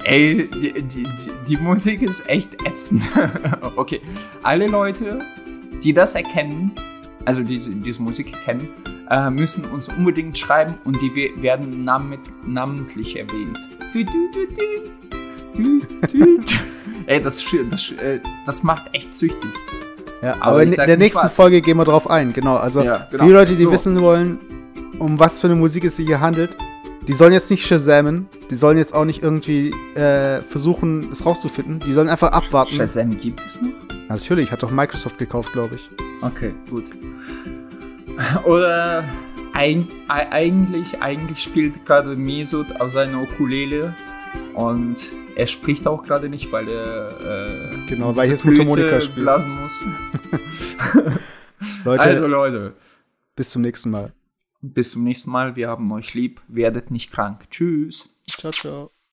Ey, 0.05 0.49
die, 0.49 0.73
die, 0.73 1.03
die, 1.03 1.09
die 1.49 1.57
Musik 1.59 2.03
ist 2.03 2.29
echt 2.29 2.49
ätzend. 2.67 3.03
okay, 3.77 4.01
alle 4.43 4.67
Leute, 4.67 5.19
die 5.83 5.93
das 5.93 6.15
erkennen, 6.15 6.73
also 7.27 7.43
diese, 7.43 7.71
diese 7.73 8.03
Musik 8.03 8.33
kennen, 8.45 8.69
äh, 9.11 9.29
müssen 9.31 9.65
uns 9.67 9.89
unbedingt 9.89 10.39
schreiben 10.39 10.75
und 10.85 11.01
die 11.03 11.15
we- 11.15 11.43
werden 11.43 11.85
namentlich, 11.85 12.33
namentlich 12.47 13.19
erwähnt. 13.19 13.59
Ey, 17.07 17.21
das, 17.23 17.45
das, 17.71 17.91
äh, 17.93 18.21
das 18.47 18.63
macht 18.63 18.85
echt 18.95 19.15
süchtig. 19.15 19.51
Ja, 20.23 20.35
Aber 20.41 20.53
aber, 20.53 20.63
in 20.63 20.71
der 20.71 20.97
nächsten 20.97 21.25
was. 21.25 21.37
Folge 21.37 21.61
gehen 21.61 21.77
wir 21.77 21.85
drauf 21.85 22.09
ein. 22.09 22.33
Genau, 22.33 22.57
also 22.57 22.83
Ja, 22.83 23.07
genau. 23.11 23.23
für 23.23 23.29
die 23.29 23.33
Leute, 23.33 23.57
die 23.57 23.65
So. 23.65 23.73
wissen 23.73 24.01
wollen, 24.01 24.39
um 24.99 25.19
was 25.19 25.41
für 25.41 25.47
eine 25.47 25.57
Musik 25.57 25.85
es 25.85 25.97
sich 25.97 26.07
hier 26.07 26.21
handelt, 26.21 26.57
die 27.09 27.13
sollen 27.15 27.33
jetzt 27.33 27.51
nicht 27.51 27.67
shazamen, 27.67 28.29
die 28.51 28.55
sollen 28.57 28.79
jetzt 28.79 28.95
auch 28.95 29.05
nicht 29.05 29.23
irgendwie 29.23 29.71
äh, 29.95 30.43
versuchen, 30.43 31.09
es 31.11 31.25
rauszufinden. 31.25 31.81
Die 31.81 31.93
sollen 31.93 32.09
einfach 32.09 32.31
abwarten. 32.33 32.75
Shazam 32.75 33.17
gibt 33.19 33.45
es 33.45 33.63
noch? 33.63 33.71
Natürlich, 34.09 34.51
hat 34.53 34.63
doch 34.63 34.71
Microsoft 34.71 35.19
gekauft, 35.19 35.53
glaube 35.53 35.77
ich. 35.77 35.91
Okay, 36.23 36.53
gut. 36.69 36.85
Oder 38.45 39.05
eig 39.55 39.87
ei- 40.09 40.31
eigentlich, 40.31 41.01
eigentlich 41.01 41.43
spielt 41.43 41.87
gerade 41.87 42.17
Mesut 42.17 42.81
auf 42.81 42.91
seiner 42.91 43.23
Ukulele 43.23 43.95
und 44.55 45.09
er 45.37 45.47
spricht 45.47 45.87
auch 45.87 46.03
gerade 46.03 46.29
nicht, 46.29 46.53
weil 46.53 46.69
er 46.69 47.11
äh, 47.11 47.89
Genau, 47.89 48.15
weil 48.15 48.29
jetzt 48.29 48.45
Mundharmonika 48.45 49.01
spielt. 49.01 49.25
blasen 49.25 49.59
muss. 49.63 49.83
Leute, 51.85 52.03
Also 52.03 52.27
Leute, 52.27 52.75
bis 53.37 53.51
zum 53.51 53.63
nächsten 53.63 53.91
Mal. 53.91 54.13
Bis 54.61 54.93
zum 54.93 55.05
nächsten 55.05 55.31
Mal. 55.31 55.57
Wir 55.57 55.69
haben 55.69 55.91
euch 55.93 56.15
lieb. 56.15 56.41
Werdet 56.49 56.91
nicht 56.91 57.11
krank. 57.11 57.51
Tschüss. 57.51 58.17
Ciao, 58.27 58.53
ciao. 58.53 58.91